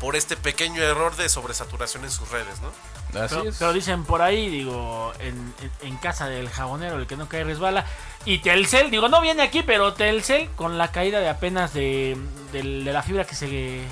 por 0.00 0.16
este 0.16 0.36
pequeño 0.36 0.82
error 0.82 1.16
de 1.16 1.28
sobresaturación 1.28 2.04
en 2.04 2.10
sus 2.10 2.30
redes, 2.30 2.60
¿no? 2.60 2.68
Así 3.20 3.34
Pero, 3.36 3.48
es. 3.50 3.56
pero 3.58 3.72
dicen 3.72 4.04
por 4.04 4.20
ahí, 4.20 4.48
digo, 4.50 5.12
en, 5.20 5.54
en- 5.62 5.88
en 5.88 5.96
casa 5.96 6.28
del 6.28 6.48
jabonero, 6.50 6.96
el 6.96 7.06
que 7.06 7.16
no 7.16 7.28
cae 7.28 7.44
resbala. 7.44 7.86
Y 8.24 8.38
Telcel, 8.38 8.90
digo, 8.90 9.08
no 9.08 9.20
viene 9.20 9.42
aquí, 9.42 9.62
pero 9.62 9.94
Telcel, 9.94 10.50
con 10.56 10.76
la 10.76 10.90
caída 10.92 11.20
de 11.20 11.28
apenas 11.28 11.72
de, 11.72 12.16
la 12.52 13.02
fibra 13.02 13.24
que 13.24 13.34
se 13.34 13.82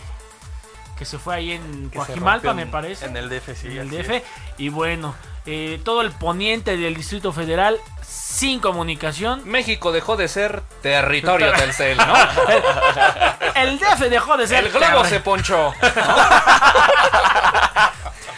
que 0.98 1.04
se 1.04 1.18
fue 1.18 1.34
ahí 1.34 1.52
en 1.52 1.90
Coajimalpa, 1.90 2.54
me 2.54 2.66
parece. 2.66 3.06
En 3.06 3.16
el 3.16 3.28
DF, 3.28 3.56
sí. 3.60 3.66
en 3.66 3.78
el 3.78 3.90
DF. 3.90 4.10
es. 4.10 4.22
Y 4.58 4.68
bueno, 4.68 5.14
eh, 5.46 5.80
todo 5.84 6.00
el 6.02 6.10
poniente 6.12 6.76
del 6.76 6.94
Distrito 6.94 7.32
Federal 7.32 7.78
sin 8.06 8.60
comunicación. 8.60 9.42
México 9.44 9.92
dejó 9.92 10.16
de 10.16 10.28
ser 10.28 10.62
territorio 10.82 11.52
Telcel, 11.52 11.96
¿no? 11.98 12.14
El 13.54 13.78
DF 13.78 14.00
dejó 14.10 14.36
de 14.36 14.46
ser. 14.48 14.64
El 14.64 14.72
globo 14.72 15.04
se 15.04 15.20
ponchó. 15.20 15.72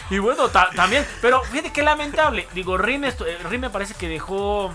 Y 0.09 0.19
bueno, 0.19 0.47
ta- 0.47 0.69
también, 0.73 1.05
pero 1.21 1.43
fíjate 1.43 1.73
qué 1.73 1.83
lamentable. 1.83 2.47
Digo, 2.53 2.77
RIM, 2.77 3.03
esto- 3.03 3.25
eh, 3.25 3.37
RIM 3.43 3.59
me 3.61 3.69
parece 3.69 3.93
que 3.93 4.07
dejó 4.07 4.73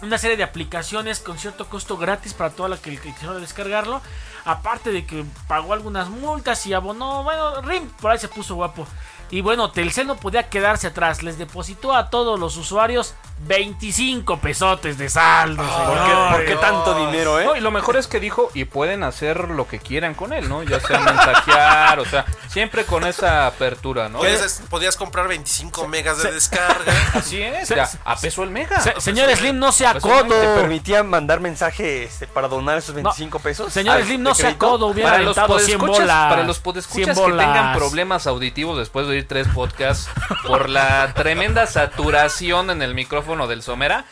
una 0.00 0.16
serie 0.16 0.38
de 0.38 0.42
aplicaciones 0.42 1.20
con 1.20 1.38
cierto 1.38 1.68
costo 1.68 1.98
gratis 1.98 2.32
para 2.32 2.48
toda 2.50 2.70
la 2.70 2.78
que, 2.78 2.96
que 2.98 3.12
quisiera 3.12 3.34
descargarlo. 3.34 4.00
Aparte 4.46 4.90
de 4.90 5.04
que 5.04 5.24
pagó 5.48 5.74
algunas 5.74 6.08
multas 6.08 6.64
y 6.66 6.72
abonó. 6.72 7.24
Bueno, 7.24 7.60
RIM 7.60 7.90
por 8.00 8.10
ahí 8.12 8.18
se 8.18 8.28
puso 8.28 8.54
guapo. 8.54 8.86
Y 9.30 9.40
bueno, 9.42 9.70
Telcel 9.70 10.06
no 10.06 10.16
podía 10.16 10.48
quedarse 10.48 10.86
atrás. 10.86 11.22
Les 11.22 11.38
depositó 11.38 11.94
a 11.94 12.10
todos 12.10 12.38
los 12.38 12.56
usuarios 12.56 13.14
25 13.40 14.38
pesotes 14.40 14.98
de 14.98 15.08
saldo. 15.08 15.62
¿Por 15.62 15.94
qué, 15.94 16.00
señores. 16.10 16.32
por 16.32 16.44
qué 16.44 16.56
tanto 16.56 16.94
dinero, 17.06 17.40
eh? 17.40 17.44
No, 17.44 17.56
y 17.56 17.60
lo 17.60 17.70
mejor 17.70 17.96
es 17.96 18.06
que 18.06 18.20
dijo, 18.20 18.50
y 18.54 18.64
pueden 18.64 19.02
hacer 19.04 19.48
lo 19.50 19.68
que 19.68 19.78
quieran 19.78 20.14
con 20.14 20.32
él, 20.32 20.48
¿no? 20.48 20.62
Ya 20.62 20.80
sea 20.80 20.98
mensajear, 21.00 22.00
o 22.00 22.04
sea, 22.04 22.24
siempre 22.48 22.84
con 22.84 23.04
esa 23.04 23.46
apertura, 23.46 24.08
¿no? 24.08 24.18
Podías, 24.18 24.62
podías 24.68 24.96
comprar 24.96 25.28
25 25.28 25.86
megas 25.88 26.22
de 26.22 26.32
descarga. 26.32 26.92
Así 27.14 27.40
es, 27.40 27.68
Se- 27.68 27.76
ya, 27.76 27.88
a 28.04 28.16
peso 28.16 28.42
el 28.42 28.50
mega. 28.50 28.80
Se- 28.80 29.00
señor 29.00 29.30
Slim, 29.36 29.58
no 29.58 29.72
sea 29.72 29.92
Pues, 29.92 30.02
codo. 30.04 30.24
¿Te 30.34 30.46
permitía 30.60 31.02
mandar 31.02 31.40
mensaje 31.40 32.04
este, 32.04 32.26
para 32.26 32.48
donar 32.48 32.78
esos 32.78 32.94
25 32.94 33.38
pesos? 33.38 33.72
Señor 33.72 34.02
Slim, 34.02 34.22
no 34.22 34.34
sea 34.34 34.58
codo. 34.58 34.88
Hubiera 34.88 35.10
para 35.10 35.22
los 35.22 35.38
aventado 35.38 35.58
100 35.60 35.78
podescuchas, 35.78 36.06
bolas. 36.06 36.30
para 36.30 36.42
los 36.44 36.58
podescuchas 36.58 37.16
100 37.16 37.30
que 37.30 37.36
tengan 37.38 37.76
problemas 37.76 38.26
auditivos 38.26 38.78
después 38.78 39.06
de 39.06 39.12
oír 39.12 39.28
tres 39.28 39.46
podcasts 39.48 40.08
por 40.46 40.68
la 40.68 41.12
tremenda 41.14 41.66
saturación 41.66 42.70
en 42.70 42.82
el 42.82 42.94
micrófono 42.94 43.27
del 43.28 43.62
Somera, 43.62 44.04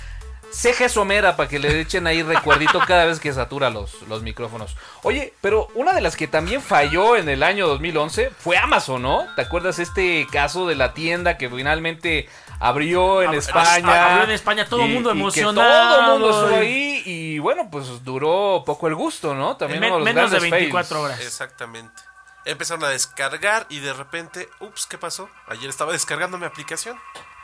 ceje 0.53 0.89
Somera 0.89 1.37
para 1.37 1.49
que 1.49 1.59
le 1.59 1.81
echen 1.81 2.07
ahí 2.07 2.23
recuerdito 2.23 2.79
cada 2.87 3.05
vez 3.05 3.19
que 3.19 3.33
satura 3.33 3.71
los, 3.71 4.03
los 4.03 4.23
micrófonos. 4.23 4.77
Oye, 5.03 5.35
pero 5.41 5.69
una 5.75 5.93
de 5.93 6.01
las 6.01 6.17
que 6.17 6.29
también 6.29 6.62
falló 6.62 7.17
en 7.17 7.29
el 7.29 7.43
año 7.43 7.67
2011 7.67 8.31
fue 8.39 8.57
Amazon, 8.59 9.03
¿no? 9.03 9.27
¿Te 9.35 9.43
acuerdas 9.43 9.79
este 9.79 10.27
caso 10.31 10.67
de 10.67 10.75
la 10.77 10.95
tienda 10.95 11.37
que 11.37 11.49
finalmente 11.51 12.29
abrió 12.61 13.23
en 13.23 13.31
Ab- 13.31 13.35
España? 13.39 14.12
abrió 14.12 14.25
en 14.25 14.31
España, 14.31 14.67
todo 14.69 14.85
el 14.85 14.93
mundo 14.93 15.11
emocionado, 15.11 15.97
todo 15.97 16.01
el 16.14 16.21
mundo 16.21 16.31
estuvo 16.43 16.62
y- 16.62 16.67
ahí 16.67 17.03
y 17.05 17.39
bueno, 17.41 17.69
pues 17.71 18.05
duró 18.05 18.62
poco 18.64 18.87
el 18.89 18.95
gusto, 18.95 19.35
¿no? 19.35 19.57
También 19.57 19.81
Men- 19.81 19.93
uno 19.95 20.05
de 20.05 20.05
los 20.05 20.14
menos 20.14 20.31
de 20.31 20.37
grandes 20.39 20.51
24 20.61 20.89
fails. 21.01 21.05
horas. 21.05 21.21
Exactamente. 21.27 22.03
Empezaron 22.45 22.85
a 22.85 22.89
descargar 22.91 23.67
y 23.69 23.81
de 23.81 23.93
repente, 23.93 24.49
ups, 24.61 24.87
¿qué 24.87 24.97
pasó? 24.97 25.29
Ayer 25.49 25.69
estaba 25.69 25.91
descargando 25.93 26.39
mi 26.39 26.47
aplicación. 26.47 26.97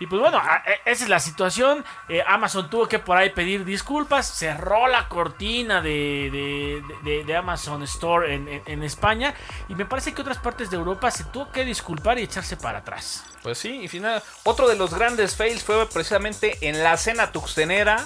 Y 0.03 0.07
pues 0.09 0.21
bueno, 0.21 0.43
e- 0.67 0.91
esa 0.91 1.05
es 1.05 1.09
la 1.09 1.21
situación. 1.21 1.85
Eh, 2.09 2.25
Amazon 2.27 2.69
tuvo 2.69 2.89
que 2.89 2.99
por 2.99 3.17
ahí 3.17 3.31
pedir 3.31 3.65
disculpas. 3.65 4.27
Cerró 4.37 4.89
la 4.89 5.07
cortina 5.09 5.81
de, 5.81 6.29
de- 6.33 6.83
de- 7.05 7.23
de 7.25 7.37
Amazon 7.37 7.85
Store 7.85 8.35
en, 8.35 8.49
en- 8.49 8.63
en 8.67 8.83
España. 8.83 9.33
Y 9.69 9.77
me 9.77 9.85
parece 9.87 10.13
que 10.13 10.23
otras 10.23 10.39
partes 10.39 10.71
de 10.71 10.77
Europa 10.77 11.09
se 11.13 11.23
tuvo 11.25 11.53
que 11.53 11.65
disculpar 11.65 12.19
y 12.19 12.23
echarse 12.23 12.57
para 12.57 12.79
atrás. 12.79 13.23
Pues 13.45 13.59
sí, 13.59 13.81
y 13.83 13.87
final, 13.87 14.21
otro 14.43 14.67
de 14.67 14.75
los 14.75 14.93
grandes 14.93 15.37
fails 15.37 15.63
fue 15.63 15.89
precisamente 15.89 16.59
en 16.63 16.83
la 16.83 16.97
cena 16.97 17.31
tuxtenera. 17.31 18.05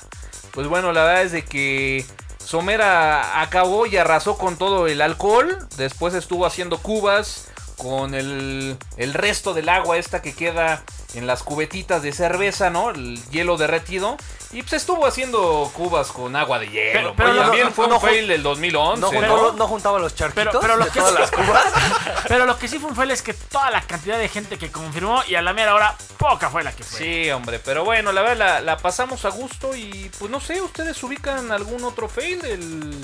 Pues 0.51 0.67
bueno, 0.67 0.93
la 0.93 1.03
verdad 1.03 1.23
es 1.23 1.33
de 1.33 1.47
que 1.47 2.05
Somera 2.39 3.41
acabó 3.41 3.87
y 3.87 3.97
arrasó 3.97 4.37
con 4.37 4.59
todo 4.59 4.87
el 4.87 5.01
alcohol. 5.01 5.57
Después 5.79 6.13
estuvo 6.13 6.45
haciendo 6.45 6.77
cubas 6.77 7.51
con 7.77 8.15
el, 8.15 8.77
el 8.97 9.15
resto 9.15 9.53
del 9.55 9.69
agua 9.69 9.99
esta 9.99 10.23
que 10.23 10.35
queda 10.35 10.83
en 11.15 11.27
las 11.27 11.43
cubetitas 11.43 12.03
de 12.03 12.13
cerveza, 12.13 12.71
¿no? 12.71 12.91
El 12.91 13.23
hielo 13.31 13.57
derretido. 13.57 14.17
Y 14.53 14.63
pues 14.63 14.75
estuvo 14.75 15.07
haciendo 15.07 15.71
cubas 15.75 16.09
con 16.13 16.37
agua 16.37 16.59
de 16.59 16.69
hielo. 16.69 16.93
Pero- 16.93 17.15
pero 17.17 17.33
no- 17.35 17.43
también 17.43 17.65
no- 17.67 17.73
fue 17.73 17.89
no 17.89 17.97
un 17.97 18.01
fail 18.01 18.29
del 18.29 18.43
2011, 18.43 19.01
¿No, 19.01 19.11
¿no? 19.13 19.19
juntaba, 19.19 19.53
no 19.57 19.69
juntaba 19.69 19.99
los 19.99 20.15
charquitos 20.15 20.47
Pero- 20.49 20.61
pero 20.61 20.77
lo 20.77 20.85
de 20.85 20.91
que 20.91 20.99
todas 21.01 21.15
sí- 21.15 21.21
las 21.21 21.31
cubas? 21.31 21.65
Pero 22.29 22.45
lo 22.47 22.59
que 22.59 22.67
sí 22.69 22.79
fue 22.79 22.91
un 22.91 22.97
fail 22.97 23.11
es 23.13 23.23
que 23.23 23.35
toda 23.35 23.71
la 23.71 23.83
cantidad 23.83 24.19
de 24.19 24.29
gente 24.29 24.59
que 24.59 24.71
confirmó 24.73 25.23
y 25.29 25.35
a 25.37 25.43
la 25.43 25.53
mera 25.53 25.75
hora 25.75 25.97
poca 26.19 26.51
fue 26.51 26.65
la 26.65 26.73
que 26.73 26.83
fue. 26.83 26.99
Sí, 26.99 27.31
hombre, 27.31 27.61
pero 27.61 27.85
bueno, 27.85 28.11
la 28.13 28.23
verdad 28.23 28.37
la, 28.37 28.61
la 28.61 28.77
pasamos 28.79 29.25
a 29.25 29.29
gusto 29.31 29.77
y 29.77 30.11
pues 30.19 30.31
no 30.31 30.41
sé, 30.41 30.61
¿ustedes 30.61 31.01
ubican 31.05 31.53
algún 31.53 31.85
otro 31.85 32.09
fail 32.09 32.41
del 32.41 32.95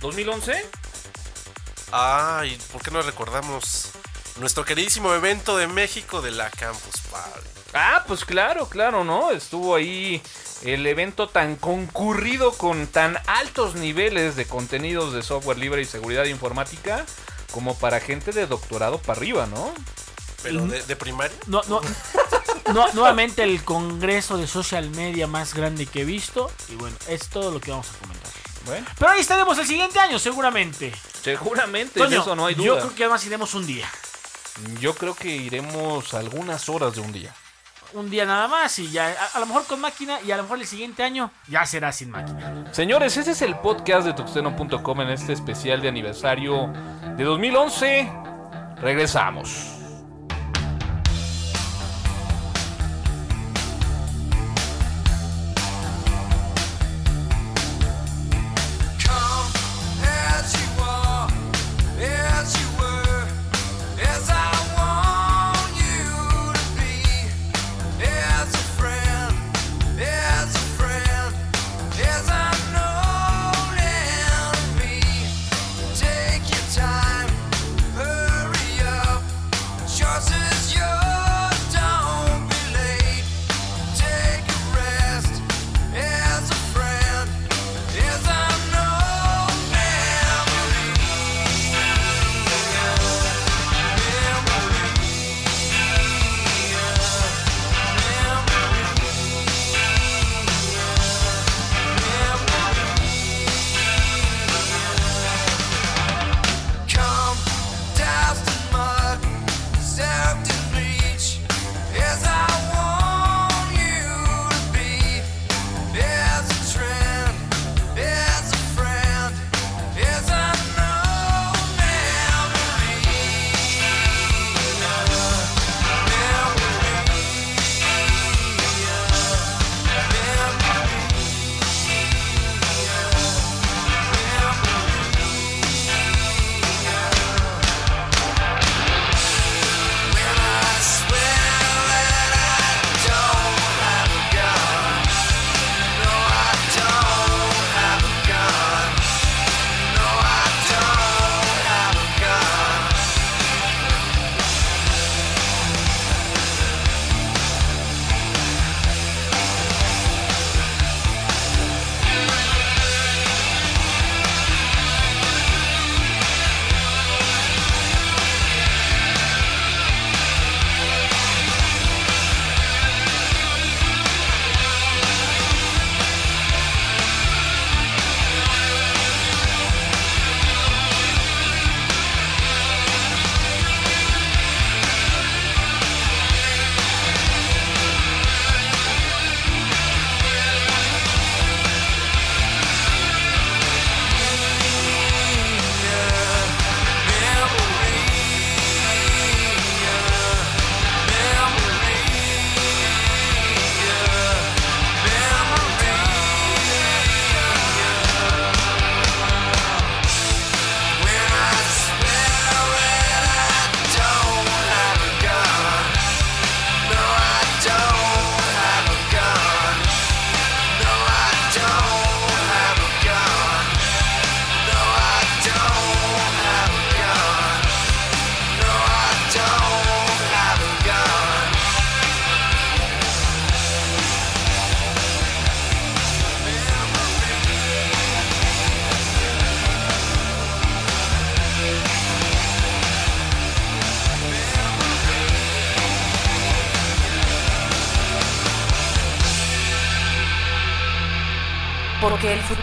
2011? 0.00 0.66
Ay, 1.92 2.58
¿por 2.72 2.82
qué 2.82 2.90
no 2.90 3.02
recordamos? 3.02 3.90
nuestro 4.40 4.64
queridísimo 4.64 5.12
evento 5.12 5.58
de 5.58 5.66
México 5.66 6.22
de 6.22 6.30
la 6.30 6.48
Campus 6.50 6.94
Party. 7.10 7.48
Ah, 7.74 8.02
pues 8.08 8.24
claro, 8.24 8.66
claro, 8.66 9.04
¿no? 9.04 9.30
Estuvo 9.30 9.74
ahí 9.76 10.22
el 10.62 10.86
evento 10.86 11.28
tan 11.28 11.56
concurrido 11.56 12.52
con 12.52 12.86
tan 12.86 13.18
altos 13.26 13.74
niveles 13.74 14.34
de 14.34 14.46
contenidos 14.46 15.12
de 15.12 15.22
software 15.22 15.58
libre 15.58 15.82
y 15.82 15.84
seguridad 15.84 16.24
informática 16.24 17.04
como 17.52 17.76
para 17.76 18.00
gente 18.00 18.32
de 18.32 18.46
doctorado 18.46 18.96
para 18.98 19.18
arriba, 19.18 19.46
¿no? 19.46 19.72
Pero 20.42 20.66
de, 20.66 20.82
de 20.82 20.96
primaria. 20.96 21.36
No, 21.46 21.60
no, 21.68 21.82
no- 22.72 22.88
nuevamente 22.94 23.42
el 23.42 23.62
congreso 23.62 24.38
de 24.38 24.46
social 24.46 24.88
media 24.90 25.26
más 25.26 25.52
grande 25.52 25.84
que 25.84 26.00
he 26.00 26.04
visto. 26.06 26.50
Y 26.70 26.76
bueno, 26.76 26.96
es 27.06 27.28
todo 27.28 27.50
lo 27.50 27.60
que 27.60 27.70
vamos 27.70 27.88
a 27.94 27.98
comentar. 27.98 28.32
Bueno, 28.66 28.86
Pero 28.98 29.10
ahí 29.10 29.20
estaremos 29.20 29.58
el 29.58 29.66
siguiente 29.66 29.98
año, 29.98 30.18
seguramente. 30.18 30.92
seguramente, 31.22 32.06
de 32.06 32.16
eso 32.16 32.36
no 32.36 32.46
hay 32.46 32.54
yo 32.54 32.74
duda. 32.74 32.80
creo 32.82 32.94
que 32.94 33.04
además 33.04 33.26
iremos 33.26 33.54
un 33.54 33.66
día. 33.66 33.88
Yo 34.80 34.94
creo 34.94 35.14
que 35.14 35.28
iremos 35.34 36.12
algunas 36.14 36.68
horas 36.68 36.94
de 36.94 37.00
un 37.00 37.12
día. 37.12 37.34
Un 37.94 38.08
día 38.08 38.24
nada 38.24 38.48
más 38.48 38.78
y 38.78 38.90
ya, 38.90 39.08
a, 39.08 39.36
a 39.36 39.40
lo 39.40 39.46
mejor 39.46 39.64
con 39.66 39.80
máquina 39.80 40.18
y 40.22 40.30
a 40.30 40.36
lo 40.38 40.44
mejor 40.44 40.58
el 40.58 40.66
siguiente 40.66 41.02
año 41.02 41.30
ya 41.48 41.66
será 41.66 41.92
sin 41.92 42.10
máquina. 42.10 42.64
Señores, 42.72 43.16
ese 43.18 43.32
es 43.32 43.42
el 43.42 43.56
podcast 43.58 44.06
de 44.06 44.14
tuxteno.com 44.14 45.00
en 45.02 45.10
este 45.10 45.32
especial 45.34 45.82
de 45.82 45.88
aniversario 45.88 46.72
de 47.16 47.24
2011. 47.24 48.10
Regresamos. 48.76 49.81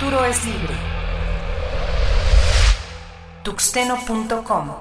Es 0.09 0.43
libre. 0.43 0.73
Tuxteno.com 3.43 4.75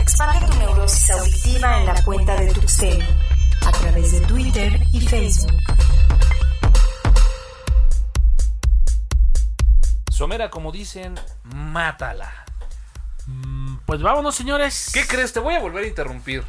Expande 0.00 0.46
tu 0.46 0.58
neurosis 0.58 1.10
auditiva 1.10 1.78
en 1.78 1.86
la 1.86 2.02
cuenta 2.02 2.34
de 2.34 2.52
Tuxteno 2.52 3.04
a 3.64 3.70
través 3.70 4.12
de 4.12 4.26
Twitter 4.26 4.80
y 4.92 5.00
Facebook. 5.00 5.56
Somera, 10.10 10.50
como 10.50 10.72
dicen, 10.72 11.14
mátala. 11.44 12.32
Pues 13.86 14.00
vámonos, 14.00 14.34
señores. 14.34 14.90
¿Qué 14.92 15.06
crees? 15.06 15.32
Te 15.32 15.40
voy 15.40 15.54
a 15.54 15.60
volver 15.60 15.84
a 15.84 15.86
interrumpir. 15.86 16.44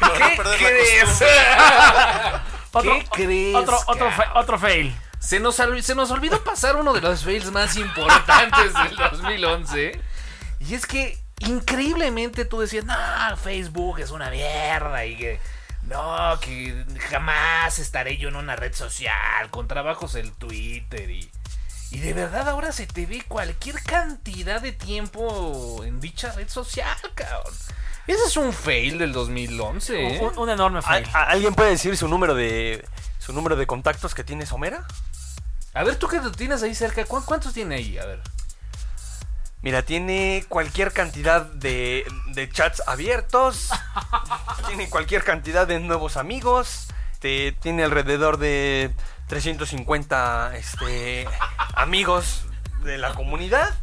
No 0.00 0.14
¿Qué 0.16 0.36
crees? 0.58 1.22
Otro, 2.72 2.92
¿Qué 2.92 3.06
crees? 3.10 3.54
Otro, 3.54 3.78
otro, 3.86 4.10
otro 4.34 4.58
fail. 4.58 4.94
Se 5.20 5.40
nos, 5.40 5.54
se 5.54 5.94
nos 5.94 6.10
olvidó 6.10 6.42
pasar 6.42 6.76
uno 6.76 6.92
de 6.92 7.00
los 7.00 7.24
fails 7.24 7.50
más 7.50 7.76
importantes 7.76 8.74
del 8.74 8.96
2011. 8.96 10.00
Y 10.60 10.74
es 10.74 10.86
que 10.86 11.18
increíblemente 11.40 12.44
tú 12.44 12.60
decías, 12.60 12.84
no, 12.84 12.94
Facebook 13.36 14.00
es 14.00 14.10
una 14.10 14.30
mierda 14.30 15.06
y 15.06 15.16
que 15.16 15.40
no, 15.82 16.38
que 16.40 16.84
jamás 17.10 17.78
estaré 17.78 18.16
yo 18.16 18.28
en 18.28 18.36
una 18.36 18.56
red 18.56 18.74
social 18.74 19.50
con 19.50 19.68
trabajos 19.68 20.14
el 20.14 20.32
Twitter 20.32 21.10
y, 21.10 21.30
Y 21.90 21.98
de 21.98 22.12
verdad 22.12 22.48
ahora 22.48 22.72
se 22.72 22.86
te 22.86 23.06
ve 23.06 23.22
cualquier 23.28 23.80
cantidad 23.82 24.60
de 24.60 24.72
tiempo 24.72 25.82
en 25.84 26.00
dicha 26.00 26.32
red 26.32 26.48
social, 26.48 26.96
cabrón. 27.14 27.54
Ese 28.06 28.24
es 28.26 28.36
un 28.36 28.52
fail 28.52 28.98
del 28.98 29.12
2011. 29.12 30.16
¿eh? 30.16 30.20
Un, 30.20 30.38
un 30.38 30.50
enorme 30.50 30.82
fail. 30.82 31.06
¿Al- 31.12 31.28
¿Alguien 31.30 31.54
puede 31.54 31.70
decir 31.70 31.96
su 31.96 32.08
número 32.08 32.34
de 32.34 32.84
su 33.18 33.32
número 33.32 33.56
de 33.56 33.66
contactos 33.66 34.14
que 34.14 34.24
tiene 34.24 34.44
Somera? 34.44 34.86
A 35.72 35.82
ver, 35.84 35.96
tú 35.96 36.06
que 36.08 36.20
lo 36.20 36.30
tienes 36.32 36.62
ahí 36.62 36.74
cerca, 36.74 37.04
¿cu- 37.04 37.24
¿cuántos 37.24 37.54
tiene 37.54 37.76
ahí? 37.76 37.96
A 37.98 38.04
ver. 38.06 38.20
Mira, 39.62 39.82
tiene 39.82 40.44
cualquier 40.48 40.92
cantidad 40.92 41.40
de, 41.42 42.04
de 42.34 42.50
chats 42.50 42.82
abiertos, 42.86 43.70
tiene 44.66 44.90
cualquier 44.90 45.24
cantidad 45.24 45.66
de 45.66 45.80
nuevos 45.80 46.18
amigos, 46.18 46.88
te- 47.18 47.52
tiene 47.52 47.82
alrededor 47.84 48.36
de 48.36 48.92
350 49.28 50.56
este, 50.56 51.26
amigos 51.74 52.44
de 52.84 52.98
la 52.98 53.14
comunidad. 53.14 53.74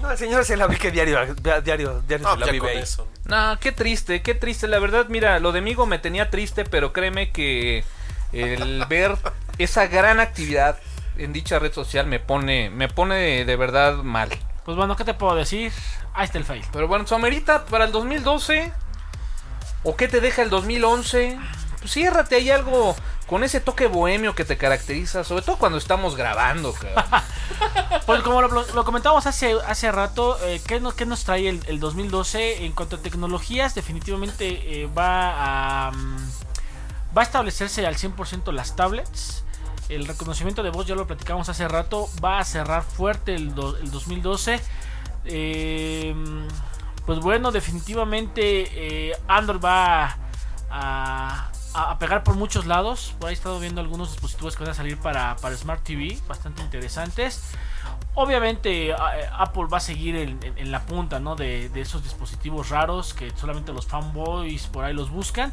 No, 0.00 0.10
el 0.10 0.18
señor 0.18 0.44
se 0.44 0.56
la 0.56 0.66
ve 0.66 0.76
que 0.76 0.90
diario, 0.90 1.34
diario, 1.34 2.02
diario 2.06 2.26
No, 2.26 2.34
se 2.34 2.38
la 2.38 2.46
vive 2.46 2.58
con 2.58 2.68
ahí. 2.68 2.78
eso. 2.78 3.08
No, 3.24 3.58
qué 3.60 3.72
triste, 3.72 4.22
qué 4.22 4.34
triste. 4.34 4.66
La 4.66 4.78
verdad, 4.78 5.06
mira, 5.08 5.38
lo 5.40 5.52
de 5.52 5.60
Migo 5.60 5.86
me 5.86 5.98
tenía 5.98 6.30
triste, 6.30 6.64
pero 6.64 6.92
créeme 6.92 7.30
que 7.30 7.84
el 8.32 8.84
ver 8.86 9.16
esa 9.58 9.86
gran 9.86 10.20
actividad 10.20 10.78
en 11.18 11.32
dicha 11.32 11.58
red 11.58 11.72
social 11.72 12.06
me 12.06 12.18
pone, 12.18 12.70
me 12.70 12.88
pone 12.88 13.44
de, 13.44 13.56
verdad 13.56 13.96
mal. 13.96 14.30
Pues 14.64 14.76
bueno, 14.76 14.96
¿qué 14.96 15.04
te 15.04 15.14
puedo 15.14 15.34
decir? 15.34 15.72
Ahí 16.14 16.24
está 16.24 16.38
el 16.38 16.44
fail. 16.44 16.64
Pero 16.72 16.88
bueno, 16.88 17.06
Somerita 17.06 17.66
para 17.66 17.84
el 17.84 17.92
2012. 17.92 18.72
¿O 19.82 19.96
qué 19.96 20.08
te 20.08 20.20
deja 20.20 20.42
el 20.42 20.50
2011? 20.50 21.38
Pues 21.78 21.92
ciérrate 21.92 22.36
ahí 22.36 22.50
algo 22.50 22.94
con 23.30 23.44
ese 23.44 23.60
toque 23.60 23.86
bohemio 23.86 24.34
que 24.34 24.44
te 24.44 24.58
caracteriza, 24.58 25.24
sobre 25.24 25.42
todo 25.42 25.56
cuando 25.56 25.78
estamos 25.78 26.16
grabando. 26.16 26.74
Pues 28.06 28.22
como 28.22 28.40
lo, 28.42 28.48
lo 28.48 28.84
comentábamos 28.84 29.26
hace, 29.26 29.54
hace 29.66 29.92
rato, 29.92 30.36
eh, 30.44 30.60
¿qué, 30.66 30.80
nos, 30.80 30.94
qué 30.94 31.06
nos 31.06 31.22
trae 31.24 31.48
el, 31.48 31.60
el 31.68 31.78
2012 31.78 32.64
en 32.64 32.72
cuanto 32.72 32.96
a 32.96 32.98
tecnologías? 33.00 33.74
Definitivamente 33.74 34.82
eh, 34.82 34.86
va 34.86 35.86
a 35.88 35.90
mm, 35.92 36.16
va 37.16 37.22
a 37.22 37.24
establecerse 37.24 37.86
al 37.86 37.96
100% 37.96 38.50
las 38.52 38.74
tablets. 38.74 39.44
El 39.88 40.06
reconocimiento 40.06 40.62
de 40.62 40.70
voz, 40.70 40.86
ya 40.86 40.94
lo 40.96 41.06
platicamos 41.06 41.48
hace 41.48 41.68
rato, 41.68 42.08
va 42.24 42.38
a 42.40 42.44
cerrar 42.44 42.82
fuerte 42.82 43.34
el, 43.34 43.54
do- 43.54 43.76
el 43.76 43.90
2012. 43.90 44.60
Eh, 45.26 46.14
pues 47.06 47.18
bueno, 47.20 47.52
definitivamente 47.52 49.10
eh, 49.10 49.12
Android 49.28 49.60
va 49.62 50.16
a- 50.70 51.50
a 51.74 51.98
pegar 51.98 52.22
por 52.24 52.34
muchos 52.36 52.66
lados. 52.66 53.14
Por 53.18 53.28
ahí 53.28 53.34
he 53.34 53.36
estado 53.36 53.58
viendo 53.60 53.80
algunos 53.80 54.10
dispositivos 54.12 54.56
que 54.56 54.64
van 54.64 54.72
a 54.72 54.74
salir 54.74 54.98
para, 54.98 55.36
para 55.36 55.56
Smart 55.56 55.82
TV, 55.82 56.18
bastante 56.28 56.62
interesantes. 56.62 57.42
Obviamente 58.14 58.90
eh, 58.90 58.94
Apple 59.38 59.66
va 59.72 59.76
a 59.78 59.80
seguir 59.80 60.16
en, 60.16 60.38
en- 60.42 60.58
en 60.58 60.72
la 60.72 60.84
punta 60.86 61.20
¿no? 61.20 61.36
de, 61.36 61.68
de 61.68 61.80
esos 61.80 62.02
dispositivos 62.02 62.68
raros 62.70 63.14
que 63.14 63.30
solamente 63.36 63.72
los 63.72 63.86
fanboys 63.86 64.66
por 64.66 64.84
ahí 64.84 64.92
los 64.94 65.10
buscan. 65.10 65.52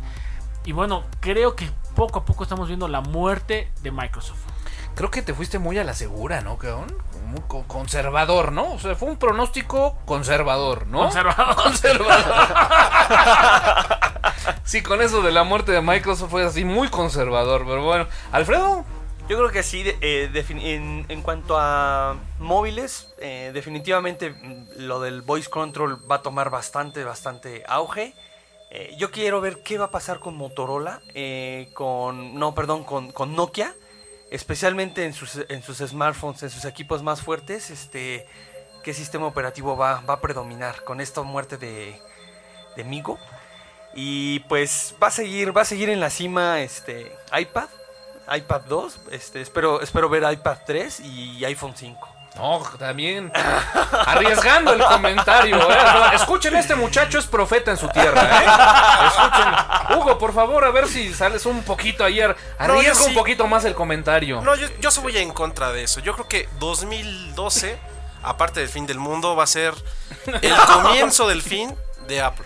Y 0.66 0.72
bueno, 0.74 1.04
creo 1.22 1.56
que 1.56 1.70
poco 1.96 2.20
a 2.20 2.26
poco 2.26 2.44
estamos 2.44 2.68
viendo 2.68 2.88
la 2.88 3.02
muerte 3.02 3.72
de 3.82 3.92
Microsoft. 3.92 4.40
Creo 4.98 5.12
que 5.12 5.22
te 5.22 5.34
fuiste 5.34 5.60
muy 5.60 5.78
a 5.78 5.84
la 5.86 5.94
segura, 5.94 6.42
¿no, 6.42 6.58
cabrón? 6.58 6.94
Muy 7.28 7.42
co- 7.48 7.64
conservador, 7.68 8.52
¿no? 8.52 8.74
O 8.74 8.80
sea, 8.80 8.96
fue 8.96 9.08
un 9.10 9.18
pronóstico 9.18 9.96
conservador, 10.06 10.88
¿no? 10.88 11.00
Conservador. 11.04 11.56
Conservador. 11.64 12.46
sí, 14.64 14.82
con 14.82 15.02
eso 15.02 15.22
de 15.22 15.32
la 15.32 15.44
muerte 15.44 15.72
de 15.72 15.82
Microsoft 15.82 16.32
fue 16.32 16.44
así 16.44 16.66
muy 16.66 16.90
conservador, 16.90 17.64
pero 17.66 17.84
bueno. 17.84 18.08
Alfredo, 18.32 18.86
Yo 19.30 19.38
creo 19.38 19.50
que 19.52 19.62
sí, 19.62 19.84
eh, 20.02 20.32
en, 20.50 21.06
en 21.10 21.22
cuanto 21.22 21.58
a 21.60 22.16
móviles, 22.40 23.14
eh, 23.20 23.52
definitivamente 23.54 24.32
mm, 24.32 24.66
lo 24.88 25.00
del 25.00 25.22
voice 25.22 25.50
control 25.50 26.00
va 26.10 26.16
a 26.18 26.22
tomar 26.22 26.50
bastante, 26.50 27.04
bastante 27.04 27.64
auge. 27.68 28.16
Eh, 28.72 28.96
yo 28.98 29.12
quiero 29.12 29.42
ver 29.42 29.62
qué 29.64 29.78
va 29.78 29.86
a 29.86 29.92
pasar 29.92 30.20
con 30.20 30.36
Motorola, 30.36 31.02
eh, 31.14 31.70
con, 31.74 32.36
no, 32.40 32.56
perdón, 32.56 32.84
con, 32.84 33.12
con 33.12 33.36
Nokia, 33.36 33.74
especialmente 34.32 35.06
en 35.06 35.14
sus, 35.14 35.40
en 35.50 35.62
sus 35.62 35.78
smartphones, 35.78 36.44
en 36.44 36.50
sus 36.50 36.66
equipos 36.66 37.04
más 37.04 37.22
fuertes, 37.22 37.70
este, 37.70 38.28
qué 38.84 38.94
sistema 38.94 39.28
operativo 39.28 39.78
va, 39.78 40.02
va 40.02 40.16
a 40.16 40.22
predominar 40.22 40.84
con 40.84 41.02
esta 41.02 41.22
muerte 41.22 41.58
de, 41.58 42.00
de 42.76 42.84
Migo. 42.84 43.18
Y 43.94 44.40
pues 44.42 44.94
va 45.02 45.08
a 45.08 45.12
seguir, 45.12 45.56
va 45.56 45.62
a 45.62 45.66
seguir 45.66 45.90
en 45.90 46.00
la 46.00 46.10
cima 46.10 46.62
este 46.62 47.16
iPad, 47.38 47.70
iPad 48.36 48.62
2, 48.62 49.02
este, 49.12 49.42
espero, 49.42 49.82
espero 49.82 50.10
ver 50.10 50.32
iPad 50.32 50.58
3 50.66 51.00
y 51.00 51.46
iPhone 51.46 51.74
5. 51.76 52.17
No, 52.38 52.62
también 52.78 53.32
arriesgando 54.06 54.74
el 54.74 54.84
comentario. 54.84 55.58
¿eh? 55.72 55.78
Escuchen, 56.14 56.56
este 56.56 56.76
muchacho 56.76 57.18
es 57.20 57.26
profeta 57.26 57.72
en 57.72 57.78
su 57.78 57.88
tierra. 57.90 58.22
¿eh? 58.22 59.08
Escuchen. 59.08 59.98
Hugo, 59.98 60.18
por 60.18 60.34
favor, 60.34 60.64
a 60.64 60.72
ver 60.72 60.88
si 60.88 61.14
sales 61.14 61.46
un 61.46 61.64
poquito 61.64 62.04
ayer. 62.04 62.36
Arriesga 62.60 62.96
sí. 62.96 63.10
un 63.10 63.14
poquito 63.16 63.48
más 63.48 63.66
el 63.66 63.74
comentario. 63.74 64.42
No, 64.42 64.56
yo, 64.56 64.68
yo 64.80 64.92
sí 64.92 65.00
voy 65.02 65.18
en 65.18 65.32
contra 65.32 65.72
de 65.72 65.84
eso. 65.84 66.00
Yo 66.00 66.14
creo 66.14 66.28
que 66.28 66.48
2012, 66.60 67.78
aparte 68.24 68.60
del 68.60 68.70
fin 68.70 68.86
del 68.86 69.00
mundo, 69.00 69.36
va 69.36 69.44
a 69.44 69.48
ser 69.48 69.74
el 70.42 70.56
comienzo 70.74 71.28
del 71.28 71.42
fin 71.42 71.76
de 72.08 72.22
Apple. 72.22 72.46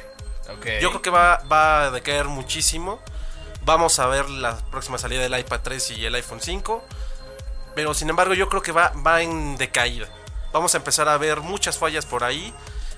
Yo 0.81 0.89
creo 0.89 1.01
que 1.01 1.09
va, 1.09 1.41
va 1.51 1.83
a 1.85 1.91
decaer 1.91 2.25
muchísimo. 2.25 2.99
Vamos 3.63 3.99
a 3.99 4.07
ver 4.07 4.29
la 4.29 4.57
próxima 4.71 4.97
salida 4.97 5.21
del 5.21 5.37
iPad 5.37 5.59
3 5.63 5.91
y 5.91 6.05
el 6.05 6.15
iPhone 6.15 6.41
5. 6.41 6.83
Pero 7.75 7.93
sin 7.93 8.09
embargo 8.09 8.33
yo 8.33 8.49
creo 8.49 8.61
que 8.61 8.71
va, 8.71 8.91
va 9.05 9.21
en 9.21 9.57
decaída. 9.57 10.07
Vamos 10.53 10.73
a 10.73 10.77
empezar 10.77 11.07
a 11.07 11.17
ver 11.17 11.41
muchas 11.41 11.77
fallas 11.77 12.05
por 12.05 12.23
ahí. 12.23 12.53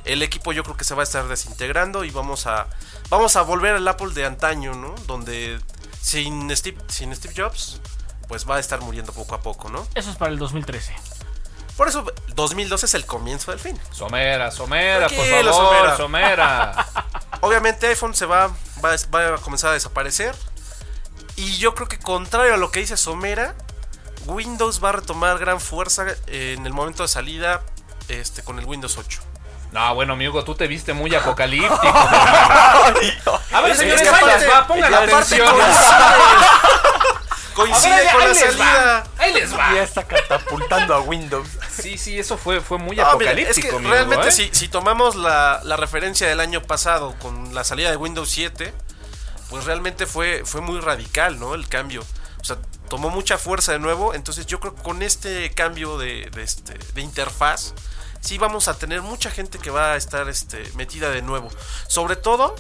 El 0.06 0.22
equipo 0.22 0.52
yo 0.52 0.64
creo 0.64 0.76
que 0.76 0.84
se 0.84 0.96
va 0.96 1.02
a 1.02 1.04
estar 1.04 1.28
desintegrando 1.28 2.04
y 2.04 2.10
vamos 2.10 2.48
a, 2.48 2.68
vamos 3.10 3.36
a 3.36 3.42
volver 3.44 3.76
al 3.76 3.88
Apple 3.88 4.14
de 4.14 4.26
antaño, 4.26 4.74
¿no? 4.74 4.96
Donde 5.08 5.60
sin 6.02 6.54
Steve, 6.56 6.78
sin 6.88 7.16
Steve 7.16 7.34
Jobs, 7.38 7.80
pues 8.28 8.50
va 8.50 8.58
a 8.58 8.60
estar 8.60 8.82
muriendo 8.82 9.14
poco 9.14 9.36
a 9.36 9.42
poco, 9.42 9.70
¿no? 9.70 9.88
Eso 9.96 10.10
es 10.10 10.18
para 10.18 10.32
el 10.32 10.40
2013. 10.40 10.94
Por 11.78 11.88
eso 11.88 12.06
2012 12.36 12.86
es 12.86 12.94
el 12.94 13.06
comienzo 13.06 13.52
del 13.52 13.60
fin. 13.60 13.80
Somera, 13.92 14.52
Somera, 14.52 15.08
por 15.08 15.26
favor, 15.26 15.54
Somera. 15.54 15.98
Somera. 15.98 16.88
Obviamente 17.42 17.88
iPhone 17.88 18.14
se 18.14 18.26
va, 18.26 18.48
va, 18.84 18.96
va 19.14 19.36
a 19.36 19.38
comenzar 19.38 19.72
a 19.72 19.74
desaparecer. 19.74 20.36
Y 21.36 21.58
yo 21.58 21.74
creo 21.74 21.88
que 21.88 21.98
contrario 21.98 22.54
a 22.54 22.58
lo 22.58 22.72
que 22.72 22.80
dice 22.80 22.96
Somera, 22.96 23.56
Windows 24.26 24.84
va 24.84 24.90
a 24.90 24.92
retomar 24.94 25.38
gran 25.38 25.60
fuerza 25.60 26.06
en 26.28 26.66
el 26.66 26.74
momento 26.74 27.04
de 27.04 27.10
salida 27.10 27.62
este, 28.08 28.44
con 28.44 28.60
el 28.60 28.66
Windows 28.66 28.98
8. 28.98 29.22
No, 29.72 29.96
bueno, 29.96 30.14
amigo, 30.14 30.44
tú 30.44 30.54
te 30.56 30.68
viste 30.68 30.94
muy 30.94 31.14
apocalíptico. 31.16 31.82
a 31.84 32.92
ver, 33.62 33.72
Es- 33.72 33.78
señores, 33.80 34.02
es 34.02 34.08
que 34.10 34.16
ahí 34.16 34.24
aparte- 34.24 34.40
les 34.40 34.50
va, 34.54 34.68
pongan 34.68 34.94
atención. 34.94 35.48
Coincide 37.56 37.96
ver, 37.96 38.12
con 38.12 38.20
la 38.22 38.28
va, 38.28 38.34
salida. 38.34 39.04
Ahí 39.20 39.34
les 39.34 39.54
va. 39.56 39.74
Ya 39.76 39.84
está 39.84 40.04
catapultando 40.08 40.96
a 40.96 41.02
Windows. 41.02 41.48
Sí, 41.70 41.98
sí, 42.00 42.18
eso 42.18 42.36
fue, 42.38 42.62
fue 42.62 42.80
muy 42.80 42.96
No, 42.96 43.04
mira, 43.18 43.32
es 43.34 43.38
apocalíptico, 43.50 43.70
que 43.70 43.76
amigo, 43.76 43.92
realmente 43.94 44.28
¿eh? 44.30 44.32
si, 44.32 44.50
si 44.54 44.68
tomamos 44.70 45.16
la, 45.16 45.60
la 45.64 45.76
referencia 45.78 46.28
del 46.28 46.40
año 46.40 46.64
pasado 46.64 47.14
con 47.20 47.54
la 47.54 47.64
salida 47.64 47.92
de 47.92 47.98
Windows 47.98 48.30
7, 48.32 48.74
pues 49.52 49.66
realmente 49.66 50.08
fue, 50.08 50.44
fue 50.46 50.62
muy 50.62 50.80
radical, 50.80 51.40
¿no? 51.40 51.54
El 51.54 51.68
cambio. 51.68 52.04
O 52.42 52.44
sea, 52.44 52.58
tomó 52.94 53.10
mucha 53.10 53.40
fuerza 53.40 53.72
de 53.72 53.80
nuevo. 53.80 54.14
Entonces 54.14 54.46
yo 54.46 54.60
creo 54.60 54.76
que 54.76 54.84
con 54.84 55.02
este 55.02 55.50
cambio 55.56 55.98
de, 55.98 56.30
este, 56.38 56.78
de 56.94 57.02
interfaz, 57.02 57.74
sí 58.22 58.38
vamos 58.38 58.68
a 58.68 58.78
tener 58.78 59.02
mucha 59.02 59.32
gente 59.32 59.58
que 59.58 59.72
va 59.72 59.94
a 59.94 59.96
estar 59.96 60.30
este, 60.30 60.62
metida 60.76 61.10
de 61.10 61.24
nuevo. 61.24 61.50
Sobre 61.88 62.16
todo, 62.16 62.54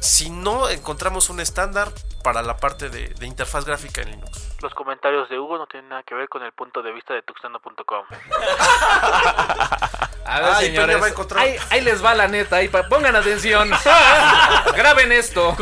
si 0.00 0.30
no 0.30 0.70
encontramos 0.70 1.28
un 1.28 1.40
estándar 1.40 1.92
para 2.22 2.40
la 2.40 2.56
parte 2.56 2.88
de 2.88 3.26
interfaz 3.26 3.66
gráfica 3.66 4.00
en 4.00 4.12
Linux. 4.12 4.53
Los 4.64 4.72
comentarios 4.74 5.28
de 5.28 5.38
Hugo 5.38 5.58
no 5.58 5.66
tienen 5.66 5.90
nada 5.90 6.02
que 6.04 6.14
ver 6.14 6.26
con 6.26 6.42
el 6.42 6.50
punto 6.52 6.80
de 6.82 6.90
vista 6.90 7.12
de 7.12 7.20
tuxtano.com. 7.20 8.06
A 10.26 10.40
ver, 10.40 10.52
Ay, 10.54 10.66
señores, 10.68 11.02
va 11.02 11.04
a 11.04 11.08
encontrar- 11.10 11.42
ahí, 11.44 11.56
ahí 11.68 11.80
les 11.82 12.02
va 12.02 12.14
la 12.14 12.26
neta, 12.28 12.56
ahí 12.56 12.68
pa- 12.68 12.84
pongan 12.88 13.14
atención. 13.14 13.70
Graben 14.74 15.12
esto. 15.12 15.54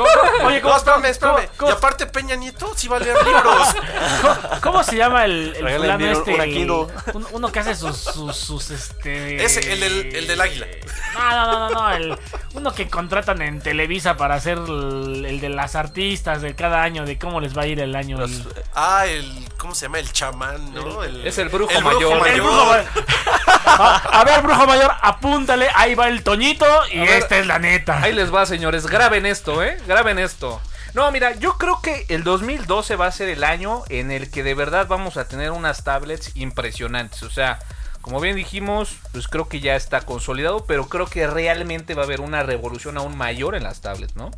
Oye, 0.45 0.61
No, 0.61 0.63
¿cómo, 0.69 0.77
espérame, 0.77 1.07
espérame. 1.07 1.35
cómo- 1.49 1.49
cómo- 1.59 1.71
Y 1.73 1.75
aparte 1.75 2.07
Peña 2.07 2.37
Nieto 2.37 2.73
sí 2.77 2.87
va 2.87 2.99
a 2.99 3.01
leer 3.01 3.17
libros. 3.27 3.75
cómo- 4.23 4.61
cómo 4.61 4.85
se 4.85 4.95
llama 4.97 5.25
el, 5.25 5.57
el 5.57 5.69
fulano 5.79 6.07
este? 6.13 6.71
Un- 7.13 7.27
uno 7.33 7.51
que 7.51 7.59
hace 7.59 7.75
sus, 7.75 7.97
sus, 7.99 8.37
sus, 8.37 8.71
este... 8.71 9.43
Ese, 9.45 9.73
el 9.73 9.81
del- 9.81 10.15
el 10.15 10.27
del 10.29 10.41
águila. 10.41 10.67
No, 11.15 11.31
no, 11.31 11.47
no, 11.47 11.59
no, 11.59 11.71
no, 11.71 11.91
el- 11.97 12.19
uno 12.55 12.73
que 12.75 12.89
contratan 12.89 13.41
en 13.43 13.61
Televisa 13.61 14.17
para 14.17 14.35
hacer 14.35 14.59
el, 14.59 15.25
el 15.27 15.41
de 15.41 15.49
las 15.49 15.75
artistas 15.75 16.43
de 16.43 16.55
cada 16.55 16.83
año, 16.83 17.05
de 17.07 17.19
cómo 17.19 17.41
les 17.41 17.57
va 17.57 17.63
a 17.63 17.67
ir 17.67 17.81
el 17.81 17.95
año. 17.97 18.23
el- 18.23 18.45
Ah, 18.75 19.05
el. 19.07 19.49
¿Cómo 19.59 19.75
se 19.75 19.87
llama? 19.87 19.99
El 20.01 20.13
chamán, 20.13 20.73
¿no? 20.75 21.03
El- 21.03 21.27
Es 21.27 21.39
el 21.39 21.49
brujo 21.49 21.81
mayor. 21.81 22.27
El 22.29 22.41
brujo 22.41 22.67
ma- 22.67 22.85
a, 23.67 24.21
a 24.21 24.25
ver, 24.25 24.43
brujo 24.43 24.67
mayor, 24.67 24.91
apúntale, 25.01 25.69
ahí 25.75 25.95
va 25.95 26.09
el 26.09 26.23
Toñito 26.23 26.67
y 26.93 26.99
A 26.99 27.05
ver, 27.05 27.11
esta 27.23 27.39
es 27.39 27.47
la 27.47 27.59
neta. 27.59 28.03
Ahí 28.03 28.13
les 28.13 28.33
va, 28.35 28.45
señores. 28.47 28.87
Graben 28.87 29.25
esto, 29.27 29.63
¿eh? 29.63 29.79
Graben 29.87 30.19
esto. 30.19 30.61
No, 30.95 31.11
mira, 31.11 31.33
yo 31.37 31.57
creo 31.57 31.81
que 31.81 32.05
el 32.11 32.23
2012 32.23 32.97
va 32.97 33.07
a 33.07 33.13
ser 33.13 33.31
el 33.31 33.45
año 33.45 33.83
en 33.89 34.11
el 34.11 34.31
que 34.31 34.43
de 34.43 34.55
verdad 34.55 34.87
vamos 34.89 35.17
a 35.17 35.27
tener 35.27 35.51
unas 35.51 35.85
tablets 35.85 36.33
impresionantes. 36.37 37.23
O 37.23 37.31
sea, 37.31 37.61
como 38.03 38.21
bien 38.21 38.37
dijimos, 38.37 38.99
pues 39.13 39.29
creo 39.29 39.49
que 39.49 39.61
ya 39.61 39.77
está 39.77 40.03
consolidado, 40.03 40.65
pero 40.67 40.89
creo 40.89 41.07
que 41.07 41.27
realmente 41.27 41.95
va 41.95 42.03
a 42.03 42.05
haber 42.05 42.21
una 42.21 42.43
revolución 42.43 42.99
aún 42.99 43.17
mayor 43.17 43.55
en 43.55 43.63
las 43.63 43.81
tablets, 43.81 44.17
¿no? 44.17 44.31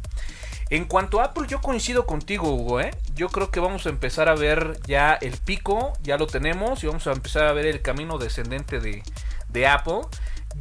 En 0.71 0.85
cuanto 0.85 1.21
a 1.21 1.25
Apple, 1.25 1.47
yo 1.49 1.61
coincido 1.61 2.07
contigo, 2.07 2.53
Hugo, 2.53 2.81
¿eh? 2.81 2.91
Yo 3.15 3.29
creo 3.29 3.51
que 3.51 3.61
vamos 3.61 3.87
a 3.87 3.91
empezar 3.91 4.29
a 4.29 4.35
ver 4.35 4.79
ya 4.87 5.15
el 5.15 5.37
pico, 5.39 5.93
ya 6.03 6.17
lo 6.17 6.27
tenemos, 6.27 6.83
y 6.85 6.87
vamos 6.87 7.07
a 7.07 7.13
empezar 7.13 7.47
a 7.47 7.53
ver 7.53 7.67
el 7.67 7.83
camino 7.83 8.19
descendente 8.19 8.81
de, 8.81 9.67
Apple. 9.67 10.01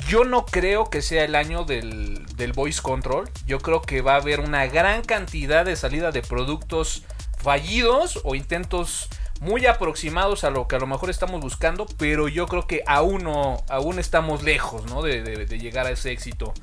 Yo 0.08 0.24
no 0.24 0.46
creo 0.46 0.90
que 0.90 1.02
sea 1.02 1.24
el 1.24 1.36
año 1.36 1.66
del, 1.66 2.26
del 2.36 2.54
voice 2.54 2.82
control. 2.82 3.30
Yo 3.46 3.60
creo 3.60 3.82
que 3.82 4.02
va 4.02 4.14
a 4.14 4.18
haber 4.18 4.40
una 4.40 4.66
gran 4.68 5.04
cantidad 5.04 5.66
de 5.66 5.76
salida 5.76 6.12
de 6.12 6.22
productos 6.22 7.04
fallidos 7.38 8.20
o 8.24 8.36
intentos 8.36 9.10
muy 9.44 9.66
aproximados 9.66 10.46
a 10.46 10.50
lo 10.50 10.68
que 10.68 10.78
a 10.78 10.80
lo 10.80 10.88
mejor 10.88 11.10
estamos 11.10 11.42
buscando, 11.42 11.86
pero 11.98 12.30
yo 12.30 12.48
creo 12.48 12.66
que 12.66 12.82
aún 12.88 13.24
no, 13.24 13.58
aún 13.70 14.00
estamos 14.00 14.42
lejos, 14.42 14.86
¿no? 14.86 15.02
De, 15.02 15.46
llegar 15.60 15.86
a 15.86 15.92
ese 15.92 16.12
éxito. 16.12 16.54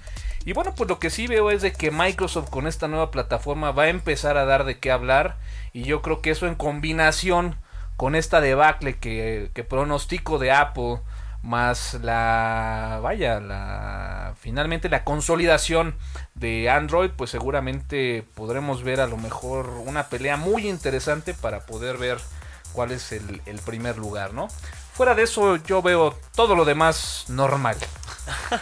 Y 0.47 0.55
bueno, 0.55 0.75
pues 0.75 0.89
lo 0.89 0.99
que 0.99 1.11
sí 1.11 1.27
veo 1.27 1.51
es 1.51 1.61
de 1.61 1.73
que 1.73 1.91
Microsoft 1.91 2.49
con 2.49 2.67
esta 2.67 2.89
nueva 2.89 3.11
plataforma 3.11 3.73
va 3.73 3.85
a 3.85 3.89
empezar 3.89 4.39
a 4.39 4.47
dar 4.47 4.65
de 4.65 4.79
qué 4.79 4.91
hablar. 4.91 5.37
Y 5.75 5.83
yo 5.83 6.01
creo 6.01 6.23
que 6.23 6.31
eso 6.31 6.47
en 6.47 6.55
combinación 6.55 7.57
con 7.97 8.15
esta 8.15 8.41
debacle 8.41 8.97
que, 8.97 9.51
que 9.53 9.63
pronostico 9.63 10.39
de 10.39 10.51
Apple, 10.51 11.01
más 11.43 11.95
la, 12.03 12.99
vaya, 13.03 13.41
la, 13.41 14.35
finalmente 14.39 14.89
la 14.89 15.05
consolidación 15.05 15.97
de 16.35 16.71
Android, 16.71 17.11
pues 17.15 17.31
seguramente 17.31 18.25
podremos 18.35 18.83
ver 18.83 19.01
a 19.01 19.07
lo 19.07 19.19
mejor 19.19 19.69
una 19.85 20.09
pelea 20.09 20.39
muy 20.39 20.67
interesante 20.67 21.35
para 21.35 21.67
poder 21.67 21.99
ver 21.99 22.19
cuál 22.73 22.93
es 22.93 23.13
el, 23.13 23.43
el 23.47 23.59
primer 23.61 23.99
lugar, 23.99 24.33
¿no? 24.33 24.49
Fuera 24.95 25.15
de 25.15 25.23
eso, 25.23 25.57
yo 25.57 25.83
veo 25.83 26.19
todo 26.35 26.55
lo 26.55 26.65
demás 26.65 27.25
normal. 27.29 27.77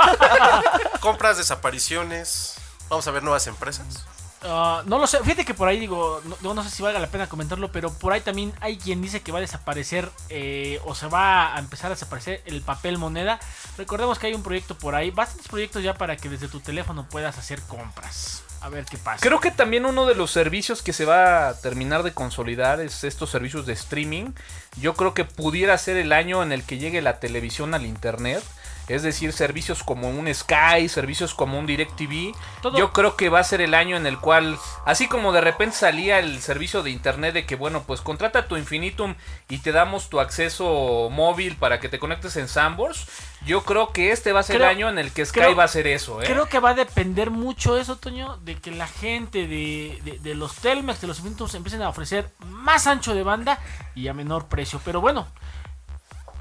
Compras, 1.00 1.36
desapariciones. 1.38 2.54
Vamos 2.88 3.06
a 3.06 3.10
ver 3.10 3.22
nuevas 3.22 3.46
empresas. 3.46 4.06
Ah, 4.42 4.82
no 4.86 4.98
lo 4.98 5.06
sé, 5.08 5.18
fíjate 5.18 5.44
que 5.44 5.52
por 5.52 5.66
ahí 5.66 5.80
digo, 5.80 6.22
no, 6.42 6.54
no 6.54 6.62
sé 6.62 6.70
si 6.70 6.82
valga 6.82 7.00
la 7.00 7.08
pena 7.08 7.28
comentarlo, 7.28 7.72
pero 7.72 7.92
por 7.92 8.12
ahí 8.12 8.20
también 8.20 8.52
hay 8.60 8.78
quien 8.78 9.02
dice 9.02 9.20
que 9.20 9.32
va 9.32 9.38
a 9.38 9.40
desaparecer 9.40 10.10
eh, 10.28 10.80
o 10.84 10.94
se 10.94 11.08
va 11.08 11.56
a 11.56 11.58
empezar 11.58 11.86
a 11.86 11.94
desaparecer 11.94 12.42
el 12.46 12.62
papel 12.62 12.98
moneda. 12.98 13.40
Recordemos 13.76 14.18
que 14.18 14.28
hay 14.28 14.34
un 14.34 14.44
proyecto 14.44 14.78
por 14.78 14.94
ahí, 14.94 15.10
bastantes 15.10 15.48
proyectos 15.48 15.82
ya 15.82 15.94
para 15.94 16.16
que 16.16 16.28
desde 16.28 16.46
tu 16.46 16.60
teléfono 16.60 17.08
puedas 17.08 17.36
hacer 17.36 17.60
compras. 17.62 18.44
A 18.60 18.68
ver 18.68 18.84
qué 18.84 18.98
pasa. 18.98 19.20
Creo 19.20 19.40
que 19.40 19.50
también 19.50 19.86
uno 19.86 20.06
de 20.06 20.14
los 20.14 20.30
servicios 20.30 20.82
que 20.82 20.92
se 20.92 21.04
va 21.04 21.48
a 21.48 21.54
terminar 21.60 22.02
de 22.02 22.12
consolidar 22.12 22.80
es 22.80 23.04
estos 23.04 23.30
servicios 23.30 23.66
de 23.66 23.72
streaming. 23.72 24.32
Yo 24.80 24.94
creo 24.94 25.14
que 25.14 25.24
pudiera 25.24 25.78
ser 25.78 25.96
el 25.96 26.12
año 26.12 26.42
en 26.42 26.52
el 26.52 26.64
que 26.64 26.78
llegue 26.78 27.00
la 27.00 27.20
televisión 27.20 27.74
al 27.74 27.86
internet. 27.86 28.42
Es 28.88 29.02
decir, 29.02 29.32
servicios 29.32 29.82
como 29.82 30.08
un 30.08 30.32
Sky, 30.34 30.88
servicios 30.88 31.34
como 31.34 31.58
un 31.58 31.66
DirecTV. 31.66 32.34
Todo- 32.62 32.78
Yo 32.78 32.92
creo 32.92 33.16
que 33.16 33.28
va 33.28 33.40
a 33.40 33.44
ser 33.44 33.60
el 33.60 33.74
año 33.74 33.96
en 33.96 34.06
el 34.06 34.18
cual, 34.18 34.58
así 34.86 35.08
como 35.08 35.32
de 35.32 35.40
repente 35.40 35.76
salía 35.76 36.18
el 36.18 36.40
servicio 36.40 36.82
de 36.82 36.90
internet 36.90 37.34
de 37.34 37.46
que, 37.46 37.54
bueno, 37.56 37.82
pues 37.86 38.00
contrata 38.00 38.48
tu 38.48 38.56
Infinitum 38.56 39.14
y 39.48 39.58
te 39.58 39.72
damos 39.72 40.08
tu 40.08 40.20
acceso 40.20 41.08
móvil 41.10 41.56
para 41.56 41.80
que 41.80 41.88
te 41.88 41.98
conectes 41.98 42.36
en 42.36 42.48
Sambors. 42.48 43.06
Yo 43.46 43.62
creo 43.64 43.92
que 43.92 44.10
este 44.12 44.32
va 44.32 44.40
a 44.40 44.42
ser 44.42 44.56
Creo- 44.56 44.68
el 44.70 44.76
año 44.76 44.88
en 44.88 44.98
el 44.98 45.12
que 45.12 45.24
Sky 45.24 45.40
creo- 45.40 45.56
va 45.56 45.62
a 45.62 45.66
hacer 45.66 45.86
eso, 45.86 46.20
¿eh? 46.22 46.26
Creo 46.26 46.46
que 46.48 46.58
va 46.58 46.70
a 46.70 46.74
depender 46.74 47.30
mucho 47.30 47.76
eso, 47.78 47.96
Toño, 47.96 48.38
de 48.38 48.56
que 48.56 48.70
la 48.70 48.86
gente 48.86 49.46
de, 49.46 49.98
de- 50.04 50.18
de 50.18 50.34
los 50.34 50.54
Telmex, 50.56 51.00
de 51.00 51.06
los 51.06 51.20
eventos, 51.20 51.54
empiecen 51.54 51.82
a 51.82 51.88
ofrecer 51.88 52.30
más 52.48 52.86
ancho 52.86 53.14
de 53.14 53.22
banda 53.22 53.58
y 53.94 54.08
a 54.08 54.14
menor 54.14 54.46
precio. 54.46 54.80
Pero 54.84 55.00
bueno, 55.00 55.28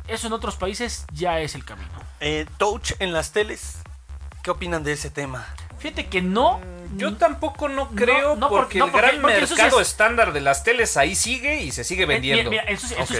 eso 0.07 0.27
en 0.27 0.33
otros 0.33 0.55
países 0.55 1.05
ya 1.13 1.39
es 1.39 1.55
el 1.55 1.65
camino. 1.65 1.89
Eh, 2.19 2.45
Touch 2.57 2.93
en 2.99 3.13
las 3.13 3.31
teles. 3.31 3.79
¿Qué 4.43 4.51
opinan 4.51 4.83
de 4.83 4.93
ese 4.93 5.09
tema? 5.09 5.45
Fíjate 5.79 6.07
que 6.07 6.21
no. 6.21 6.59
Yo 6.95 7.17
tampoco 7.17 7.67
no 7.67 7.89
creo 7.89 8.37
no, 8.37 8.47
porque, 8.47 8.79
porque- 8.79 8.79
no, 8.79 8.85
el 8.85 8.91
porque- 8.91 9.07
gran 9.07 9.21
porque 9.21 9.41
mercado 9.41 9.81
es- 9.81 9.89
estándar 9.89 10.31
de 10.31 10.39
las 10.39 10.63
teles 10.63 10.95
ahí 10.95 11.15
sigue 11.15 11.61
y 11.61 11.71
se 11.71 11.83
sigue 11.83 12.03
Eh, 12.03 12.05
vendiendo. 12.05 12.49
Mira, 12.49 12.63
mira, 12.63 12.73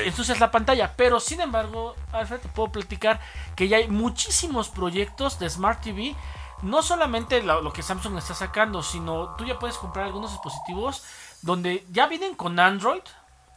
ensucias 0.05 0.39
la 0.39 0.49
pantalla, 0.51 0.93
pero 0.95 1.19
sin 1.19 1.41
embargo, 1.41 1.95
Alfred, 2.13 2.39
te 2.39 2.47
puedo 2.47 2.71
platicar 2.71 3.19
que 3.57 3.67
ya 3.67 3.77
hay 3.77 3.89
muchísimos 3.89 4.69
proyectos 4.69 5.37
de 5.37 5.49
Smart 5.49 5.81
TV. 5.81 6.15
No 6.61 6.81
solamente 6.81 7.43
lo, 7.43 7.61
lo 7.61 7.73
que 7.73 7.83
Samsung 7.83 8.17
está 8.17 8.33
sacando, 8.33 8.81
sino 8.81 9.35
tú 9.35 9.45
ya 9.45 9.59
puedes 9.59 9.77
comprar 9.77 10.05
algunos 10.05 10.31
dispositivos 10.31 11.03
donde 11.41 11.85
ya 11.91 12.07
vienen 12.07 12.33
con 12.35 12.57
Android, 12.59 13.01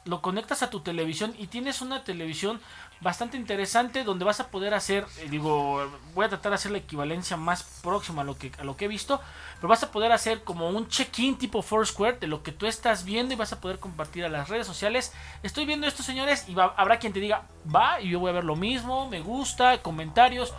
lo 0.04 0.20
conectas 0.22 0.62
a 0.62 0.70
tu 0.70 0.80
televisión 0.80 1.34
y 1.38 1.46
tienes 1.46 1.80
una 1.82 2.02
televisión 2.04 2.60
bastante 3.00 3.36
interesante 3.36 4.04
donde 4.04 4.24
vas 4.24 4.40
a 4.40 4.48
poder 4.48 4.74
hacer, 4.74 5.06
eh, 5.18 5.26
digo, 5.30 5.90
voy 6.14 6.26
a 6.26 6.28
tratar 6.28 6.50
de 6.50 6.56
hacer 6.56 6.70
la 6.72 6.78
equivalencia 6.78 7.36
más 7.36 7.62
próxima 7.82 8.22
a 8.22 8.24
lo 8.24 8.36
que 8.36 8.52
a 8.58 8.64
lo 8.64 8.76
que 8.76 8.84
he 8.84 8.88
visto, 8.88 9.20
pero 9.56 9.68
vas 9.68 9.82
a 9.82 9.90
poder 9.90 10.12
hacer 10.12 10.44
como 10.44 10.68
un 10.68 10.86
check-in 10.88 11.38
tipo 11.38 11.62
Foursquare 11.62 12.18
de 12.18 12.26
lo 12.26 12.42
que 12.42 12.52
tú 12.52 12.66
estás 12.66 13.04
viendo 13.04 13.32
y 13.32 13.36
vas 13.36 13.52
a 13.52 13.60
poder 13.60 13.78
compartir 13.78 14.24
a 14.24 14.28
las 14.28 14.48
redes 14.48 14.66
sociales. 14.66 15.12
Estoy 15.42 15.64
viendo 15.64 15.86
esto, 15.86 16.02
señores, 16.02 16.44
y 16.48 16.54
va- 16.54 16.74
habrá 16.76 16.98
quien 16.98 17.12
te 17.12 17.20
diga, 17.20 17.46
va, 17.74 18.00
y 18.00 18.10
yo 18.10 18.20
voy 18.20 18.30
a 18.30 18.34
ver 18.34 18.44
lo 18.44 18.56
mismo, 18.56 19.08
me 19.08 19.20
gusta, 19.20 19.80
comentarios, 19.82 20.52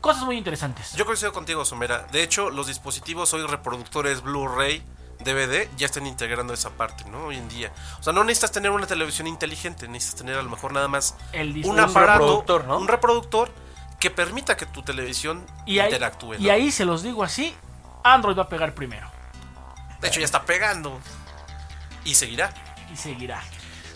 cosas 0.00 0.24
muy 0.24 0.36
interesantes. 0.38 0.94
Yo 0.94 1.04
coincido 1.04 1.32
contigo, 1.32 1.64
Somera. 1.64 2.06
De 2.10 2.22
hecho, 2.22 2.50
los 2.50 2.66
dispositivos 2.68 3.32
hoy 3.34 3.46
reproductores 3.46 4.22
Blu-ray, 4.22 4.82
DVD, 5.24 5.68
ya 5.76 5.86
están 5.86 6.06
integrando 6.06 6.54
esa 6.54 6.70
parte, 6.70 7.04
¿no? 7.04 7.26
Hoy 7.26 7.36
en 7.36 7.48
día. 7.48 7.72
O 8.00 8.02
sea, 8.02 8.12
no 8.12 8.24
necesitas 8.24 8.52
tener 8.52 8.70
una 8.70 8.86
televisión 8.86 9.26
inteligente, 9.26 9.88
necesitas 9.88 10.20
tener 10.20 10.36
a 10.36 10.42
lo 10.42 10.50
mejor 10.50 10.72
nada 10.72 10.88
más 10.88 11.16
El 11.32 11.64
un 11.64 11.80
aparato, 11.80 12.20
reproductor, 12.20 12.64
¿no? 12.66 12.78
un 12.78 12.88
reproductor 12.88 13.52
que 13.98 14.10
permita 14.10 14.56
que 14.56 14.66
tu 14.66 14.82
televisión 14.82 15.46
y 15.64 15.78
ahí, 15.78 15.86
interactúe. 15.86 16.34
y 16.34 16.50
ahí 16.50 16.72
se 16.72 16.84
los 16.84 17.02
digo 17.02 17.22
así, 17.22 17.54
Android 18.02 18.36
va 18.36 18.42
a 18.42 18.48
pegar 18.48 18.74
primero 18.74 19.08
De 20.00 20.08
hecho, 20.08 20.18
ya 20.18 20.26
está 20.26 20.42
pegando. 20.42 21.00
Y 22.04 22.14
seguirá. 22.16 22.52
y 22.92 22.96
seguirá. 22.96 23.42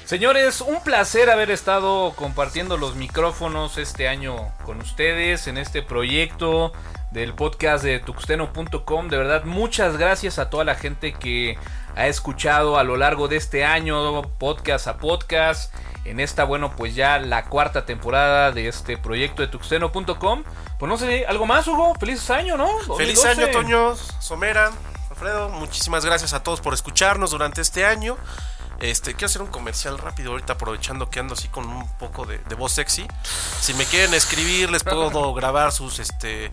Señores, 0.05 0.61
un 0.61 0.81
placer 0.85 1.31
haber 1.31 1.51
estado 1.51 2.13
compartiendo 2.15 2.77
los 2.77 2.95
micrófonos 2.95 3.77
este 3.77 4.07
año 4.07 4.37
con 4.65 4.81
ustedes 4.81 5.49
en 5.49 5.59
este 5.59 5.83
proyecto 5.83 6.73
del 7.11 7.35
podcast 7.35 7.85
de 7.85 7.99
tuxteno.com. 8.01 9.09
De 9.09 9.17
verdad, 9.17 9.45
muchas 9.45 9.97
gracias 9.97 10.39
a 10.39 10.51
toda 10.51 10.65
la 10.65 10.75
gente 10.75 11.13
que 11.13 11.59
ha 11.95 12.07
escuchado 12.09 12.79
a 12.79 12.85
lo 12.85 12.97
largo 12.97 13.29
de 13.29 13.37
este 13.37 13.65
año, 13.65 14.23
podcast 14.39 14.87
a 14.87 14.99
podcast. 14.99 15.75
En 16.05 16.21
esta, 16.21 16.45
bueno, 16.45 16.75
pues 16.77 16.95
ya 16.95 17.19
la 17.19 17.47
cuarta 17.47 17.85
temporada 17.85 18.53
de 18.53 18.69
este 18.69 18.97
proyecto 18.97 19.43
de 19.43 19.49
tuxteno.com. 19.49 20.45
Pues 20.79 20.89
no 20.89 20.97
sé, 20.99 21.27
¿algo 21.27 21.47
más, 21.47 21.67
Hugo? 21.67 21.95
Feliz 21.99 22.31
año, 22.31 22.57
¿no? 22.57 22.69
Feliz 22.97 23.23
2012. 23.23 23.29
año, 23.29 23.49
Toño, 23.51 23.97
Somera, 24.21 24.71
Alfredo. 25.11 25.49
Muchísimas 25.49 26.05
gracias 26.05 26.33
a 26.33 26.43
todos 26.43 26.61
por 26.61 26.75
escucharnos 26.75 27.31
durante 27.33 27.61
este 27.61 27.85
año. 27.85 28.17
Este, 28.81 29.15
quiero 29.15 29.27
hacer 29.27 29.43
un 29.43 29.49
comercial 29.49 29.99
rápido 29.99 30.33
ahorita 30.33 30.55
aprovechando 30.55 31.09
que 31.09 31.21
ando 31.21 31.35
así 31.35 31.49
con 31.49 31.67
un 31.67 31.89
poco 31.97 32.27
de, 32.27 32.39
de 32.39 32.55
voz 32.55 32.73
sexy. 32.73 33.07
Si 33.61 33.73
me 33.75 33.85
quieren 33.87 34.13
escribir, 34.15 34.71
les 34.71 34.85
puedo 34.85 35.33
grabar 35.35 35.73
sus 35.73 35.99
este 35.99 36.51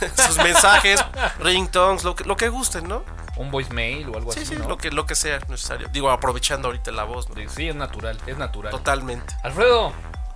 sus 0.26 0.36
mensajes, 0.38 1.04
ringtones, 1.38 2.04
lo 2.04 2.14
que, 2.14 2.24
lo 2.24 2.36
que 2.36 2.48
gusten, 2.48 2.88
¿no? 2.88 3.04
Un 3.36 3.50
voicemail 3.50 4.08
o 4.08 4.16
algo 4.16 4.32
Sí, 4.32 4.40
así, 4.40 4.54
sí, 4.54 4.56
¿no? 4.56 4.68
lo 4.68 4.78
que, 4.78 4.90
lo 4.90 5.06
que 5.06 5.14
sea 5.14 5.38
necesario. 5.48 5.88
Digo, 5.88 6.10
aprovechando 6.10 6.68
ahorita 6.68 6.90
la 6.90 7.04
voz, 7.04 7.28
¿no? 7.28 7.36
Sí, 7.50 7.68
es 7.68 7.74
natural, 7.74 8.18
es 8.26 8.36
natural. 8.36 8.70
Totalmente. 8.70 9.34
Alfredo, 9.42 9.92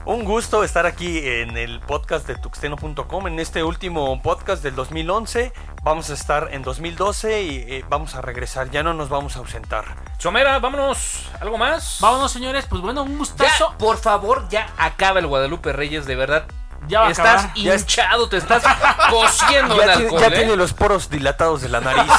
Un 0.07 0.24
gusto 0.24 0.64
estar 0.64 0.86
aquí 0.86 1.18
en 1.24 1.57
el 1.57 1.78
podcast 1.80 2.26
de 2.26 2.34
tuxteno.com, 2.34 3.26
en 3.28 3.38
este 3.38 3.62
último 3.62 4.20
podcast 4.22 4.62
del 4.62 4.74
2011. 4.74 5.53
Vamos 5.82 6.11
a 6.11 6.14
estar 6.14 6.48
en 6.53 6.62
2012 6.62 7.42
y 7.42 7.57
eh, 7.68 7.84
vamos 7.88 8.14
a 8.14 8.22
regresar, 8.22 8.70
ya 8.70 8.82
no 8.82 8.94
nos 8.94 9.09
vamos 9.09 9.36
a 9.36 9.40
ausentar. 9.40 9.84
Somera, 10.18 10.59
vámonos. 10.59 11.28
¿Algo 11.40 11.59
más? 11.59 11.98
Vámonos, 12.01 12.32
señores, 12.32 12.66
pues 12.68 12.80
bueno, 12.82 13.03
un 13.03 13.12
Ya, 13.12 13.18
gustazo. 13.18 13.74
por 13.78 13.98
favor, 13.98 14.48
ya 14.48 14.68
acaba 14.78 15.20
el 15.20 15.26
Guadalupe 15.26 15.72
Reyes, 15.72 16.07
de 16.07 16.16
verdad. 16.16 16.46
Ya 16.88 17.01
va 17.01 17.09
a 17.09 17.11
estás 17.11 17.44
acabar. 17.44 17.57
Ya 17.57 17.74
es- 17.74 17.82
hinchado, 17.82 18.28
te 18.28 18.38
estás 18.38 18.62
cociendo 19.11 19.76
Ya, 19.76 19.82
en 19.84 19.88
tiene, 19.90 20.05
alcohol, 20.05 20.20
ya 20.20 20.26
¿eh? 20.28 20.30
tiene 20.30 20.57
los 20.57 20.72
poros 20.72 21.11
dilatados 21.11 21.61
de 21.62 21.68
la 21.68 21.80
nariz. 21.80 22.11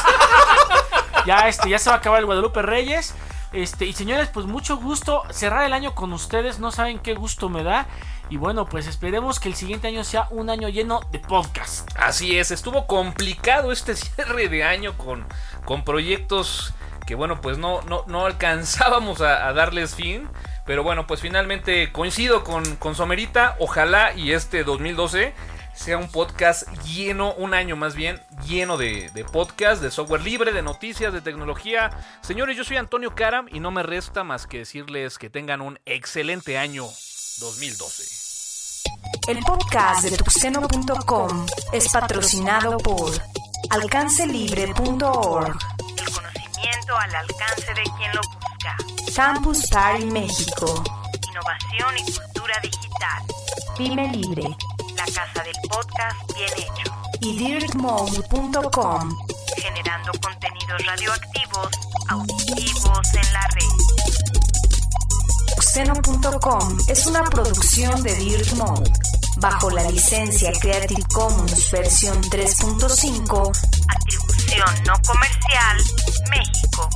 Ya 1.27 1.47
este, 1.47 1.69
ya 1.69 1.77
se 1.77 1.87
va 1.91 1.97
a 1.97 1.99
acabar 1.99 2.19
el 2.19 2.25
Guadalupe 2.25 2.63
Reyes. 2.63 3.13
Este, 3.53 3.85
y 3.85 3.93
señores, 3.93 4.29
pues 4.29 4.45
mucho 4.45 4.77
gusto 4.77 5.23
cerrar 5.29 5.65
el 5.65 5.73
año 5.73 5.93
con 5.93 6.13
ustedes. 6.13 6.59
No 6.59 6.71
saben 6.71 6.99
qué 6.99 7.13
gusto 7.13 7.49
me 7.49 7.63
da. 7.63 7.87
Y 8.29 8.37
bueno, 8.37 8.65
pues 8.65 8.87
esperemos 8.87 9.39
que 9.39 9.49
el 9.49 9.55
siguiente 9.55 9.87
año 9.89 10.03
sea 10.05 10.27
un 10.29 10.49
año 10.49 10.69
lleno 10.69 11.01
de 11.11 11.19
podcast. 11.19 11.89
Así 11.97 12.37
es, 12.37 12.51
estuvo 12.51 12.87
complicado 12.87 13.71
este 13.71 13.95
cierre 13.97 14.47
de 14.47 14.63
año 14.63 14.97
con, 14.97 15.25
con 15.65 15.83
proyectos 15.83 16.73
que, 17.05 17.15
bueno, 17.15 17.41
pues 17.41 17.57
no, 17.57 17.81
no, 17.81 18.05
no 18.07 18.25
alcanzábamos 18.25 19.19
a, 19.21 19.47
a 19.47 19.53
darles 19.53 19.95
fin. 19.95 20.29
Pero 20.65 20.83
bueno, 20.83 21.07
pues 21.07 21.19
finalmente 21.19 21.91
coincido 21.91 22.45
con, 22.45 22.77
con 22.77 22.95
Somerita. 22.95 23.57
Ojalá 23.59 24.13
y 24.13 24.31
este 24.31 24.63
2012 24.63 25.33
sea 25.73 25.97
un 25.97 26.11
podcast 26.11 26.67
lleno, 26.85 27.33
un 27.33 27.53
año 27.53 27.75
más 27.75 27.95
bien, 27.95 28.21
lleno 28.45 28.77
de, 28.77 29.09
de 29.13 29.25
podcast, 29.25 29.81
de 29.81 29.91
software 29.91 30.21
libre, 30.21 30.51
de 30.51 30.61
noticias, 30.61 31.13
de 31.13 31.21
tecnología. 31.21 31.89
Señores, 32.21 32.57
yo 32.57 32.63
soy 32.63 32.77
Antonio 32.77 33.15
Karam 33.15 33.47
y 33.51 33.59
no 33.59 33.71
me 33.71 33.83
resta 33.83 34.23
más 34.23 34.47
que 34.47 34.59
decirles 34.59 35.17
que 35.17 35.29
tengan 35.29 35.61
un 35.61 35.79
excelente 35.85 36.57
año 36.57 36.85
2012. 37.39 38.21
El 39.27 39.39
podcast 39.39 40.03
de 40.03 40.17
tuxeno.com 40.17 41.45
es 41.73 41.89
patrocinado 41.89 42.77
por 42.77 43.11
alcancelibre.org, 43.69 45.57
El 45.97 46.13
conocimiento 46.13 46.97
al 46.97 47.15
alcance 47.15 47.73
de 47.73 47.83
quien 47.97 48.15
lo 48.15 48.21
busca. 48.21 48.77
Campus 49.15 49.69
Party 49.69 50.05
México, 50.05 50.83
Innovación 51.29 51.97
y 51.97 52.11
cultura 52.11 52.55
digital. 52.61 53.40
Pyme 53.77 54.07
Libre 54.13 54.43
La 54.95 55.05
casa 55.05 55.43
del 55.43 55.55
podcast 55.69 56.33
bien 56.35 56.49
hecho. 56.57 56.91
y 57.21 57.37
dirtmode.com. 57.37 59.17
Generando 59.57 60.11
contenidos 60.21 60.85
radioactivos, 60.85 61.69
auditivos 62.07 63.13
en 63.13 63.33
la 63.33 63.47
red. 63.53 63.69
Tuxeno.com 65.55 66.77
es 66.87 67.05
una 67.05 67.23
producción 67.23 68.03
de 68.03 68.15
Dirt 68.15 68.53
Mode 68.53 68.91
bajo 69.37 69.69
la 69.69 69.83
licencia 69.89 70.51
Creative 70.59 71.03
Commons 71.13 71.71
versión 71.71 72.21
3.5 72.23 73.51
Atribución 73.87 74.83
no 74.85 74.93
comercial, 75.07 75.77
México. 76.29 76.89